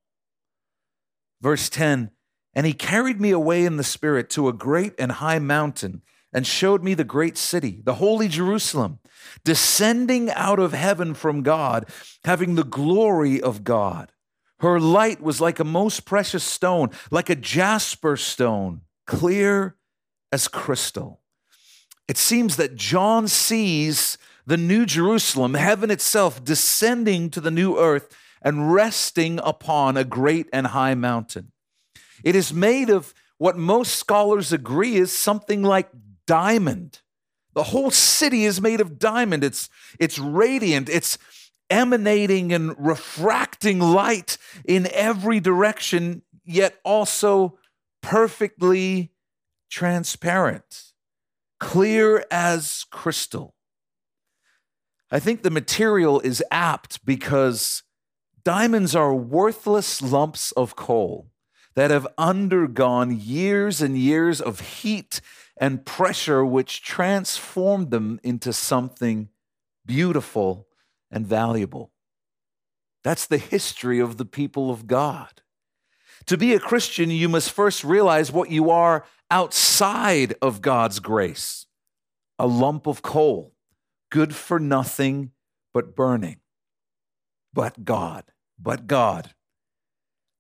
Verse 1.43 1.69
10 1.69 2.11
and 2.59 2.67
he 2.67 2.73
carried 2.73 3.21
me 3.21 3.31
away 3.31 3.65
in 3.65 3.77
the 3.77 3.85
Spirit 3.85 4.29
to 4.31 4.49
a 4.49 4.53
great 4.53 4.93
and 4.99 5.13
high 5.13 5.39
mountain 5.39 6.03
and 6.33 6.45
showed 6.45 6.83
me 6.83 6.93
the 6.93 7.05
great 7.05 7.39
city, 7.39 7.81
the 7.85 7.95
holy 7.95 8.27
Jerusalem, 8.27 8.99
descending 9.45 10.29
out 10.33 10.59
of 10.59 10.73
heaven 10.73 11.15
from 11.15 11.45
God, 11.45 11.89
having 12.25 12.57
the 12.57 12.65
glory 12.65 13.41
of 13.41 13.63
God. 13.63 14.11
Her 14.59 14.81
light 14.81 15.21
was 15.21 15.41
like 15.41 15.61
a 15.61 15.65
most 15.65 16.05
precious 16.05 16.43
stone, 16.43 16.91
like 17.13 17.31
a 17.31 17.37
jasper 17.37 18.17
stone, 18.17 18.81
clear 19.07 19.77
as 20.33 20.49
crystal. 20.49 21.21
It 22.09 22.17
seems 22.17 22.57
that 22.57 22.75
John 22.75 23.29
sees 23.29 24.19
the 24.47 24.57
new 24.57 24.85
Jerusalem, 24.85 25.55
heaven 25.55 25.93
itself, 25.93 26.43
descending 26.43 27.31
to 27.31 27.41
the 27.41 27.53
new 27.53 27.79
earth 27.79 28.13
and 28.43 28.75
resting 28.75 29.39
upon 29.45 29.97
a 29.97 30.03
great 30.03 30.49
and 30.53 30.67
high 30.67 30.97
mountain. 30.97 31.53
It 32.25 32.35
is 32.35 32.53
made 32.53 32.91
of 32.91 33.15
what 33.39 33.57
most 33.57 33.95
scholars 33.97 34.53
agree 34.53 34.97
is 34.97 35.13
something 35.13 35.63
like 35.63 35.91
diamond. 36.27 37.01
The 37.55 37.65
whole 37.65 37.91
city 37.91 38.45
is 38.45 38.61
made 38.61 38.81
of 38.81 38.99
diamond. 38.99 39.45
It's, 39.45 39.69
it's 39.99 40.19
radiant, 40.19 40.89
it's 40.89 41.19
emanating 41.71 42.53
and 42.53 42.75
refracting 42.79 43.79
light 43.79 44.39
in 44.65 44.89
every 44.93 45.41
direction, 45.41 46.23
yet 46.45 46.79
also 46.85 47.59
perfectly 48.03 49.13
transparent, 49.71 50.93
clear 51.61 52.25
as 52.31 52.85
crystal. 52.91 53.55
I 55.11 55.19
think 55.19 55.43
the 55.43 55.51
material 55.51 56.21
is 56.21 56.43
apt 56.51 57.05
because 57.05 57.83
Diamonds 58.49 58.97
are 58.97 59.15
worthless 59.15 60.01
lumps 60.01 60.53
of 60.53 60.75
coal 60.75 61.27
that 61.79 61.93
have 61.93 62.09
undergone 62.19 63.17
years 63.17 63.81
and 63.81 63.97
years 63.97 64.41
of 64.41 64.59
heat 64.59 65.21
and 65.61 65.87
pressure, 65.87 66.45
which 66.45 66.83
transformed 66.83 67.93
them 67.93 68.19
into 68.25 68.53
something 68.53 69.29
beautiful 69.87 70.67
and 71.09 71.25
valuable. 71.25 71.93
That's 73.05 73.27
the 73.27 73.39
history 73.39 74.01
of 74.01 74.17
the 74.17 74.25
people 74.25 74.73
of 74.73 74.89
God. 74.89 75.41
To 76.27 76.37
be 76.37 76.53
a 76.53 76.59
Christian, 76.59 77.13
you 77.13 77.29
must 77.29 77.53
first 77.53 77.85
realize 77.85 78.33
what 78.33 78.51
you 78.51 78.71
are 78.71 79.05
outside 79.31 80.35
of 80.43 80.61
God's 80.61 80.99
grace 80.99 81.67
a 82.41 82.49
lump 82.49 82.89
of 82.89 83.03
coal, 83.03 83.53
good 84.11 84.35
for 84.35 84.59
nothing 84.59 85.31
but 85.73 85.95
burning. 85.95 86.41
But 87.55 87.85
God, 87.85 88.25
but 88.59 88.89
God 88.89 89.31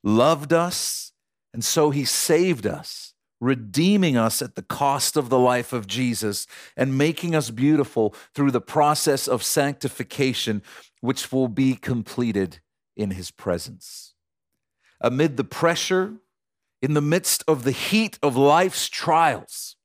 loved 0.02 0.52
us, 0.52 1.12
and 1.52 1.64
so 1.64 1.90
he 1.90 2.04
saved 2.04 2.66
us, 2.66 3.14
redeeming 3.40 4.16
us 4.16 4.42
at 4.42 4.54
the 4.54 4.62
cost 4.62 5.16
of 5.16 5.28
the 5.30 5.38
life 5.38 5.72
of 5.72 5.86
Jesus 5.86 6.46
and 6.76 6.98
making 6.98 7.34
us 7.34 7.50
beautiful 7.50 8.14
through 8.34 8.50
the 8.50 8.60
process 8.60 9.26
of 9.26 9.42
sanctification, 9.42 10.62
which 11.00 11.30
will 11.32 11.48
be 11.48 11.74
completed 11.74 12.60
in 12.96 13.12
his 13.12 13.30
presence. 13.30 14.14
Amid 15.00 15.36
the 15.36 15.44
pressure, 15.44 16.14
in 16.82 16.94
the 16.94 17.00
midst 17.00 17.42
of 17.48 17.64
the 17.64 17.72
heat 17.72 18.18
of 18.22 18.36
life's 18.36 18.88
trials, 18.88 19.76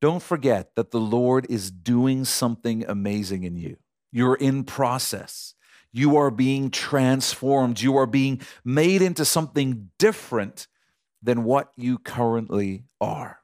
don't 0.00 0.22
forget 0.22 0.74
that 0.76 0.92
the 0.92 1.00
Lord 1.00 1.46
is 1.50 1.70
doing 1.70 2.24
something 2.24 2.84
amazing 2.86 3.44
in 3.44 3.56
you. 3.56 3.76
You're 4.12 4.34
in 4.34 4.64
process. 4.64 5.54
You 5.92 6.16
are 6.16 6.30
being 6.30 6.70
transformed. 6.70 7.80
You 7.80 7.96
are 7.96 8.06
being 8.06 8.40
made 8.64 9.02
into 9.02 9.24
something 9.24 9.90
different 9.98 10.66
than 11.22 11.44
what 11.44 11.72
you 11.76 11.98
currently 11.98 12.84
are. 13.00 13.40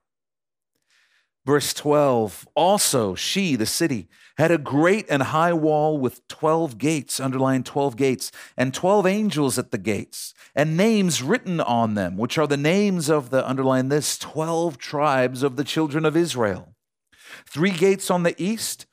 Verse 1.46 1.72
12 1.74 2.48
Also, 2.56 3.14
she, 3.14 3.54
the 3.54 3.66
city, 3.66 4.08
had 4.36 4.50
a 4.50 4.58
great 4.58 5.06
and 5.08 5.22
high 5.22 5.52
wall 5.52 5.96
with 5.96 6.26
12 6.26 6.76
gates, 6.76 7.20
underlined 7.20 7.64
12 7.64 7.96
gates, 7.96 8.32
and 8.56 8.74
12 8.74 9.06
angels 9.06 9.56
at 9.56 9.70
the 9.70 9.78
gates, 9.78 10.34
and 10.56 10.76
names 10.76 11.22
written 11.22 11.60
on 11.60 11.94
them, 11.94 12.16
which 12.16 12.36
are 12.36 12.48
the 12.48 12.56
names 12.56 13.08
of 13.08 13.30
the, 13.30 13.48
underline 13.48 13.88
this, 13.88 14.18
12 14.18 14.76
tribes 14.76 15.44
of 15.44 15.54
the 15.54 15.64
children 15.64 16.04
of 16.04 16.16
Israel. 16.16 16.74
Three 17.48 17.70
gates 17.70 18.10
on 18.10 18.24
the 18.24 18.34
east, 18.42 18.86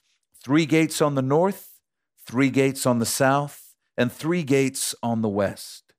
three 0.44 0.68
gates 0.68 1.02
on 1.02 1.16
the 1.16 1.22
north, 1.24 1.73
three 2.26 2.50
gates 2.50 2.86
on 2.86 3.00
the 3.00 3.06
south, 3.06 3.76
and 3.98 4.12
three 4.12 4.44
gates 4.44 4.96
on 5.04 5.22
the 5.22 5.30
west. 5.30 5.94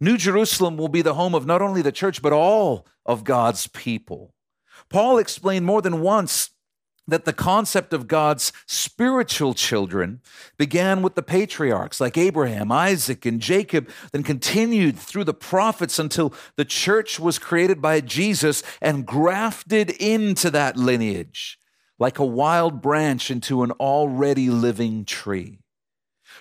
New 0.00 0.16
Jerusalem 0.16 0.76
will 0.76 0.88
be 0.88 1.02
the 1.02 1.14
home 1.14 1.34
of 1.34 1.46
not 1.46 1.62
only 1.62 1.82
the 1.82 1.92
church, 1.92 2.22
but 2.22 2.32
all 2.32 2.86
of 3.06 3.24
God's 3.24 3.66
people. 3.68 4.34
Paul 4.88 5.18
explained 5.18 5.66
more 5.66 5.82
than 5.82 6.00
once 6.00 6.50
that 7.06 7.26
the 7.26 7.32
concept 7.32 7.92
of 7.92 8.08
God's 8.08 8.52
spiritual 8.66 9.52
children 9.52 10.20
began 10.56 11.02
with 11.02 11.14
the 11.14 11.22
patriarchs 11.22 12.00
like 12.00 12.16
Abraham, 12.16 12.72
Isaac, 12.72 13.26
and 13.26 13.40
Jacob, 13.40 13.90
then 14.12 14.22
continued 14.22 14.98
through 14.98 15.24
the 15.24 15.34
prophets 15.34 15.98
until 15.98 16.32
the 16.56 16.64
church 16.64 17.20
was 17.20 17.38
created 17.38 17.82
by 17.82 18.00
Jesus 18.00 18.62
and 18.80 19.06
grafted 19.06 19.90
into 19.90 20.50
that 20.50 20.76
lineage 20.76 21.58
like 21.98 22.18
a 22.18 22.24
wild 22.24 22.82
branch 22.82 23.30
into 23.30 23.62
an 23.62 23.70
already 23.72 24.50
living 24.50 25.04
tree. 25.04 25.58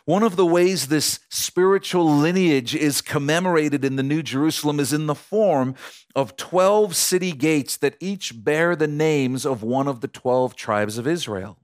One 0.06 0.24
of 0.24 0.36
the 0.36 0.46
ways 0.46 0.88
this 0.88 1.20
spiritual 1.30 2.06
lineage 2.06 2.76
is 2.76 3.02
commemorated 3.02 3.86
in 3.86 3.96
the 3.96 4.04
New 4.04 4.24
Jerusalem 4.24 4.80
is 4.80 4.92
in 4.92 5.06
the 5.06 5.16
form 5.16 5.76
of 6.16 6.36
12 6.36 6.96
city 6.96 7.32
gates 7.32 7.78
that 7.78 7.96
each 8.00 8.44
bear 8.44 8.76
the 8.76 8.88
names 8.88 9.46
of 9.46 9.64
one 9.64 9.88
of 9.88 10.02
the 10.02 10.08
12 10.08 10.56
tribes 10.56 10.98
of 10.98 11.08
Israel. 11.08 11.60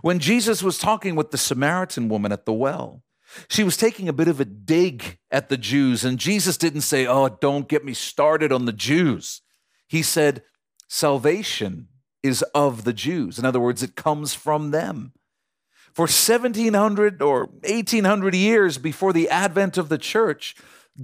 When 0.00 0.18
Jesus 0.18 0.62
was 0.62 0.78
talking 0.78 1.16
with 1.16 1.30
the 1.30 1.38
Samaritan 1.38 2.08
woman 2.08 2.32
at 2.32 2.46
the 2.46 2.52
well, 2.52 3.02
she 3.48 3.64
was 3.64 3.76
taking 3.76 4.08
a 4.08 4.12
bit 4.12 4.28
of 4.28 4.40
a 4.40 4.44
dig 4.44 5.18
at 5.30 5.48
the 5.48 5.56
Jews, 5.56 6.04
and 6.04 6.18
Jesus 6.18 6.56
didn't 6.56 6.82
say, 6.82 7.06
Oh, 7.06 7.28
don't 7.28 7.68
get 7.68 7.84
me 7.84 7.94
started 7.94 8.52
on 8.52 8.66
the 8.66 8.72
Jews. 8.72 9.40
He 9.88 10.02
said, 10.02 10.42
Salvation 10.88 11.88
is 12.22 12.42
of 12.54 12.84
the 12.84 12.92
Jews. 12.92 13.38
In 13.38 13.44
other 13.44 13.60
words, 13.60 13.82
it 13.82 13.96
comes 13.96 14.34
from 14.34 14.70
them. 14.70 15.12
For 15.92 16.04
1700 16.04 17.20
or 17.20 17.46
1800 17.64 18.34
years 18.34 18.78
before 18.78 19.12
the 19.12 19.28
advent 19.28 19.76
of 19.76 19.88
the 19.88 19.98
church, 19.98 20.54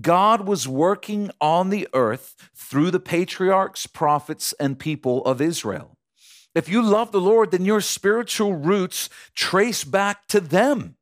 God 0.01 0.47
was 0.47 0.69
working 0.69 1.31
on 1.41 1.71
the 1.71 1.89
earth 1.93 2.51
through 2.55 2.91
the 2.91 3.01
patriarchs, 3.01 3.87
prophets, 3.87 4.55
and 4.59 4.79
people 4.79 5.25
of 5.25 5.41
Israel. 5.41 5.97
If 6.55 6.69
you 6.69 6.83
love 6.83 7.13
the 7.13 7.21
Lord, 7.21 7.51
then 7.51 7.65
your 7.65 7.81
spiritual 7.81 8.55
roots 8.55 9.09
trace 9.35 9.85
back 9.85 10.27
to 10.29 10.41
them. 10.41 10.97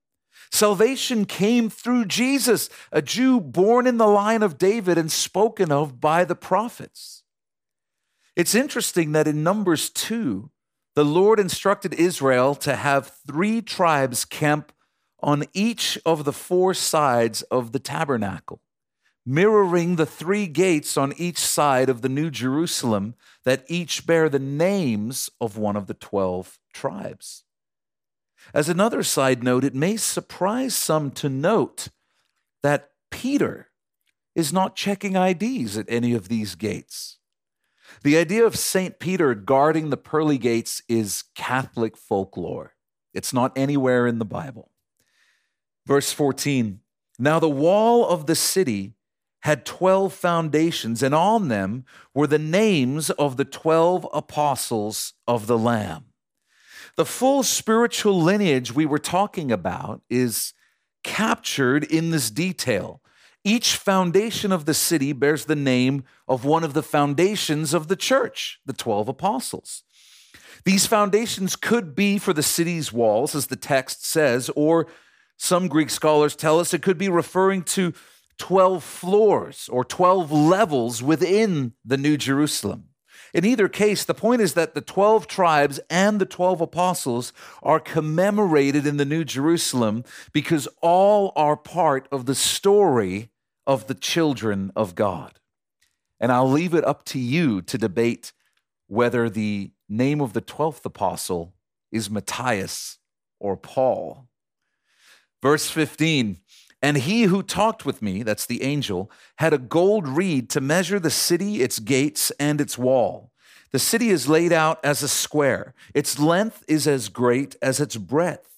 Salvation 0.50 1.24
came 1.24 1.68
through 1.70 2.06
Jesus, 2.06 2.68
a 2.92 3.02
Jew 3.02 3.40
born 3.40 3.86
in 3.86 3.96
the 3.96 4.06
line 4.06 4.42
of 4.42 4.58
David 4.58 4.98
and 4.98 5.10
spoken 5.10 5.72
of 5.72 6.00
by 6.00 6.24
the 6.24 6.36
prophets. 6.36 7.22
It's 8.36 8.54
interesting 8.54 9.12
that 9.12 9.26
in 9.26 9.42
Numbers 9.42 9.88
2, 9.88 10.50
the 10.94 11.04
Lord 11.04 11.40
instructed 11.40 11.94
Israel 11.94 12.54
to 12.56 12.76
have 12.76 13.12
three 13.26 13.62
tribes 13.62 14.26
camp 14.26 14.72
on 15.22 15.44
each 15.54 15.98
of 16.04 16.24
the 16.24 16.34
four 16.34 16.74
sides 16.74 17.40
of 17.42 17.72
the 17.72 17.78
tabernacle, 17.78 18.60
mirroring 19.24 19.96
the 19.96 20.04
three 20.04 20.46
gates 20.46 20.98
on 20.98 21.14
each 21.16 21.38
side 21.38 21.88
of 21.88 22.02
the 22.02 22.10
New 22.10 22.30
Jerusalem 22.30 23.14
that 23.44 23.64
each 23.68 24.06
bear 24.06 24.28
the 24.28 24.38
names 24.38 25.30
of 25.40 25.56
one 25.56 25.76
of 25.76 25.86
the 25.86 25.94
12 25.94 26.58
tribes. 26.74 27.44
As 28.52 28.68
another 28.68 29.02
side 29.02 29.42
note, 29.42 29.64
it 29.64 29.74
may 29.74 29.96
surprise 29.96 30.74
some 30.74 31.10
to 31.12 31.30
note 31.30 31.88
that 32.62 32.90
Peter 33.10 33.70
is 34.34 34.52
not 34.52 34.76
checking 34.76 35.16
IDs 35.16 35.78
at 35.78 35.86
any 35.88 36.12
of 36.12 36.28
these 36.28 36.54
gates. 36.54 37.15
The 38.02 38.16
idea 38.16 38.44
of 38.44 38.56
St. 38.56 38.98
Peter 38.98 39.34
guarding 39.34 39.90
the 39.90 39.96
pearly 39.96 40.38
gates 40.38 40.82
is 40.88 41.24
Catholic 41.34 41.96
folklore. 41.96 42.74
It's 43.14 43.32
not 43.32 43.56
anywhere 43.56 44.06
in 44.06 44.18
the 44.18 44.24
Bible. 44.24 44.70
Verse 45.86 46.12
14 46.12 46.80
Now 47.18 47.38
the 47.38 47.48
wall 47.48 48.06
of 48.06 48.26
the 48.26 48.34
city 48.34 48.94
had 49.40 49.64
12 49.64 50.12
foundations, 50.12 51.02
and 51.02 51.14
on 51.14 51.48
them 51.48 51.84
were 52.12 52.26
the 52.26 52.38
names 52.38 53.10
of 53.10 53.36
the 53.36 53.44
12 53.44 54.06
apostles 54.12 55.14
of 55.26 55.46
the 55.46 55.58
Lamb. 55.58 56.06
The 56.96 57.04
full 57.04 57.42
spiritual 57.42 58.20
lineage 58.20 58.72
we 58.72 58.86
were 58.86 58.98
talking 58.98 59.52
about 59.52 60.02
is 60.10 60.52
captured 61.04 61.84
in 61.84 62.10
this 62.10 62.30
detail. 62.30 63.00
Each 63.46 63.76
foundation 63.76 64.50
of 64.50 64.64
the 64.64 64.74
city 64.74 65.12
bears 65.12 65.44
the 65.44 65.54
name 65.54 66.02
of 66.26 66.44
one 66.44 66.64
of 66.64 66.74
the 66.74 66.82
foundations 66.82 67.72
of 67.72 67.86
the 67.86 67.94
church, 67.94 68.58
the 68.66 68.72
12 68.72 69.06
apostles. 69.06 69.84
These 70.64 70.86
foundations 70.86 71.54
could 71.54 71.94
be 71.94 72.18
for 72.18 72.32
the 72.32 72.42
city's 72.42 72.92
walls, 72.92 73.36
as 73.36 73.46
the 73.46 73.54
text 73.54 74.04
says, 74.04 74.50
or 74.56 74.88
some 75.36 75.68
Greek 75.68 75.90
scholars 75.90 76.34
tell 76.34 76.58
us 76.58 76.74
it 76.74 76.82
could 76.82 76.98
be 76.98 77.08
referring 77.08 77.62
to 77.62 77.92
12 78.38 78.82
floors 78.82 79.68
or 79.70 79.84
12 79.84 80.32
levels 80.32 81.00
within 81.00 81.74
the 81.84 81.96
New 81.96 82.16
Jerusalem. 82.16 82.88
In 83.32 83.44
either 83.44 83.68
case, 83.68 84.04
the 84.04 84.12
point 84.12 84.42
is 84.42 84.54
that 84.54 84.74
the 84.74 84.80
12 84.80 85.28
tribes 85.28 85.78
and 85.88 86.20
the 86.20 86.26
12 86.26 86.60
apostles 86.62 87.32
are 87.62 87.78
commemorated 87.78 88.88
in 88.88 88.96
the 88.96 89.04
New 89.04 89.22
Jerusalem 89.22 90.02
because 90.32 90.66
all 90.82 91.32
are 91.36 91.56
part 91.56 92.08
of 92.10 92.26
the 92.26 92.34
story 92.34 93.30
of 93.66 93.86
the 93.86 93.94
children 93.94 94.72
of 94.76 94.94
God. 94.94 95.38
And 96.20 96.32
I'll 96.32 96.50
leave 96.50 96.74
it 96.74 96.84
up 96.84 97.04
to 97.06 97.18
you 97.18 97.60
to 97.62 97.78
debate 97.78 98.32
whether 98.86 99.28
the 99.28 99.72
name 99.88 100.20
of 100.20 100.32
the 100.32 100.42
12th 100.42 100.84
apostle 100.84 101.54
is 101.92 102.10
Matthias 102.10 102.98
or 103.38 103.56
Paul. 103.56 104.28
Verse 105.42 105.68
15 105.68 106.38
And 106.82 106.96
he 106.98 107.24
who 107.24 107.42
talked 107.42 107.84
with 107.84 108.02
me, 108.02 108.22
that's 108.22 108.46
the 108.46 108.62
angel, 108.62 109.10
had 109.36 109.52
a 109.52 109.58
gold 109.58 110.08
reed 110.08 110.48
to 110.50 110.60
measure 110.60 110.98
the 110.98 111.10
city, 111.10 111.62
its 111.62 111.78
gates, 111.78 112.30
and 112.38 112.60
its 112.60 112.78
wall. 112.78 113.32
The 113.72 113.78
city 113.78 114.08
is 114.08 114.28
laid 114.28 114.52
out 114.52 114.82
as 114.84 115.02
a 115.02 115.08
square, 115.08 115.74
its 115.92 116.18
length 116.18 116.64
is 116.68 116.86
as 116.86 117.08
great 117.08 117.56
as 117.60 117.80
its 117.80 117.96
breadth. 117.96 118.48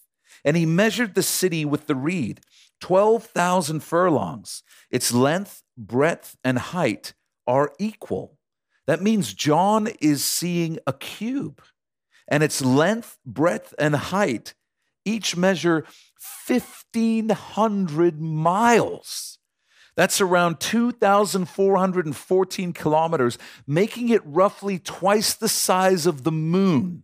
And 0.45 0.57
he 0.57 0.67
measured 0.67 1.15
the 1.15 1.23
city 1.23 1.65
with 1.65 1.89
the 1.89 1.97
reed 1.97 2.41
12,000 2.81 3.81
furlongs. 3.81 4.63
Its 4.91 5.13
length, 5.13 5.63
breadth, 5.77 6.37
and 6.45 6.59
height 6.59 7.15
are 7.47 7.73
equal. 7.79 8.39
That 8.87 9.03
means 9.03 9.35
John 9.35 9.89
is 10.01 10.25
seeing 10.25 10.79
a 10.87 10.93
cube, 10.93 11.61
and 12.27 12.43
its 12.43 12.63
length, 12.63 13.19
breadth, 13.27 13.75
and 13.79 13.95
height 13.95 14.55
each 15.05 15.37
measure 15.37 15.85
1,500 16.47 18.21
miles. 18.21 19.39
That's 19.97 20.21
around 20.21 20.61
2,414 20.61 22.73
kilometers, 22.73 23.39
making 23.67 24.11
it 24.11 24.23
roughly 24.25 24.79
twice 24.79 25.35
the 25.35 25.49
size 25.49 26.07
of 26.07 26.23
the 26.23 26.31
moon. 26.31 27.03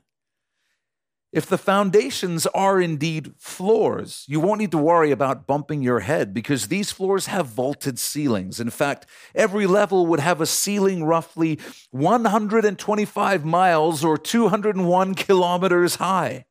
If 1.34 1.44
the 1.46 1.58
foundations 1.58 2.46
are 2.54 2.80
indeed 2.80 3.32
floors, 3.38 4.24
you 4.28 4.38
won't 4.38 4.60
need 4.60 4.70
to 4.70 4.78
worry 4.78 5.10
about 5.10 5.48
bumping 5.48 5.82
your 5.82 5.98
head 5.98 6.32
because 6.32 6.68
these 6.68 6.92
floors 6.92 7.26
have 7.26 7.48
vaulted 7.48 7.98
ceilings. 7.98 8.60
In 8.60 8.70
fact, 8.70 9.04
every 9.34 9.66
level 9.66 10.06
would 10.06 10.20
have 10.20 10.40
a 10.40 10.46
ceiling 10.46 11.02
roughly 11.02 11.58
125 11.90 13.44
miles 13.44 14.04
or 14.04 14.16
201 14.16 15.14
kilometers 15.16 15.96
high. 15.96 16.44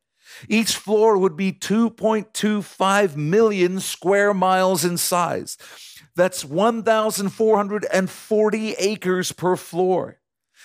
Each 0.49 0.75
floor 0.75 1.17
would 1.17 1.37
be 1.37 1.53
2.25 1.53 3.15
million 3.15 3.79
square 3.79 4.33
miles 4.33 4.83
in 4.83 4.97
size. 4.97 5.57
That's 6.13 6.43
1,440 6.43 8.71
acres 8.73 9.31
per 9.31 9.55
floor. 9.55 10.19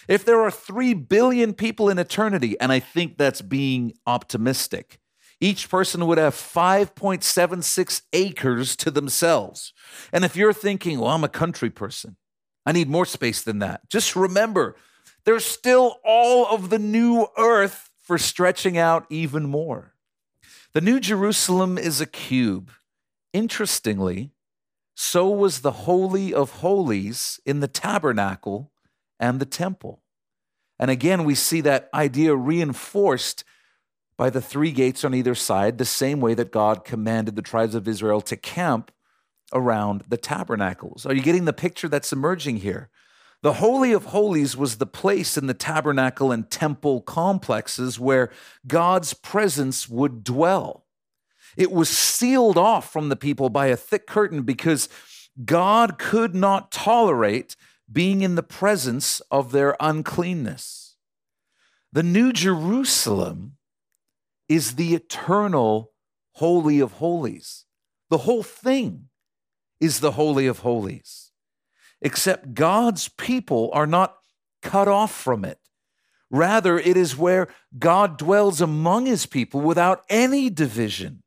If 0.08 0.24
there 0.24 0.40
are 0.40 0.50
3 0.50 0.94
billion 0.94 1.52
people 1.52 1.90
in 1.90 1.98
eternity, 1.98 2.58
and 2.58 2.72
I 2.72 2.80
think 2.80 3.18
that's 3.18 3.42
being 3.42 3.92
optimistic, 4.06 4.98
each 5.40 5.68
person 5.68 6.06
would 6.06 6.18
have 6.18 6.34
5.76 6.34 8.02
acres 8.12 8.74
to 8.76 8.90
themselves. 8.90 9.72
And 10.12 10.24
if 10.24 10.34
you're 10.34 10.54
thinking, 10.54 10.98
well, 10.98 11.10
I'm 11.10 11.24
a 11.24 11.28
country 11.28 11.70
person, 11.70 12.16
I 12.64 12.72
need 12.72 12.88
more 12.88 13.06
space 13.06 13.42
than 13.42 13.58
that, 13.60 13.88
just 13.88 14.16
remember 14.16 14.76
there's 15.24 15.44
still 15.44 15.98
all 16.04 16.46
of 16.46 16.70
the 16.70 16.78
new 16.78 17.26
earth 17.36 17.90
for 18.00 18.16
stretching 18.16 18.78
out 18.78 19.04
even 19.10 19.46
more. 19.46 19.94
The 20.72 20.80
New 20.80 21.00
Jerusalem 21.00 21.76
is 21.76 22.00
a 22.00 22.06
cube. 22.06 22.70
Interestingly, 23.34 24.32
so 24.94 25.28
was 25.28 25.60
the 25.60 25.72
Holy 25.72 26.32
of 26.32 26.50
Holies 26.60 27.40
in 27.44 27.60
the 27.60 27.68
tabernacle 27.68 28.72
and 29.18 29.40
the 29.40 29.46
temple. 29.46 30.02
And 30.78 30.90
again, 30.90 31.24
we 31.24 31.34
see 31.34 31.60
that 31.62 31.88
idea 31.92 32.34
reinforced 32.34 33.44
by 34.16 34.30
the 34.30 34.40
three 34.40 34.72
gates 34.72 35.04
on 35.04 35.14
either 35.14 35.34
side, 35.34 35.78
the 35.78 35.84
same 35.84 36.20
way 36.20 36.34
that 36.34 36.52
God 36.52 36.84
commanded 36.84 37.36
the 37.36 37.42
tribes 37.42 37.74
of 37.74 37.88
Israel 37.88 38.20
to 38.22 38.36
camp 38.36 38.90
around 39.52 40.04
the 40.08 40.16
tabernacles. 40.16 41.06
Are 41.06 41.14
you 41.14 41.22
getting 41.22 41.44
the 41.44 41.52
picture 41.52 41.88
that's 41.88 42.12
emerging 42.12 42.58
here? 42.58 42.90
The 43.42 43.54
Holy 43.54 43.92
of 43.92 44.06
Holies 44.06 44.56
was 44.56 44.76
the 44.76 44.86
place 44.86 45.38
in 45.38 45.46
the 45.46 45.54
tabernacle 45.54 46.32
and 46.32 46.50
temple 46.50 47.00
complexes 47.00 48.00
where 48.00 48.30
God's 48.66 49.14
presence 49.14 49.88
would 49.88 50.24
dwell. 50.24 50.84
It 51.56 51.70
was 51.70 51.88
sealed 51.88 52.58
off 52.58 52.92
from 52.92 53.08
the 53.08 53.16
people 53.16 53.48
by 53.48 53.66
a 53.66 53.76
thick 53.76 54.06
curtain 54.06 54.42
because 54.42 54.88
God 55.44 55.98
could 55.98 56.34
not 56.34 56.72
tolerate 56.72 57.54
being 57.90 58.22
in 58.22 58.34
the 58.34 58.42
presence 58.42 59.20
of 59.30 59.52
their 59.52 59.76
uncleanness. 59.80 60.96
The 61.92 62.02
New 62.02 62.32
Jerusalem 62.32 63.56
is 64.48 64.74
the 64.74 64.94
eternal 64.94 65.92
Holy 66.32 66.80
of 66.80 66.92
Holies. 66.92 67.64
The 68.10 68.18
whole 68.18 68.42
thing 68.42 69.08
is 69.80 70.00
the 70.00 70.12
Holy 70.12 70.46
of 70.46 70.60
Holies, 70.60 71.30
except 72.00 72.54
God's 72.54 73.08
people 73.08 73.70
are 73.72 73.86
not 73.86 74.16
cut 74.62 74.88
off 74.88 75.14
from 75.14 75.44
it. 75.44 75.58
Rather, 76.30 76.78
it 76.78 76.96
is 76.96 77.16
where 77.16 77.48
God 77.78 78.18
dwells 78.18 78.60
among 78.60 79.06
his 79.06 79.24
people 79.24 79.60
without 79.60 80.04
any 80.10 80.50
division. 80.50 81.22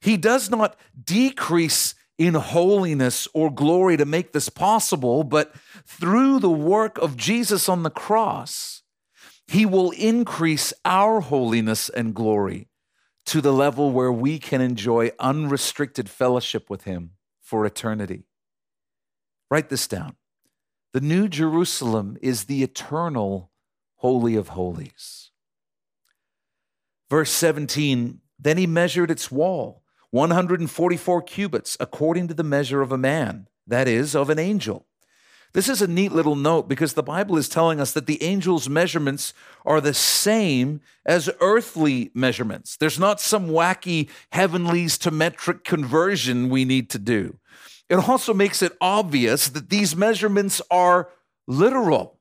He 0.00 0.16
does 0.16 0.50
not 0.50 0.76
decrease 1.02 1.94
in 2.18 2.34
holiness 2.34 3.26
or 3.34 3.50
glory 3.50 3.96
to 3.96 4.04
make 4.04 4.32
this 4.32 4.48
possible, 4.48 5.24
but 5.24 5.54
through 5.84 6.38
the 6.38 6.50
work 6.50 6.98
of 6.98 7.16
Jesus 7.16 7.68
on 7.68 7.82
the 7.82 7.90
cross, 7.90 8.82
he 9.46 9.66
will 9.66 9.90
increase 9.92 10.72
our 10.84 11.20
holiness 11.20 11.88
and 11.88 12.14
glory 12.14 12.68
to 13.26 13.40
the 13.40 13.52
level 13.52 13.90
where 13.90 14.12
we 14.12 14.38
can 14.38 14.60
enjoy 14.60 15.10
unrestricted 15.18 16.08
fellowship 16.08 16.70
with 16.70 16.84
him 16.84 17.12
for 17.40 17.66
eternity. 17.66 18.24
Write 19.50 19.68
this 19.68 19.86
down. 19.86 20.16
The 20.92 21.00
New 21.00 21.28
Jerusalem 21.28 22.16
is 22.22 22.44
the 22.44 22.62
eternal 22.62 23.50
Holy 23.96 24.36
of 24.36 24.48
Holies. 24.48 25.30
Verse 27.10 27.30
17 27.30 28.20
Then 28.38 28.56
he 28.58 28.66
measured 28.66 29.10
its 29.10 29.30
wall 29.30 29.83
144 30.14 31.22
cubits, 31.22 31.76
according 31.80 32.28
to 32.28 32.34
the 32.34 32.44
measure 32.44 32.80
of 32.80 32.92
a 32.92 32.96
man, 32.96 33.48
that 33.66 33.88
is, 33.88 34.14
of 34.14 34.30
an 34.30 34.38
angel. 34.38 34.86
This 35.54 35.68
is 35.68 35.82
a 35.82 35.88
neat 35.88 36.12
little 36.12 36.36
note 36.36 36.68
because 36.68 36.92
the 36.92 37.02
Bible 37.02 37.36
is 37.36 37.48
telling 37.48 37.80
us 37.80 37.92
that 37.94 38.06
the 38.06 38.22
angel's 38.22 38.68
measurements 38.68 39.34
are 39.64 39.80
the 39.80 39.92
same 39.92 40.80
as 41.04 41.28
earthly 41.40 42.12
measurements. 42.14 42.76
There's 42.76 42.96
not 42.96 43.20
some 43.20 43.48
wacky 43.48 44.08
heavenlies 44.30 44.98
to 44.98 45.10
metric 45.10 45.64
conversion 45.64 46.48
we 46.48 46.64
need 46.64 46.90
to 46.90 47.00
do. 47.00 47.40
It 47.88 48.08
also 48.08 48.32
makes 48.32 48.62
it 48.62 48.76
obvious 48.80 49.48
that 49.48 49.68
these 49.68 49.96
measurements 49.96 50.62
are 50.70 51.08
literal. 51.48 52.20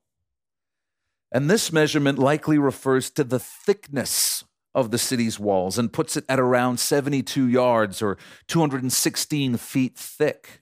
And 1.31 1.47
this 1.47 1.71
measurement 1.71 2.17
likely 2.17 2.57
refers 2.57 3.11
to 3.11 3.23
the 3.23 3.39
thickness 3.39 4.45
of 4.75 4.91
the 4.91 4.97
city's 4.97 5.39
walls 5.39 5.77
and 5.77 5.93
puts 5.93 6.17
it 6.17 6.25
at 6.27 6.39
around 6.39 6.79
72 6.79 7.47
yards 7.47 8.01
or 8.01 8.17
216 8.47 9.57
feet 9.57 9.97
thick. 9.97 10.61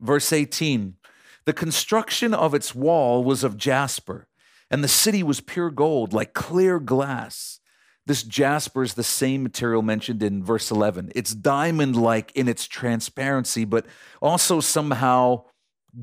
Verse 0.00 0.32
18 0.32 0.96
The 1.44 1.52
construction 1.52 2.34
of 2.34 2.54
its 2.54 2.74
wall 2.74 3.22
was 3.24 3.44
of 3.44 3.56
jasper, 3.56 4.28
and 4.70 4.82
the 4.82 4.88
city 4.88 5.22
was 5.22 5.40
pure 5.40 5.70
gold, 5.70 6.12
like 6.12 6.34
clear 6.34 6.78
glass. 6.80 7.60
This 8.06 8.22
jasper 8.22 8.84
is 8.84 8.94
the 8.94 9.02
same 9.02 9.42
material 9.42 9.82
mentioned 9.82 10.22
in 10.22 10.44
verse 10.44 10.70
11. 10.70 11.10
It's 11.16 11.34
diamond 11.34 11.96
like 11.96 12.30
in 12.36 12.46
its 12.46 12.66
transparency, 12.66 13.64
but 13.64 13.84
also 14.22 14.60
somehow 14.60 15.44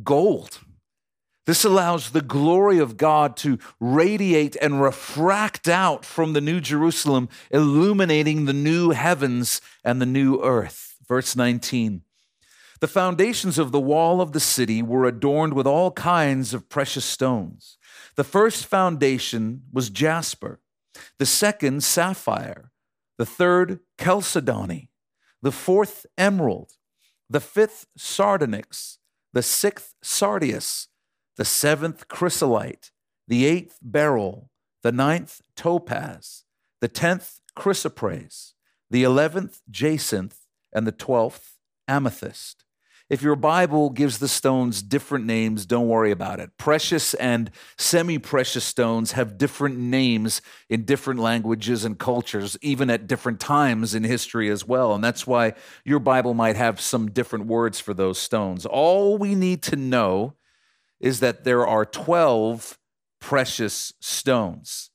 gold. 0.03 0.60
This 1.45 1.65
allows 1.65 2.12
the 2.12 2.21
glory 2.21 2.79
of 2.79 2.95
God 2.95 3.36
to 3.38 3.60
radiate 3.79 4.56
and 4.62 4.82
refract 4.82 5.67
out 5.67 6.06
from 6.06 6.32
the 6.32 6.41
New 6.41 6.62
Jerusalem, 6.62 7.27
illuminating 7.51 8.45
the 8.45 8.53
new 8.53 8.91
heavens 8.91 9.60
and 9.84 10.01
the 10.01 10.06
new 10.06 10.41
earth. 10.41 10.95
Verse 11.06 11.36
19 11.36 12.03
The 12.79 12.88
foundations 12.88 13.60
of 13.60 13.73
the 13.73 13.79
wall 13.79 14.21
of 14.21 14.32
the 14.32 14.39
city 14.39 14.82
were 14.82 15.06
adorned 15.06 15.53
with 15.53 15.67
all 15.67 15.91
kinds 15.91 16.53
of 16.53 16.69
precious 16.69 17.03
stones. 17.03 17.77
The 18.15 18.23
first 18.23 18.65
foundation 18.65 19.63
was 19.71 19.89
jasper, 19.89 20.62
the 21.19 21.25
second, 21.25 21.84
sapphire, 21.84 22.71
the 23.17 23.25
third, 23.25 23.79
chalcedony, 23.99 24.91
the 25.41 25.51
fourth, 25.51 26.06
emerald, 26.17 26.71
the 27.29 27.41
fifth, 27.41 27.86
sardonyx, 27.97 28.99
the 29.34 29.41
sixth, 29.41 29.95
sardius 30.01 30.88
the 31.38 31.46
seventh 31.46 32.08
chrysolite, 32.08 32.91
the 33.28 33.46
eighth 33.46 33.80
beryl, 33.82 34.50
the 34.84 34.91
ninth 34.91 35.41
topaz, 35.56 36.43
the 36.82 36.88
tenth 36.88 37.39
chrysoprase, 37.58 38.54
the 38.89 39.04
eleventh 39.04 39.62
jacinth, 39.69 40.39
and 40.74 40.86
the 40.86 40.91
twelfth 40.91 41.58
amethyst. 41.88 42.65
If 43.10 43.22
your 43.22 43.36
Bible 43.36 43.89
gives 43.89 44.17
the 44.17 44.28
stones 44.28 44.82
different 44.82 45.26
names, 45.26 45.65
don't 45.65 45.88
worry 45.88 46.10
about 46.12 46.39
it. 46.39 46.58
Precious 46.58 47.13
and 47.15 47.52
semi 47.78 48.17
precious 48.17 48.63
stones 48.63 49.12
have 49.12 49.38
different 49.38 49.78
names 49.78 50.41
in 50.69 50.86
different 50.86 51.19
languages 51.19 51.86
and 51.86 52.00
cultures, 52.00 52.58
even 52.62 52.89
at 52.89 53.06
different 53.06 53.39
times 53.39 53.93
in 53.93 54.04
history 54.04 54.50
as 54.50 54.65
well. 54.65 54.96
And 54.96 55.04
that's 55.04 55.28
why 55.28 55.54
your 55.84 56.00
Bible 56.00 56.34
might 56.34 56.56
have 56.56 56.80
some 56.80 57.12
different 57.12 57.46
words 57.46 57.80
for 57.80 57.93
those 57.93 58.17
stones. 58.17 58.65
All 58.65 59.17
we 59.17 59.36
need 59.36 59.62
to 59.63 59.76
know 59.76 60.34
is 61.04 61.20
that 61.20 61.43
there 61.43 61.68
are 61.68 61.86
12 61.86 62.80
precious 63.20 63.91
stones. 63.99 64.89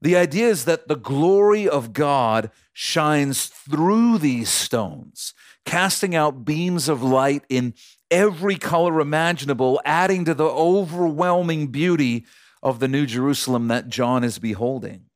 The 0.00 0.16
idea 0.16 0.46
is 0.46 0.64
that 0.64 0.86
the 0.86 0.96
glory 0.96 1.68
of 1.68 1.92
God 1.92 2.52
shines 2.72 3.46
through 3.46 4.18
these 4.18 4.48
stones, 4.48 5.34
casting 5.66 6.14
out 6.14 6.44
beams 6.44 6.88
of 6.88 7.02
light 7.02 7.42
in 7.48 7.74
every 8.12 8.56
color 8.56 9.00
imaginable, 9.00 9.80
adding 9.84 10.24
to 10.24 10.34
the 10.34 10.48
overwhelming 10.48 11.66
beauty 11.66 12.24
of 12.62 12.78
the 12.78 12.88
New 12.88 13.04
Jerusalem 13.04 13.66
that 13.68 13.88
John 13.88 14.22
is 14.22 14.38
beholding. 14.38 15.06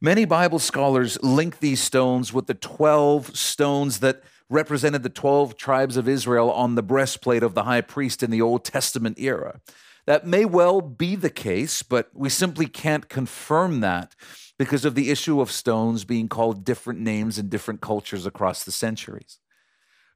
Many 0.00 0.24
Bible 0.24 0.60
scholars 0.60 1.22
link 1.22 1.58
these 1.58 1.82
stones 1.82 2.32
with 2.32 2.46
the 2.46 2.54
12 2.54 3.36
stones 3.36 4.00
that 4.00 4.22
represented 4.50 5.02
the 5.02 5.08
12 5.08 5.56
tribes 5.56 5.96
of 5.96 6.08
Israel 6.08 6.50
on 6.50 6.74
the 6.74 6.82
breastplate 6.82 7.42
of 7.42 7.54
the 7.54 7.64
high 7.64 7.80
priest 7.80 8.22
in 8.22 8.30
the 8.30 8.42
Old 8.42 8.64
Testament 8.64 9.18
era. 9.18 9.60
That 10.06 10.26
may 10.26 10.46
well 10.46 10.80
be 10.80 11.16
the 11.16 11.30
case, 11.30 11.82
but 11.82 12.08
we 12.14 12.30
simply 12.30 12.66
can't 12.66 13.10
confirm 13.10 13.80
that 13.80 14.14
because 14.58 14.84
of 14.84 14.94
the 14.94 15.10
issue 15.10 15.40
of 15.40 15.52
stones 15.52 16.04
being 16.04 16.28
called 16.28 16.64
different 16.64 17.00
names 17.00 17.38
in 17.38 17.48
different 17.48 17.80
cultures 17.80 18.24
across 18.24 18.64
the 18.64 18.72
centuries. 18.72 19.38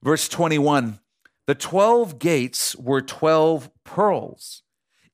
Verse 0.03 0.29
21 0.29 0.99
The 1.47 1.55
12 1.55 2.19
gates 2.19 2.75
were 2.77 3.03
12 3.03 3.71
pearls. 3.85 4.63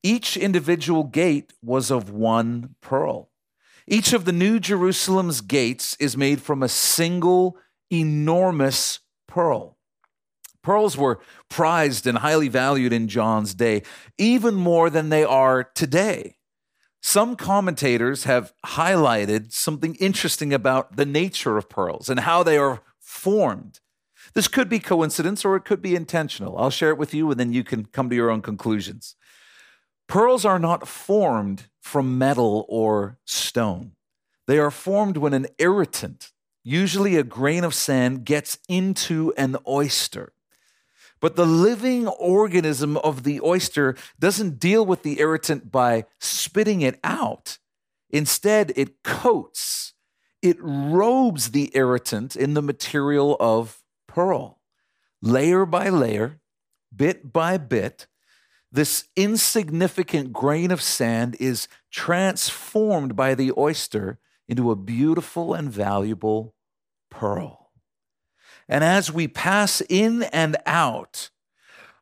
Each 0.01 0.37
individual 0.37 1.03
gate 1.03 1.51
was 1.61 1.91
of 1.91 2.09
one 2.09 2.75
pearl. 2.81 3.29
Each 3.85 4.13
of 4.13 4.23
the 4.23 4.31
New 4.31 4.59
Jerusalem's 4.59 5.41
gates 5.41 5.97
is 5.99 6.15
made 6.15 6.41
from 6.41 6.63
a 6.63 6.69
single 6.69 7.57
enormous 7.91 8.99
pearl. 9.29 9.77
Pearls 10.61 10.97
were 10.97 11.19
prized 11.49 12.05
and 12.05 12.17
highly 12.17 12.49
valued 12.49 12.91
in 12.91 13.07
John's 13.07 13.53
day, 13.53 13.83
even 14.17 14.55
more 14.55 14.89
than 14.89 15.07
they 15.09 15.23
are 15.23 15.63
today. 15.63 16.35
Some 17.01 17.37
commentators 17.37 18.25
have 18.25 18.51
highlighted 18.65 19.53
something 19.53 19.95
interesting 19.95 20.53
about 20.53 20.97
the 20.97 21.05
nature 21.05 21.57
of 21.57 21.69
pearls 21.69 22.09
and 22.09 22.19
how 22.21 22.43
they 22.43 22.57
are 22.57 22.81
formed. 22.99 23.79
This 24.33 24.49
could 24.49 24.67
be 24.67 24.79
coincidence 24.79 25.45
or 25.45 25.55
it 25.55 25.63
could 25.63 25.81
be 25.81 25.95
intentional. 25.95 26.57
I'll 26.57 26.69
share 26.69 26.89
it 26.89 26.97
with 26.97 27.13
you 27.13 27.31
and 27.31 27.39
then 27.39 27.53
you 27.53 27.63
can 27.63 27.85
come 27.85 28.09
to 28.09 28.15
your 28.15 28.29
own 28.29 28.41
conclusions. 28.41 29.15
Pearls 30.07 30.43
are 30.43 30.59
not 30.59 30.87
formed 30.87 31.67
from 31.79 32.17
metal 32.17 32.65
or 32.67 33.17
stone. 33.25 33.93
They 34.45 34.59
are 34.59 34.71
formed 34.71 35.17
when 35.17 35.33
an 35.33 35.47
irritant, 35.57 36.31
usually 36.63 37.15
a 37.15 37.23
grain 37.23 37.63
of 37.63 37.73
sand, 37.73 38.25
gets 38.25 38.57
into 38.67 39.33
an 39.37 39.57
oyster. 39.67 40.33
But 41.19 41.35
the 41.35 41.45
living 41.45 42.07
organism 42.07 42.97
of 42.97 43.23
the 43.23 43.41
oyster 43.41 43.95
doesn't 44.19 44.59
deal 44.59 44.85
with 44.85 45.03
the 45.03 45.19
irritant 45.19 45.71
by 45.71 46.05
spitting 46.19 46.81
it 46.81 46.99
out. 47.03 47.57
Instead, 48.09 48.71
it 48.75 49.03
coats, 49.03 49.93
it 50.41 50.57
robes 50.59 51.51
the 51.51 51.71
irritant 51.73 52.35
in 52.35 52.53
the 52.53 52.61
material 52.61 53.35
of 53.39 53.83
pearl. 54.07 54.59
Layer 55.21 55.65
by 55.65 55.89
layer, 55.89 56.39
bit 56.95 57.33
by 57.33 57.57
bit, 57.57 58.07
this 58.71 59.05
insignificant 59.15 60.31
grain 60.31 60.71
of 60.71 60.81
sand 60.81 61.35
is 61.39 61.67
transformed 61.91 63.15
by 63.15 63.35
the 63.35 63.51
oyster 63.57 64.19
into 64.49 64.71
a 64.71 64.75
beautiful 64.75 65.53
and 65.53 65.71
valuable 65.71 66.55
pearl. 67.11 67.69
And 68.67 68.83
as 68.83 69.11
we 69.11 69.27
pass 69.27 69.81
in 69.87 70.23
and 70.23 70.57
out 70.65 71.29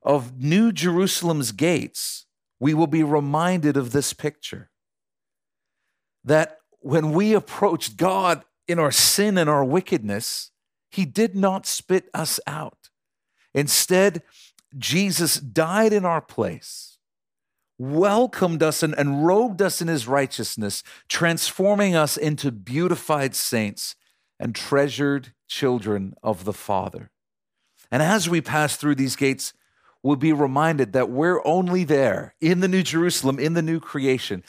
of 0.01 0.41
New 0.41 0.71
Jerusalem's 0.71 1.51
gates, 1.51 2.25
we 2.59 2.73
will 2.73 2.87
be 2.87 3.03
reminded 3.03 3.75
of 3.75 3.91
this 3.91 4.13
picture. 4.13 4.69
That 6.23 6.57
when 6.79 7.11
we 7.11 7.33
approached 7.33 7.97
God 7.97 8.43
in 8.65 8.79
our 8.79 8.91
sin 8.91 9.37
and 9.37 9.49
our 9.49 9.65
wickedness, 9.65 10.51
He 10.89 11.03
did 11.03 11.35
not 11.35 11.65
spit 11.65 12.09
us 12.13 12.39
out. 12.47 12.89
Instead, 13.53 14.23
Jesus 14.77 15.35
died 15.35 15.91
in 15.91 16.05
our 16.05 16.21
place, 16.21 16.96
welcomed 17.77 18.63
us 18.63 18.81
and, 18.83 18.97
and 18.97 19.25
robed 19.25 19.61
us 19.61 19.81
in 19.81 19.87
His 19.87 20.07
righteousness, 20.07 20.83
transforming 21.07 21.95
us 21.95 22.17
into 22.17 22.51
beautified 22.51 23.35
saints 23.35 23.95
and 24.39 24.55
treasured 24.55 25.33
children 25.47 26.13
of 26.23 26.43
the 26.43 26.53
Father. 26.53 27.11
And 27.91 28.03
as 28.03 28.29
we 28.29 28.41
pass 28.41 28.75
through 28.75 28.95
these 28.95 29.15
gates, 29.15 29.53
we'll 30.03 30.15
be 30.15 30.33
reminded 30.33 30.93
that 30.93 31.09
we're 31.09 31.45
only 31.45 31.83
there 31.83 32.35
in 32.41 32.59
the 32.59 32.67
New 32.67 32.83
Jerusalem, 32.83 33.39
in 33.39 33.53
the 33.53 33.61
new 33.61 33.79
creation, 33.79 34.43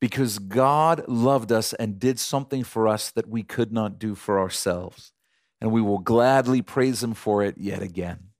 because 0.00 0.38
God 0.38 1.06
loved 1.06 1.52
us 1.52 1.72
and 1.74 1.98
did 1.98 2.18
something 2.18 2.64
for 2.64 2.88
us 2.88 3.10
that 3.10 3.28
we 3.28 3.42
could 3.42 3.72
not 3.72 3.98
do 3.98 4.14
for 4.14 4.40
ourselves. 4.40 5.12
And 5.60 5.70
we 5.70 5.80
will 5.80 5.98
gladly 5.98 6.60
praise 6.60 7.02
Him 7.04 7.14
for 7.14 7.44
it 7.44 7.56
yet 7.56 7.82
again. 7.82 8.31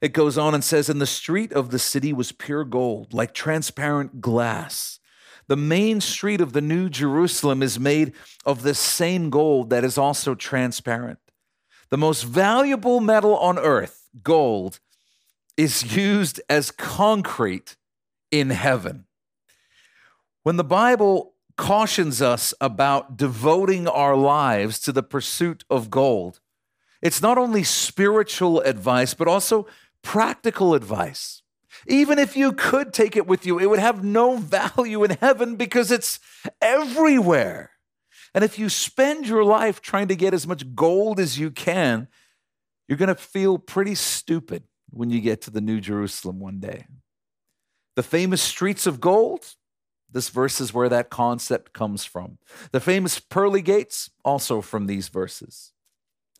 It 0.00 0.12
goes 0.12 0.38
on 0.38 0.54
and 0.54 0.64
says, 0.64 0.88
And 0.88 1.00
the 1.00 1.06
street 1.06 1.52
of 1.52 1.70
the 1.70 1.78
city 1.78 2.12
was 2.12 2.32
pure 2.32 2.64
gold, 2.64 3.12
like 3.12 3.34
transparent 3.34 4.20
glass 4.20 5.00
the 5.48 5.56
main 5.56 6.00
street 6.00 6.40
of 6.40 6.52
the 6.52 6.60
New 6.60 6.88
Jerusalem 6.88 7.62
is 7.62 7.78
made 7.78 8.12
of 8.46 8.62
the 8.62 8.74
same 8.74 9.30
gold 9.30 9.70
that 9.70 9.84
is 9.84 9.98
also 9.98 10.34
transparent. 10.34 11.18
The 11.90 11.98
most 11.98 12.22
valuable 12.22 13.00
metal 13.00 13.36
on 13.36 13.58
earth, 13.58 14.08
gold, 14.22 14.80
is 15.56 15.94
used 15.94 16.40
as 16.48 16.70
concrete 16.70 17.76
in 18.30 18.50
heaven. 18.50 19.04
When 20.42 20.56
the 20.56 20.64
Bible 20.64 21.34
cautions 21.56 22.22
us 22.22 22.54
about 22.60 23.16
devoting 23.16 23.86
our 23.86 24.16
lives 24.16 24.80
to 24.80 24.92
the 24.92 25.02
pursuit 25.02 25.64
of 25.68 25.90
gold, 25.90 26.40
it's 27.02 27.20
not 27.20 27.36
only 27.36 27.64
spiritual 27.64 28.60
advice, 28.60 29.12
but 29.12 29.28
also 29.28 29.66
practical 30.02 30.74
advice. 30.74 31.42
Even 31.86 32.18
if 32.18 32.36
you 32.36 32.52
could 32.52 32.92
take 32.92 33.16
it 33.16 33.26
with 33.26 33.44
you, 33.44 33.58
it 33.58 33.68
would 33.68 33.80
have 33.80 34.04
no 34.04 34.36
value 34.36 35.02
in 35.02 35.16
heaven 35.20 35.56
because 35.56 35.90
it's 35.90 36.20
everywhere. 36.60 37.72
And 38.34 38.44
if 38.44 38.58
you 38.58 38.68
spend 38.68 39.26
your 39.26 39.44
life 39.44 39.80
trying 39.80 40.08
to 40.08 40.16
get 40.16 40.32
as 40.32 40.46
much 40.46 40.74
gold 40.74 41.18
as 41.18 41.38
you 41.38 41.50
can, 41.50 42.08
you're 42.88 42.98
going 42.98 43.08
to 43.08 43.14
feel 43.14 43.58
pretty 43.58 43.94
stupid 43.94 44.64
when 44.90 45.10
you 45.10 45.20
get 45.20 45.40
to 45.42 45.50
the 45.50 45.60
New 45.60 45.80
Jerusalem 45.80 46.38
one 46.38 46.60
day. 46.60 46.86
The 47.96 48.02
famous 48.02 48.40
streets 48.40 48.86
of 48.86 49.00
gold, 49.00 49.54
this 50.10 50.28
verse 50.28 50.60
is 50.60 50.72
where 50.72 50.88
that 50.88 51.10
concept 51.10 51.72
comes 51.72 52.04
from. 52.04 52.38
The 52.70 52.80
famous 52.80 53.18
pearly 53.18 53.62
gates, 53.62 54.10
also 54.24 54.60
from 54.60 54.86
these 54.86 55.08
verses. 55.08 55.72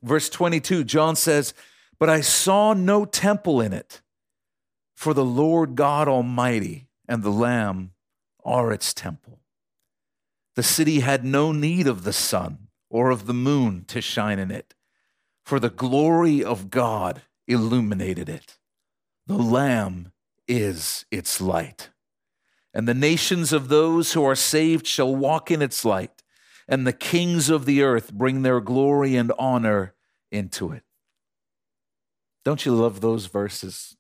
Verse 0.03 0.29
22, 0.29 0.85
John 0.85 1.17
says, 1.17 1.55
But 1.99 2.11
I 2.11 2.21
saw 2.21 2.75
no 2.75 3.05
temple 3.05 3.61
in 3.61 3.73
it 3.73 4.03
for 5.03 5.15
the 5.15 5.25
Lord 5.25 5.75
God 5.75 6.07
Almighty 6.07 6.87
and 7.09 7.25
the 7.25 7.31
Lamb 7.31 7.91
are 8.45 8.73
its 8.73 8.95
temple. 8.95 9.41
The 10.55 10.63
city 10.63 11.01
had 11.01 11.25
no 11.25 11.51
need 11.51 11.89
of 11.89 12.05
the 12.05 12.13
sun 12.13 12.69
or 12.89 13.11
of 13.11 13.27
the 13.27 13.35
moon 13.35 13.85
to 13.89 14.01
shine 14.01 14.39
in 14.39 14.53
it, 14.53 14.75
for 15.45 15.59
the 15.59 15.71
glory 15.71 16.45
of 16.45 16.71
God 16.71 17.23
illuminated 17.49 18.29
it. 18.29 18.59
The 19.27 19.39
Lamb 19.39 20.13
is 20.47 21.05
its 21.11 21.41
light. 21.41 21.91
And 22.73 22.87
the 22.87 22.95
nations 22.95 23.53
of 23.53 23.69
those 23.69 24.13
who 24.13 24.25
are 24.25 24.37
saved 24.37 24.87
shall 24.87 25.15
walk 25.15 25.51
in 25.51 25.63
its 25.63 25.85
light, 25.85 26.22
and 26.73 26.87
the 26.87 26.93
kings 26.95 27.51
of 27.51 27.67
the 27.67 27.83
earth 27.83 28.15
bring 28.15 28.41
their 28.41 28.59
glory 28.59 29.15
and 29.15 29.31
honor 29.39 29.93
into 30.31 30.73
it. 30.73 30.83
Don't 32.47 32.65
you 32.65 32.75
love 32.75 33.03
those 33.03 33.27
verses? 33.27 33.95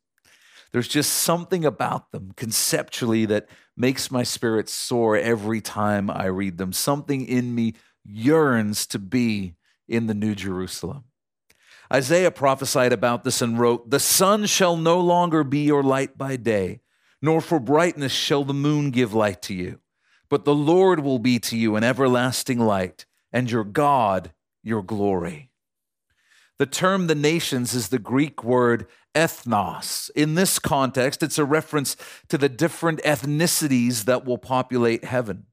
There's 0.72 0.88
just 0.88 1.12
something 1.12 1.66
about 1.66 2.12
them 2.12 2.32
conceptually 2.34 3.26
that 3.26 3.46
makes 3.76 4.10
my 4.10 4.22
spirit 4.22 4.70
soar 4.70 5.18
every 5.18 5.60
time 5.60 6.08
I 6.08 6.24
read 6.24 6.56
them. 6.56 6.72
Something 6.72 7.26
in 7.26 7.54
me 7.54 7.74
yearns 8.06 8.86
to 8.86 8.98
be 8.98 9.54
in 9.86 10.06
the 10.06 10.14
New 10.14 10.34
Jerusalem. 10.34 11.04
Isaiah 11.92 12.30
prophesied 12.30 12.94
about 12.94 13.22
this 13.22 13.42
and 13.42 13.58
wrote, 13.58 13.90
The 13.90 14.00
sun 14.00 14.46
shall 14.46 14.78
no 14.78 14.98
longer 14.98 15.44
be 15.44 15.64
your 15.64 15.82
light 15.82 16.16
by 16.16 16.36
day, 16.36 16.80
nor 17.20 17.42
for 17.42 17.60
brightness 17.60 18.12
shall 18.12 18.44
the 18.44 18.54
moon 18.54 18.90
give 18.90 19.12
light 19.12 19.42
to 19.42 19.54
you. 19.54 19.78
But 20.32 20.46
the 20.46 20.54
Lord 20.54 21.00
will 21.00 21.18
be 21.18 21.38
to 21.40 21.58
you 21.58 21.76
an 21.76 21.84
everlasting 21.84 22.58
light, 22.58 23.04
and 23.34 23.50
your 23.50 23.64
God 23.64 24.32
your 24.62 24.82
glory. 24.82 25.50
The 26.58 26.64
term 26.64 27.06
the 27.06 27.14
nations 27.14 27.74
is 27.74 27.90
the 27.90 27.98
Greek 27.98 28.42
word 28.42 28.86
ethnos. 29.14 30.10
In 30.16 30.34
this 30.34 30.58
context, 30.58 31.22
it's 31.22 31.36
a 31.36 31.44
reference 31.44 31.98
to 32.28 32.38
the 32.38 32.48
different 32.48 33.02
ethnicities 33.02 34.06
that 34.06 34.24
will 34.24 34.38
populate 34.38 35.04
heaven. 35.04 35.48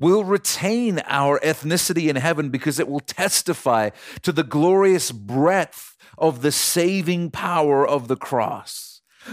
We'll 0.00 0.24
retain 0.24 1.00
our 1.04 1.38
ethnicity 1.38 2.08
in 2.08 2.16
heaven 2.16 2.50
because 2.50 2.80
it 2.80 2.88
will 2.88 2.98
testify 2.98 3.90
to 4.22 4.32
the 4.32 4.42
glorious 4.42 5.12
breadth 5.12 5.96
of 6.18 6.42
the 6.42 6.50
saving 6.50 7.30
power 7.30 7.86
of 7.86 8.08
the 8.08 8.16
cross. 8.16 8.87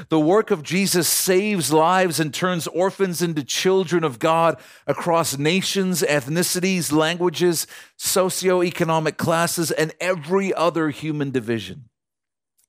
The 0.10 0.20
work 0.20 0.52
of 0.52 0.64
Jesus 0.64 1.08
saves 1.08 1.72
lives 1.72 2.20
and 2.20 2.34
turns 2.34 2.68
orphans 2.68 3.22
into 3.22 3.44
children 3.44 4.04
of 4.04 4.20
God 4.20 4.60
across 4.88 5.38
nations, 5.38 6.02
ethnicities, 6.02 6.92
languages, 6.92 7.68
socioeconomic 7.98 9.18
classes, 9.18 9.72
and 9.72 9.94
every 10.00 10.54
other 10.54 10.90
human 10.90 11.32
division. 11.32 11.90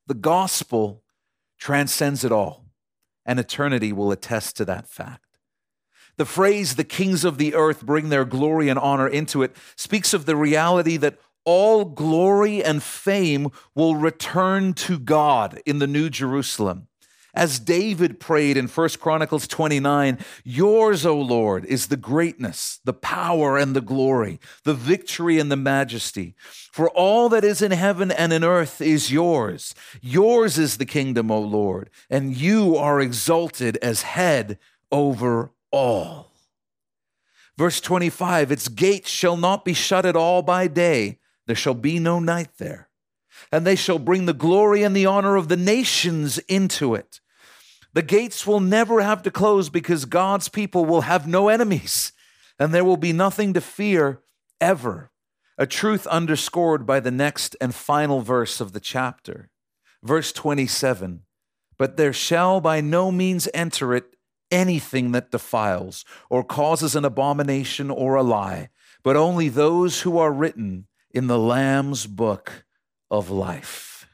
The 0.06 0.14
gospel 0.14 1.02
transcends 1.58 2.24
it 2.24 2.32
all, 2.32 2.66
and 3.24 3.40
eternity 3.40 3.92
will 3.92 4.12
attest 4.12 4.56
to 4.56 4.64
that 4.66 4.88
fact. 4.88 5.38
The 6.16 6.24
phrase, 6.24 6.76
the 6.76 6.84
kings 6.84 7.24
of 7.24 7.38
the 7.38 7.54
earth 7.54 7.84
bring 7.84 8.08
their 8.08 8.24
glory 8.24 8.68
and 8.68 8.78
honor 8.78 9.08
into 9.08 9.42
it, 9.42 9.54
speaks 9.76 10.14
of 10.14 10.26
the 10.26 10.36
reality 10.36 10.96
that 10.96 11.18
all 11.44 11.84
glory 11.84 12.64
and 12.64 12.82
fame 12.82 13.50
will 13.74 13.94
return 13.96 14.72
to 14.74 14.98
God 14.98 15.60
in 15.66 15.78
the 15.78 15.86
New 15.86 16.10
Jerusalem 16.10 16.86
As 17.37 17.59
David 17.59 18.18
prayed 18.18 18.57
in 18.57 18.66
1 18.66 18.89
Chronicles 18.99 19.47
29, 19.47 20.18
Yours, 20.43 21.05
O 21.05 21.20
Lord, 21.20 21.66
is 21.66 21.89
the 21.89 21.97
greatness, 21.99 22.80
the 22.84 22.95
power, 22.95 23.59
and 23.59 23.76
the 23.76 23.82
glory, 23.82 24.41
the 24.64 24.72
victory 24.72 25.39
and 25.39 25.53
the 25.53 25.57
majesty. 25.57 26.34
For 26.72 26.89
all 26.89 27.28
that 27.28 27.45
is 27.45 27.61
in 27.61 27.72
heaven 27.72 28.11
and 28.11 28.32
in 28.32 28.43
earth 28.43 28.80
is 28.80 29.12
yours. 29.12 29.74
Yours 30.01 30.57
is 30.57 30.78
the 30.78 30.87
kingdom, 30.87 31.30
O 31.30 31.39
Lord, 31.39 31.91
and 32.09 32.34
you 32.34 32.74
are 32.74 33.03
exalted 33.03 33.76
as 33.82 34.01
head 34.01 34.59
over 34.91 35.53
all. 35.70 36.32
Verse 37.59 37.82
25 37.82 38.51
Its 38.51 38.68
gates 38.68 39.11
shall 39.11 39.37
not 39.37 39.62
be 39.62 39.74
shut 39.74 40.07
at 40.07 40.16
all 40.16 40.41
by 40.41 40.68
day, 40.68 41.18
there 41.47 41.55
shall 41.55 41.74
be 41.74 41.99
no 41.99 42.18
night 42.18 42.57
there. 42.57 42.89
And 43.53 43.66
they 43.66 43.76
shall 43.76 43.99
bring 43.99 44.24
the 44.24 44.32
glory 44.32 44.82
and 44.82 44.97
the 44.97 45.05
honor 45.05 45.37
of 45.37 45.49
the 45.49 45.57
nations 45.59 46.39
into 46.49 46.95
it. 46.95 47.20
The 47.97 48.03
gates 48.03 48.47
will 48.47 48.61
never 48.61 49.01
have 49.01 49.22
to 49.22 49.30
close 49.30 49.70
because 49.70 50.05
God's 50.05 50.51
people 50.51 50.84
will 50.84 51.01
have 51.01 51.26
no 51.26 51.49
enemies, 51.49 52.12
and 52.59 52.74
there 52.74 52.84
will 52.84 52.99
be 52.99 53.14
nothing 53.14 53.55
to 53.55 53.61
fear 53.62 54.20
ever. 54.61 55.11
A 55.57 55.66
truth 55.66 56.07
underscored 56.09 56.84
by 56.84 57.01
the 57.01 57.11
next 57.11 57.57
and 57.59 57.74
final 57.74 58.20
verse 58.20 58.61
of 58.61 58.72
the 58.72 58.80
chapter. 58.80 59.49
Verse 60.03 60.30
27 60.30 61.22
But 61.78 61.97
there 61.97 62.12
shall 62.12 62.61
by 62.61 62.82
no 62.82 63.11
means 63.11 63.49
enter 63.55 63.94
it 63.94 64.14
anything 64.51 65.12
that 65.12 65.30
defiles 65.30 66.05
or 66.28 66.44
causes 66.44 66.97
an 66.97 67.07
abomination 67.07 67.90
or 67.90 68.16
a 68.16 68.22
lie, 68.22 68.68
but 69.03 69.16
only 69.16 69.49
those 69.49 70.03
who 70.03 70.18
are 70.18 70.34
written 70.34 70.86
in 71.12 71.28
the 71.28 71.38
Lamb's 71.38 72.07
book 72.07 72.66
of 73.11 73.30
life. 73.30 74.07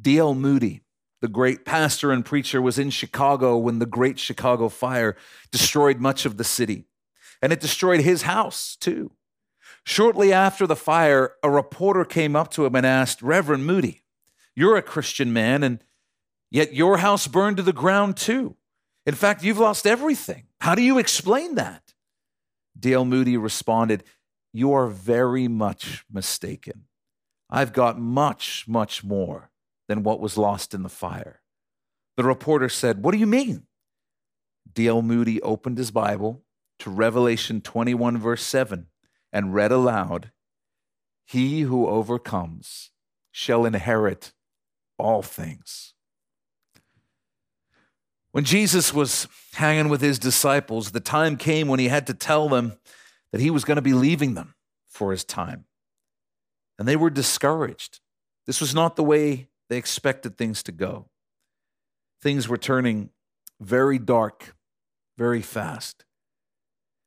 D.L. 0.00 0.34
Moody, 0.34 0.80
the 1.20 1.28
great 1.28 1.64
pastor 1.64 2.12
and 2.12 2.24
preacher, 2.24 2.62
was 2.62 2.78
in 2.78 2.90
Chicago 2.90 3.56
when 3.56 3.78
the 3.78 3.86
Great 3.86 4.18
Chicago 4.18 4.68
Fire 4.68 5.16
destroyed 5.50 5.98
much 6.00 6.24
of 6.24 6.36
the 6.36 6.44
city, 6.44 6.84
and 7.42 7.52
it 7.52 7.60
destroyed 7.60 8.00
his 8.00 8.22
house 8.22 8.76
too. 8.76 9.12
Shortly 9.84 10.32
after 10.32 10.66
the 10.66 10.76
fire, 10.76 11.32
a 11.42 11.50
reporter 11.50 12.04
came 12.04 12.36
up 12.36 12.50
to 12.52 12.66
him 12.66 12.74
and 12.74 12.84
asked, 12.84 13.22
Reverend 13.22 13.66
Moody, 13.66 14.02
you're 14.54 14.76
a 14.76 14.82
Christian 14.82 15.32
man, 15.32 15.62
and 15.62 15.82
Yet 16.50 16.74
your 16.74 16.98
house 16.98 17.26
burned 17.26 17.58
to 17.58 17.62
the 17.62 17.72
ground 17.72 18.16
too. 18.16 18.56
In 19.06 19.14
fact, 19.14 19.42
you've 19.42 19.58
lost 19.58 19.86
everything. 19.86 20.44
How 20.60 20.74
do 20.74 20.82
you 20.82 20.98
explain 20.98 21.54
that? 21.56 21.94
D.L. 22.78 23.04
Moody 23.04 23.36
responded, 23.36 24.04
You 24.52 24.72
are 24.72 24.86
very 24.86 25.48
much 25.48 26.04
mistaken. 26.10 26.84
I've 27.50 27.72
got 27.72 27.98
much, 27.98 28.66
much 28.68 29.02
more 29.02 29.50
than 29.88 30.02
what 30.02 30.20
was 30.20 30.38
lost 30.38 30.74
in 30.74 30.82
the 30.82 30.88
fire. 30.88 31.40
The 32.16 32.24
reporter 32.24 32.68
said, 32.68 33.02
What 33.02 33.12
do 33.12 33.18
you 33.18 33.26
mean? 33.26 33.66
D.L. 34.72 35.02
Moody 35.02 35.40
opened 35.42 35.78
his 35.78 35.90
Bible 35.90 36.42
to 36.78 36.90
Revelation 36.90 37.60
21, 37.60 38.18
verse 38.18 38.44
7, 38.44 38.86
and 39.32 39.54
read 39.54 39.72
aloud, 39.72 40.30
He 41.26 41.62
who 41.62 41.86
overcomes 41.86 42.90
shall 43.32 43.64
inherit 43.64 44.32
all 44.98 45.22
things. 45.22 45.94
When 48.32 48.44
Jesus 48.44 48.92
was 48.92 49.26
hanging 49.54 49.88
with 49.88 50.00
his 50.00 50.18
disciples, 50.18 50.90
the 50.90 51.00
time 51.00 51.36
came 51.36 51.66
when 51.66 51.80
he 51.80 51.88
had 51.88 52.06
to 52.08 52.14
tell 52.14 52.48
them 52.48 52.74
that 53.32 53.40
he 53.40 53.50
was 53.50 53.64
going 53.64 53.76
to 53.76 53.82
be 53.82 53.94
leaving 53.94 54.34
them 54.34 54.54
for 54.88 55.12
his 55.12 55.24
time. 55.24 55.64
And 56.78 56.86
they 56.86 56.96
were 56.96 57.10
discouraged. 57.10 58.00
This 58.46 58.60
was 58.60 58.74
not 58.74 58.96
the 58.96 59.02
way 59.02 59.47
they 59.68 59.76
expected 59.76 60.36
things 60.36 60.62
to 60.64 60.72
go. 60.72 61.08
Things 62.22 62.48
were 62.48 62.58
turning 62.58 63.10
very 63.60 63.98
dark 63.98 64.54
very 65.18 65.42
fast. 65.42 66.04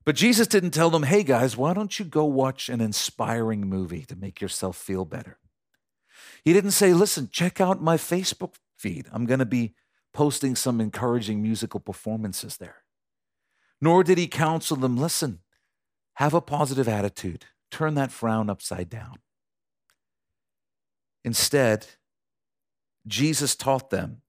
But 0.03 0.16
Jesus 0.16 0.47
didn't 0.47 0.72
tell 0.72 0.89
them, 0.89 1.03
hey 1.03 1.24
guys, 1.24 1.55
why 1.55 1.74
don't 1.74 1.97
you 1.97 2.05
go 2.05 2.26
watch 2.26 2.68
an 2.68 2.82
inspiring 2.82 3.62
movie 3.62 4.03
to 4.05 4.16
make 4.16 4.41
yourself 4.41 4.76
feel 4.76 5.05
better? 5.05 5.38
He 6.43 6.53
didn't 6.53 6.72
say, 6.72 6.93
listen, 6.93 7.30
check 7.32 7.62
out 7.62 7.82
my 7.82 7.97
Facebook 7.97 8.55
feed. 8.78 9.07
I'm 9.12 9.26
going 9.26 9.39
to 9.39 9.45
be 9.45 9.76
posting 10.14 10.55
some 10.55 10.82
encouraging 10.82 11.41
musical 11.41 11.80
performances 11.80 12.57
there. 12.57 12.84
Nor 13.80 14.03
did 14.03 14.18
he 14.18 14.28
counsel 14.28 14.76
them 14.76 14.97
listen, 14.97 15.39
have 16.16 16.34
a 16.34 16.41
positive 16.41 16.89
attitude, 16.89 17.45
turn 17.72 17.93
that 17.95 18.12
frown 18.12 18.49
upside 18.49 18.89
down. 18.89 19.20
Instead, 21.24 21.86
Jesus 23.08 23.56
taught 23.56 23.89
them 23.89 24.22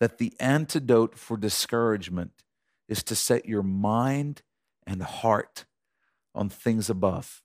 that 0.00 0.18
the 0.18 0.32
antidote 0.40 1.16
for 1.16 1.36
discouragement 1.36 2.42
is 2.88 3.02
to 3.04 3.14
set 3.14 3.46
your 3.46 3.62
mind 3.62 4.42
and 4.86 5.02
heart 5.02 5.64
on 6.34 6.48
things 6.48 6.90
above, 6.90 7.42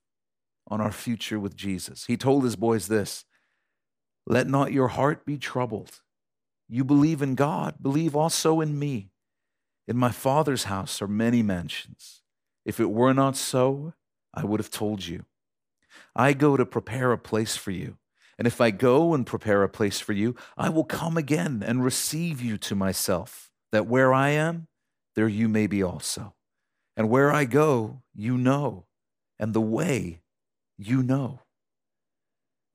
on 0.68 0.82
our 0.82 0.92
future 0.92 1.40
with 1.40 1.56
Jesus. 1.56 2.06
He 2.06 2.18
told 2.18 2.44
his 2.44 2.56
boys 2.56 2.88
this 2.88 3.26
Let 4.26 4.48
not 4.48 4.74
your 4.74 4.90
heart 4.90 5.26
be 5.26 5.38
troubled. 5.38 6.02
You 6.70 6.84
believe 6.84 7.22
in 7.22 7.36
God, 7.36 7.76
believe 7.82 8.16
also 8.16 8.60
in 8.60 8.78
me. 8.78 9.12
In 9.88 9.96
my 9.96 10.12
Father's 10.12 10.66
house 10.66 11.02
are 11.02 11.08
many 11.08 11.42
mansions. 11.42 12.22
If 12.66 12.80
it 12.80 12.92
were 12.92 13.14
not 13.14 13.38
so, 13.38 13.94
I 14.34 14.44
would 14.44 14.60
have 14.60 14.70
told 14.70 15.06
you. 15.06 15.24
I 16.16 16.34
go 16.34 16.58
to 16.58 16.66
prepare 16.66 17.14
a 17.14 17.18
place 17.18 17.56
for 17.56 17.72
you. 17.72 17.98
And 18.38 18.46
if 18.46 18.62
I 18.62 18.72
go 18.72 19.14
and 19.14 19.26
prepare 19.26 19.64
a 19.64 19.70
place 19.70 20.00
for 20.00 20.14
you, 20.14 20.36
I 20.56 20.70
will 20.70 20.84
come 20.84 21.18
again 21.18 21.64
and 21.66 21.84
receive 21.84 22.42
you 22.42 22.58
to 22.60 22.76
myself, 22.76 23.52
that 23.72 23.88
where 23.88 24.14
I 24.14 24.30
am, 24.30 24.68
there 25.16 25.28
you 25.28 25.50
may 25.50 25.68
be 25.68 25.82
also. 25.82 26.36
And 26.96 27.10
where 27.10 27.32
I 27.32 27.46
go, 27.46 28.04
you 28.14 28.38
know, 28.38 28.86
and 29.40 29.54
the 29.54 29.62
way 29.62 30.22
you 30.78 31.04
know. 31.04 31.42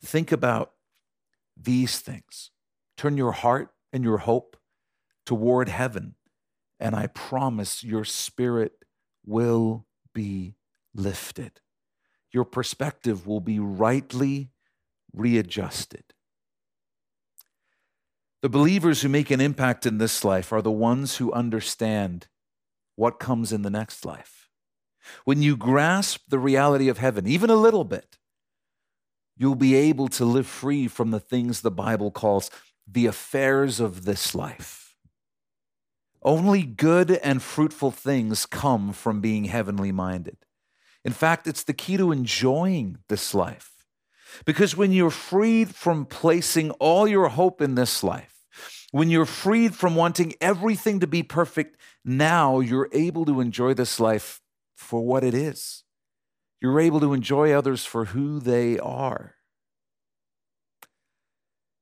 Think 0.05 0.33
about 0.33 0.73
these 1.57 2.01
things. 2.01 2.51
Turn 2.97 3.17
your 3.17 3.33
heart 3.33 3.71
and 3.93 4.03
your 4.03 4.19
hope 4.19 4.57
toward 5.27 5.69
heaven. 5.69 6.15
And 6.81 6.97
I 6.97 7.07
promise 7.09 7.85
your 7.85 8.05
spirit 8.05 8.73
will 9.25 9.87
be 10.13 10.57
lifted. 10.95 11.61
Your 12.33 12.45
perspective 12.45 13.27
will 13.27 13.41
be 13.41 13.59
rightly 13.59 14.52
readjusted. 15.15 16.05
The 18.43 18.49
believers 18.49 19.03
who 19.03 19.09
make 19.09 19.31
an 19.31 19.41
impact 19.41 19.87
in 19.87 19.99
this 19.99 20.25
life 20.25 20.53
are 20.53 20.63
the 20.63 20.71
ones 20.71 21.17
who 21.17 21.33
understand 21.33 22.27
what 22.97 23.21
comes 23.21 23.53
in 23.53 23.63
the 23.63 23.71
next 23.71 24.05
life. 24.05 24.49
When 25.25 25.43
you 25.43 25.57
grasp 25.57 26.23
the 26.29 26.39
reality 26.39 26.89
of 26.89 26.99
heaven, 26.99 27.27
even 27.27 27.51
a 27.51 27.57
little 27.57 27.85
bit, 27.85 28.19
you'll 29.37 29.55
be 29.55 29.75
able 29.75 30.09
to 30.09 30.25
live 30.25 30.47
free 30.47 30.89
from 30.89 31.11
the 31.11 31.21
things 31.21 31.61
the 31.61 31.71
Bible 31.71 32.11
calls 32.11 32.51
the 32.87 33.07
affairs 33.07 33.81
of 33.81 34.05
this 34.05 34.35
life. 34.35 34.97
Only 36.23 36.63
good 36.63 37.13
and 37.13 37.43
fruitful 37.43 37.91
things 37.91 38.47
come 38.47 38.93
from 38.93 39.21
being 39.21 39.45
heavenly 39.45 39.91
minded. 39.91 40.37
In 41.05 41.13
fact, 41.13 41.49
it's 41.49 41.65
the 41.65 41.73
key 41.73 41.97
to 41.97 42.13
enjoying 42.13 42.99
this 43.09 43.35
life. 43.35 43.72
Because 44.45 44.77
when 44.77 44.93
you're 44.93 45.11
freed 45.11 45.75
from 45.75 46.07
placing 46.07 46.71
all 46.73 47.07
your 47.07 47.29
hope 47.29 47.61
in 47.61 47.75
this 47.75 48.03
life, 48.03 48.45
when 48.91 49.09
you're 49.09 49.27
freed 49.27 49.75
from 49.75 49.97
wanting 49.97 50.35
everything 50.41 51.01
to 51.01 51.07
be 51.07 51.23
perfect, 51.23 51.77
now 52.05 52.61
you're 52.61 52.89
able 52.93 53.25
to 53.25 53.41
enjoy 53.41 53.75
this 53.75 53.99
life 53.99 54.41
for 54.77 55.01
what 55.01 55.25
it 55.25 55.35
is. 55.35 55.85
You're 56.61 56.81
able 56.81 57.01
to 57.01 57.13
enjoy 57.13 57.53
others 57.53 57.85
for 57.85 58.07
who 58.07 58.39
they 58.39 58.79
are. 58.79 59.35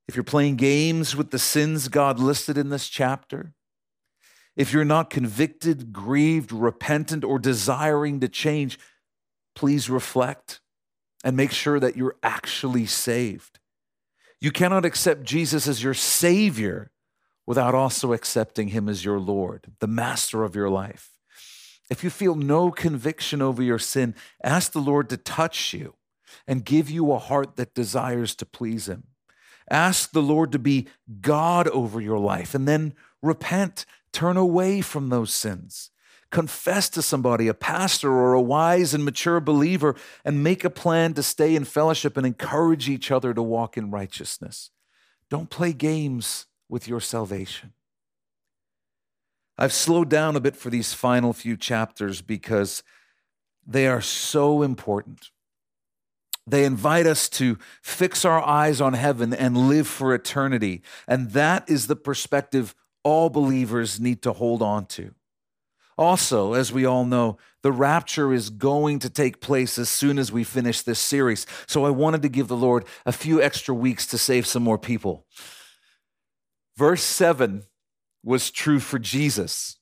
If 0.08 0.16
you're 0.16 0.24
playing 0.24 0.56
games 0.56 1.14
with 1.14 1.30
the 1.30 1.38
sins 1.38 1.88
God 1.88 2.18
listed 2.18 2.56
in 2.56 2.70
this 2.70 2.88
chapter, 2.88 3.54
if 4.56 4.72
you're 4.72 4.84
not 4.84 5.10
convicted, 5.10 5.92
grieved, 5.92 6.52
repentant, 6.52 7.24
or 7.24 7.38
desiring 7.38 8.20
to 8.20 8.28
change, 8.28 8.78
please 9.54 9.88
reflect 9.88 10.60
and 11.24 11.36
make 11.36 11.52
sure 11.52 11.78
that 11.80 11.96
you're 11.96 12.16
actually 12.22 12.86
saved. 12.86 13.58
You 14.40 14.50
cannot 14.50 14.84
accept 14.84 15.24
Jesus 15.24 15.68
as 15.68 15.82
your 15.82 15.94
Savior 15.94 16.90
without 17.46 17.74
also 17.74 18.12
accepting 18.12 18.68
Him 18.68 18.88
as 18.88 19.04
your 19.04 19.18
Lord, 19.18 19.72
the 19.80 19.86
master 19.86 20.44
of 20.44 20.54
your 20.54 20.70
life. 20.70 21.10
If 21.90 22.04
you 22.04 22.10
feel 22.10 22.36
no 22.36 22.70
conviction 22.70 23.42
over 23.42 23.62
your 23.62 23.78
sin, 23.78 24.14
ask 24.42 24.72
the 24.72 24.78
Lord 24.78 25.08
to 25.10 25.16
touch 25.16 25.74
you 25.74 25.94
and 26.46 26.64
give 26.64 26.88
you 26.88 27.12
a 27.12 27.18
heart 27.18 27.56
that 27.56 27.74
desires 27.74 28.34
to 28.36 28.46
please 28.46 28.88
Him. 28.88 29.08
Ask 29.68 30.12
the 30.12 30.22
Lord 30.22 30.52
to 30.52 30.58
be 30.58 30.88
God 31.20 31.68
over 31.68 32.00
your 32.00 32.18
life 32.18 32.54
and 32.54 32.66
then 32.66 32.94
repent. 33.22 33.84
Turn 34.12 34.36
away 34.36 34.80
from 34.80 35.08
those 35.08 35.32
sins. 35.32 35.90
Confess 36.30 36.88
to 36.90 37.02
somebody, 37.02 37.48
a 37.48 37.54
pastor 37.54 38.12
or 38.12 38.34
a 38.34 38.40
wise 38.40 38.94
and 38.94 39.04
mature 39.04 39.40
believer, 39.40 39.96
and 40.24 40.44
make 40.44 40.64
a 40.64 40.70
plan 40.70 41.12
to 41.14 41.22
stay 41.22 41.56
in 41.56 41.64
fellowship 41.64 42.16
and 42.16 42.26
encourage 42.26 42.88
each 42.88 43.10
other 43.10 43.34
to 43.34 43.42
walk 43.42 43.76
in 43.76 43.90
righteousness. 43.90 44.70
Don't 45.28 45.50
play 45.50 45.72
games 45.72 46.46
with 46.68 46.86
your 46.86 47.00
salvation. 47.00 47.72
I've 49.58 49.72
slowed 49.72 50.08
down 50.08 50.36
a 50.36 50.40
bit 50.40 50.56
for 50.56 50.70
these 50.70 50.94
final 50.94 51.32
few 51.32 51.56
chapters 51.56 52.22
because 52.22 52.82
they 53.66 53.86
are 53.86 54.00
so 54.00 54.62
important. 54.62 55.30
They 56.46 56.64
invite 56.64 57.06
us 57.06 57.28
to 57.30 57.58
fix 57.82 58.24
our 58.24 58.42
eyes 58.42 58.80
on 58.80 58.94
heaven 58.94 59.34
and 59.34 59.68
live 59.68 59.86
for 59.86 60.14
eternity. 60.14 60.82
And 61.06 61.32
that 61.32 61.68
is 61.68 61.86
the 61.86 61.96
perspective 61.96 62.74
all 63.04 63.30
believers 63.30 64.00
need 64.00 64.22
to 64.22 64.32
hold 64.32 64.62
on 64.62 64.86
to. 64.86 65.14
Also, 66.00 66.54
as 66.54 66.72
we 66.72 66.86
all 66.86 67.04
know, 67.04 67.36
the 67.62 67.70
rapture 67.70 68.32
is 68.32 68.48
going 68.48 68.98
to 69.00 69.10
take 69.10 69.38
place 69.38 69.76
as 69.76 69.90
soon 69.90 70.18
as 70.18 70.32
we 70.32 70.42
finish 70.42 70.80
this 70.80 70.98
series. 70.98 71.46
So 71.66 71.84
I 71.84 71.90
wanted 71.90 72.22
to 72.22 72.30
give 72.30 72.48
the 72.48 72.56
Lord 72.56 72.86
a 73.04 73.12
few 73.12 73.42
extra 73.42 73.74
weeks 73.74 74.06
to 74.06 74.16
save 74.16 74.46
some 74.46 74.62
more 74.62 74.78
people. 74.78 75.26
Verse 76.74 77.02
7 77.02 77.64
was 78.24 78.50
true 78.50 78.80
for 78.80 78.98
Jesus 78.98 79.76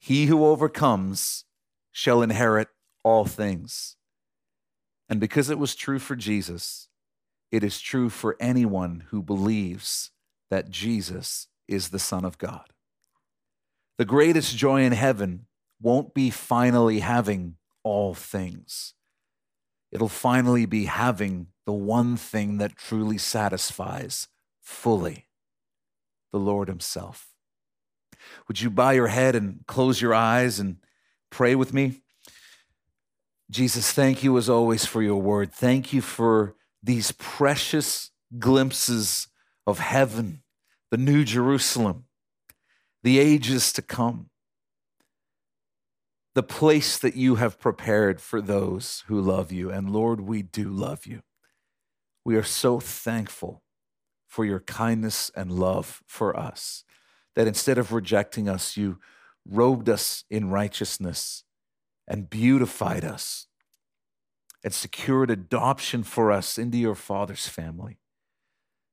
He 0.00 0.26
who 0.26 0.44
overcomes 0.44 1.44
shall 1.92 2.20
inherit 2.20 2.66
all 3.04 3.24
things. 3.24 3.94
And 5.08 5.20
because 5.20 5.50
it 5.50 5.58
was 5.58 5.76
true 5.76 6.00
for 6.00 6.16
Jesus, 6.16 6.88
it 7.52 7.62
is 7.62 7.80
true 7.80 8.10
for 8.10 8.36
anyone 8.40 9.04
who 9.10 9.22
believes 9.22 10.10
that 10.50 10.68
Jesus 10.68 11.46
is 11.68 11.90
the 11.90 12.00
Son 12.00 12.24
of 12.24 12.38
God. 12.38 12.72
The 13.98 14.04
greatest 14.04 14.56
joy 14.56 14.82
in 14.82 14.92
heaven 14.92 15.46
won't 15.80 16.14
be 16.14 16.30
finally 16.30 17.00
having 17.00 17.56
all 17.82 18.14
things. 18.14 18.94
It'll 19.90 20.08
finally 20.08 20.66
be 20.66 20.84
having 20.84 21.48
the 21.66 21.72
one 21.72 22.16
thing 22.16 22.58
that 22.58 22.76
truly 22.76 23.18
satisfies 23.18 24.28
fully 24.60 25.26
the 26.32 26.38
Lord 26.38 26.68
Himself. 26.68 27.28
Would 28.46 28.60
you 28.60 28.70
bow 28.70 28.90
your 28.90 29.08
head 29.08 29.34
and 29.34 29.64
close 29.66 30.00
your 30.00 30.14
eyes 30.14 30.60
and 30.60 30.76
pray 31.30 31.54
with 31.54 31.72
me? 31.72 32.02
Jesus, 33.50 33.90
thank 33.90 34.22
you 34.22 34.36
as 34.38 34.48
always 34.48 34.86
for 34.86 35.02
your 35.02 35.20
word. 35.20 35.52
Thank 35.52 35.92
you 35.92 36.00
for 36.00 36.54
these 36.82 37.12
precious 37.12 38.10
glimpses 38.38 39.26
of 39.66 39.80
heaven, 39.80 40.42
the 40.90 40.96
New 40.96 41.24
Jerusalem, 41.24 42.04
the 43.02 43.18
ages 43.18 43.72
to 43.72 43.82
come, 43.82 44.30
the 46.34 46.42
place 46.42 46.98
that 46.98 47.16
you 47.16 47.36
have 47.36 47.58
prepared 47.58 48.20
for 48.20 48.40
those 48.40 49.04
who 49.08 49.20
love 49.20 49.50
you. 49.50 49.70
And 49.70 49.90
Lord, 49.90 50.20
we 50.20 50.42
do 50.42 50.68
love 50.68 51.06
you. 51.06 51.22
We 52.24 52.36
are 52.36 52.44
so 52.44 52.78
thankful 52.78 53.62
for 54.28 54.44
your 54.44 54.60
kindness 54.60 55.30
and 55.34 55.50
love 55.50 56.02
for 56.06 56.38
us, 56.38 56.84
that 57.34 57.48
instead 57.48 57.78
of 57.78 57.92
rejecting 57.92 58.48
us, 58.48 58.76
you 58.76 58.98
robed 59.44 59.88
us 59.88 60.24
in 60.30 60.50
righteousness 60.50 61.42
and 62.06 62.30
beautified 62.30 63.04
us 63.04 63.48
and 64.62 64.72
secured 64.72 65.30
adoption 65.30 66.04
for 66.04 66.30
us 66.30 66.58
into 66.58 66.78
your 66.78 66.94
Father's 66.94 67.48
family. 67.48 67.98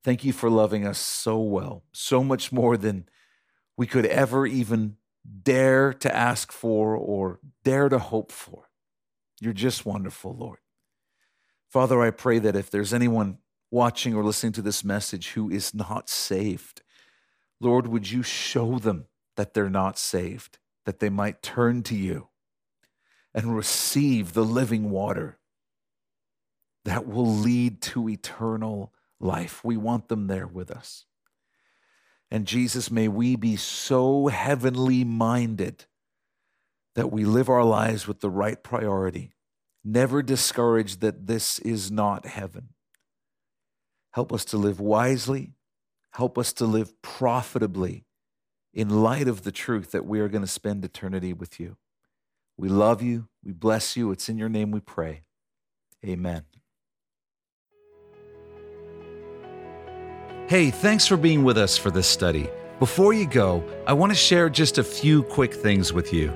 Thank 0.03 0.23
you 0.23 0.33
for 0.33 0.49
loving 0.49 0.87
us 0.87 0.97
so 0.97 1.37
well, 1.37 1.83
so 1.91 2.23
much 2.23 2.51
more 2.51 2.77
than 2.77 3.07
we 3.75 3.85
could 3.85 4.05
ever 4.05 4.47
even 4.47 4.95
dare 5.43 5.93
to 5.93 6.15
ask 6.15 6.51
for 6.51 6.95
or 6.95 7.39
dare 7.63 7.89
to 7.89 7.99
hope 7.99 8.31
for. 8.31 8.69
You're 9.39 9.53
just 9.53 9.85
wonderful, 9.85 10.35
Lord. 10.35 10.59
Father, 11.69 12.01
I 12.01 12.11
pray 12.11 12.39
that 12.39 12.55
if 12.55 12.71
there's 12.71 12.93
anyone 12.93 13.39
watching 13.69 14.15
or 14.15 14.23
listening 14.23 14.53
to 14.53 14.61
this 14.61 14.83
message 14.83 15.31
who 15.31 15.49
is 15.49 15.73
not 15.73 16.09
saved, 16.09 16.81
Lord, 17.59 17.87
would 17.87 18.09
you 18.09 18.23
show 18.23 18.79
them 18.79 19.05
that 19.35 19.53
they're 19.53 19.69
not 19.69 19.97
saved, 19.97 20.59
that 20.85 20.99
they 20.99 21.09
might 21.09 21.41
turn 21.41 21.83
to 21.83 21.95
you 21.95 22.29
and 23.33 23.55
receive 23.55 24.33
the 24.33 24.45
living 24.45 24.89
water 24.89 25.37
that 26.85 27.07
will 27.07 27.27
lead 27.27 27.81
to 27.81 28.07
eternal 28.07 28.93
life. 29.19 29.63
We 29.63 29.77
want 29.77 30.07
them 30.07 30.27
there 30.27 30.47
with 30.47 30.71
us. 30.71 31.05
And 32.29 32.45
Jesus, 32.45 32.91
may 32.91 33.07
we 33.07 33.35
be 33.35 33.55
so 33.55 34.27
heavenly 34.27 35.03
minded 35.03 35.85
that 36.95 37.11
we 37.11 37.23
live 37.23 37.47
our 37.47 37.63
lives 37.63 38.07
with 38.07 38.21
the 38.21 38.29
right 38.29 38.61
priority, 38.61 39.31
never 39.83 40.21
discouraged 40.21 40.99
that 41.01 41.27
this 41.27 41.59
is 41.59 41.91
not 41.91 42.25
heaven. 42.25 42.69
Help 44.11 44.33
us 44.33 44.43
to 44.45 44.57
live 44.57 44.79
wisely, 44.79 45.53
help 46.11 46.37
us 46.37 46.51
to 46.53 46.65
live 46.65 46.99
profitably 47.01 48.05
in 48.73 48.89
light 48.89 49.27
of 49.27 49.43
the 49.43 49.51
truth 49.51 49.91
that 49.91 50.05
we 50.05 50.19
are 50.19 50.27
going 50.27 50.41
to 50.41 50.47
spend 50.47 50.83
eternity 50.83 51.33
with 51.33 51.59
you. 51.59 51.77
We 52.57 52.69
love 52.69 53.01
you. 53.01 53.27
We 53.43 53.53
bless 53.53 53.95
you. 53.95 54.11
It's 54.11 54.27
in 54.27 54.37
your 54.37 54.49
name 54.49 54.71
we 54.71 54.79
pray. 54.79 55.21
Amen. 56.05 56.43
Hey, 60.47 60.71
thanks 60.71 61.05
for 61.05 61.17
being 61.17 61.43
with 61.43 61.57
us 61.57 61.77
for 61.77 61.91
this 61.91 62.07
study. 62.07 62.49
Before 62.79 63.11
you 63.11 63.27
go, 63.27 63.61
I 63.85 63.91
want 63.91 64.13
to 64.13 64.15
share 64.15 64.49
just 64.49 64.77
a 64.77 64.83
few 64.83 65.23
quick 65.23 65.53
things 65.53 65.91
with 65.91 66.13
you. 66.13 66.33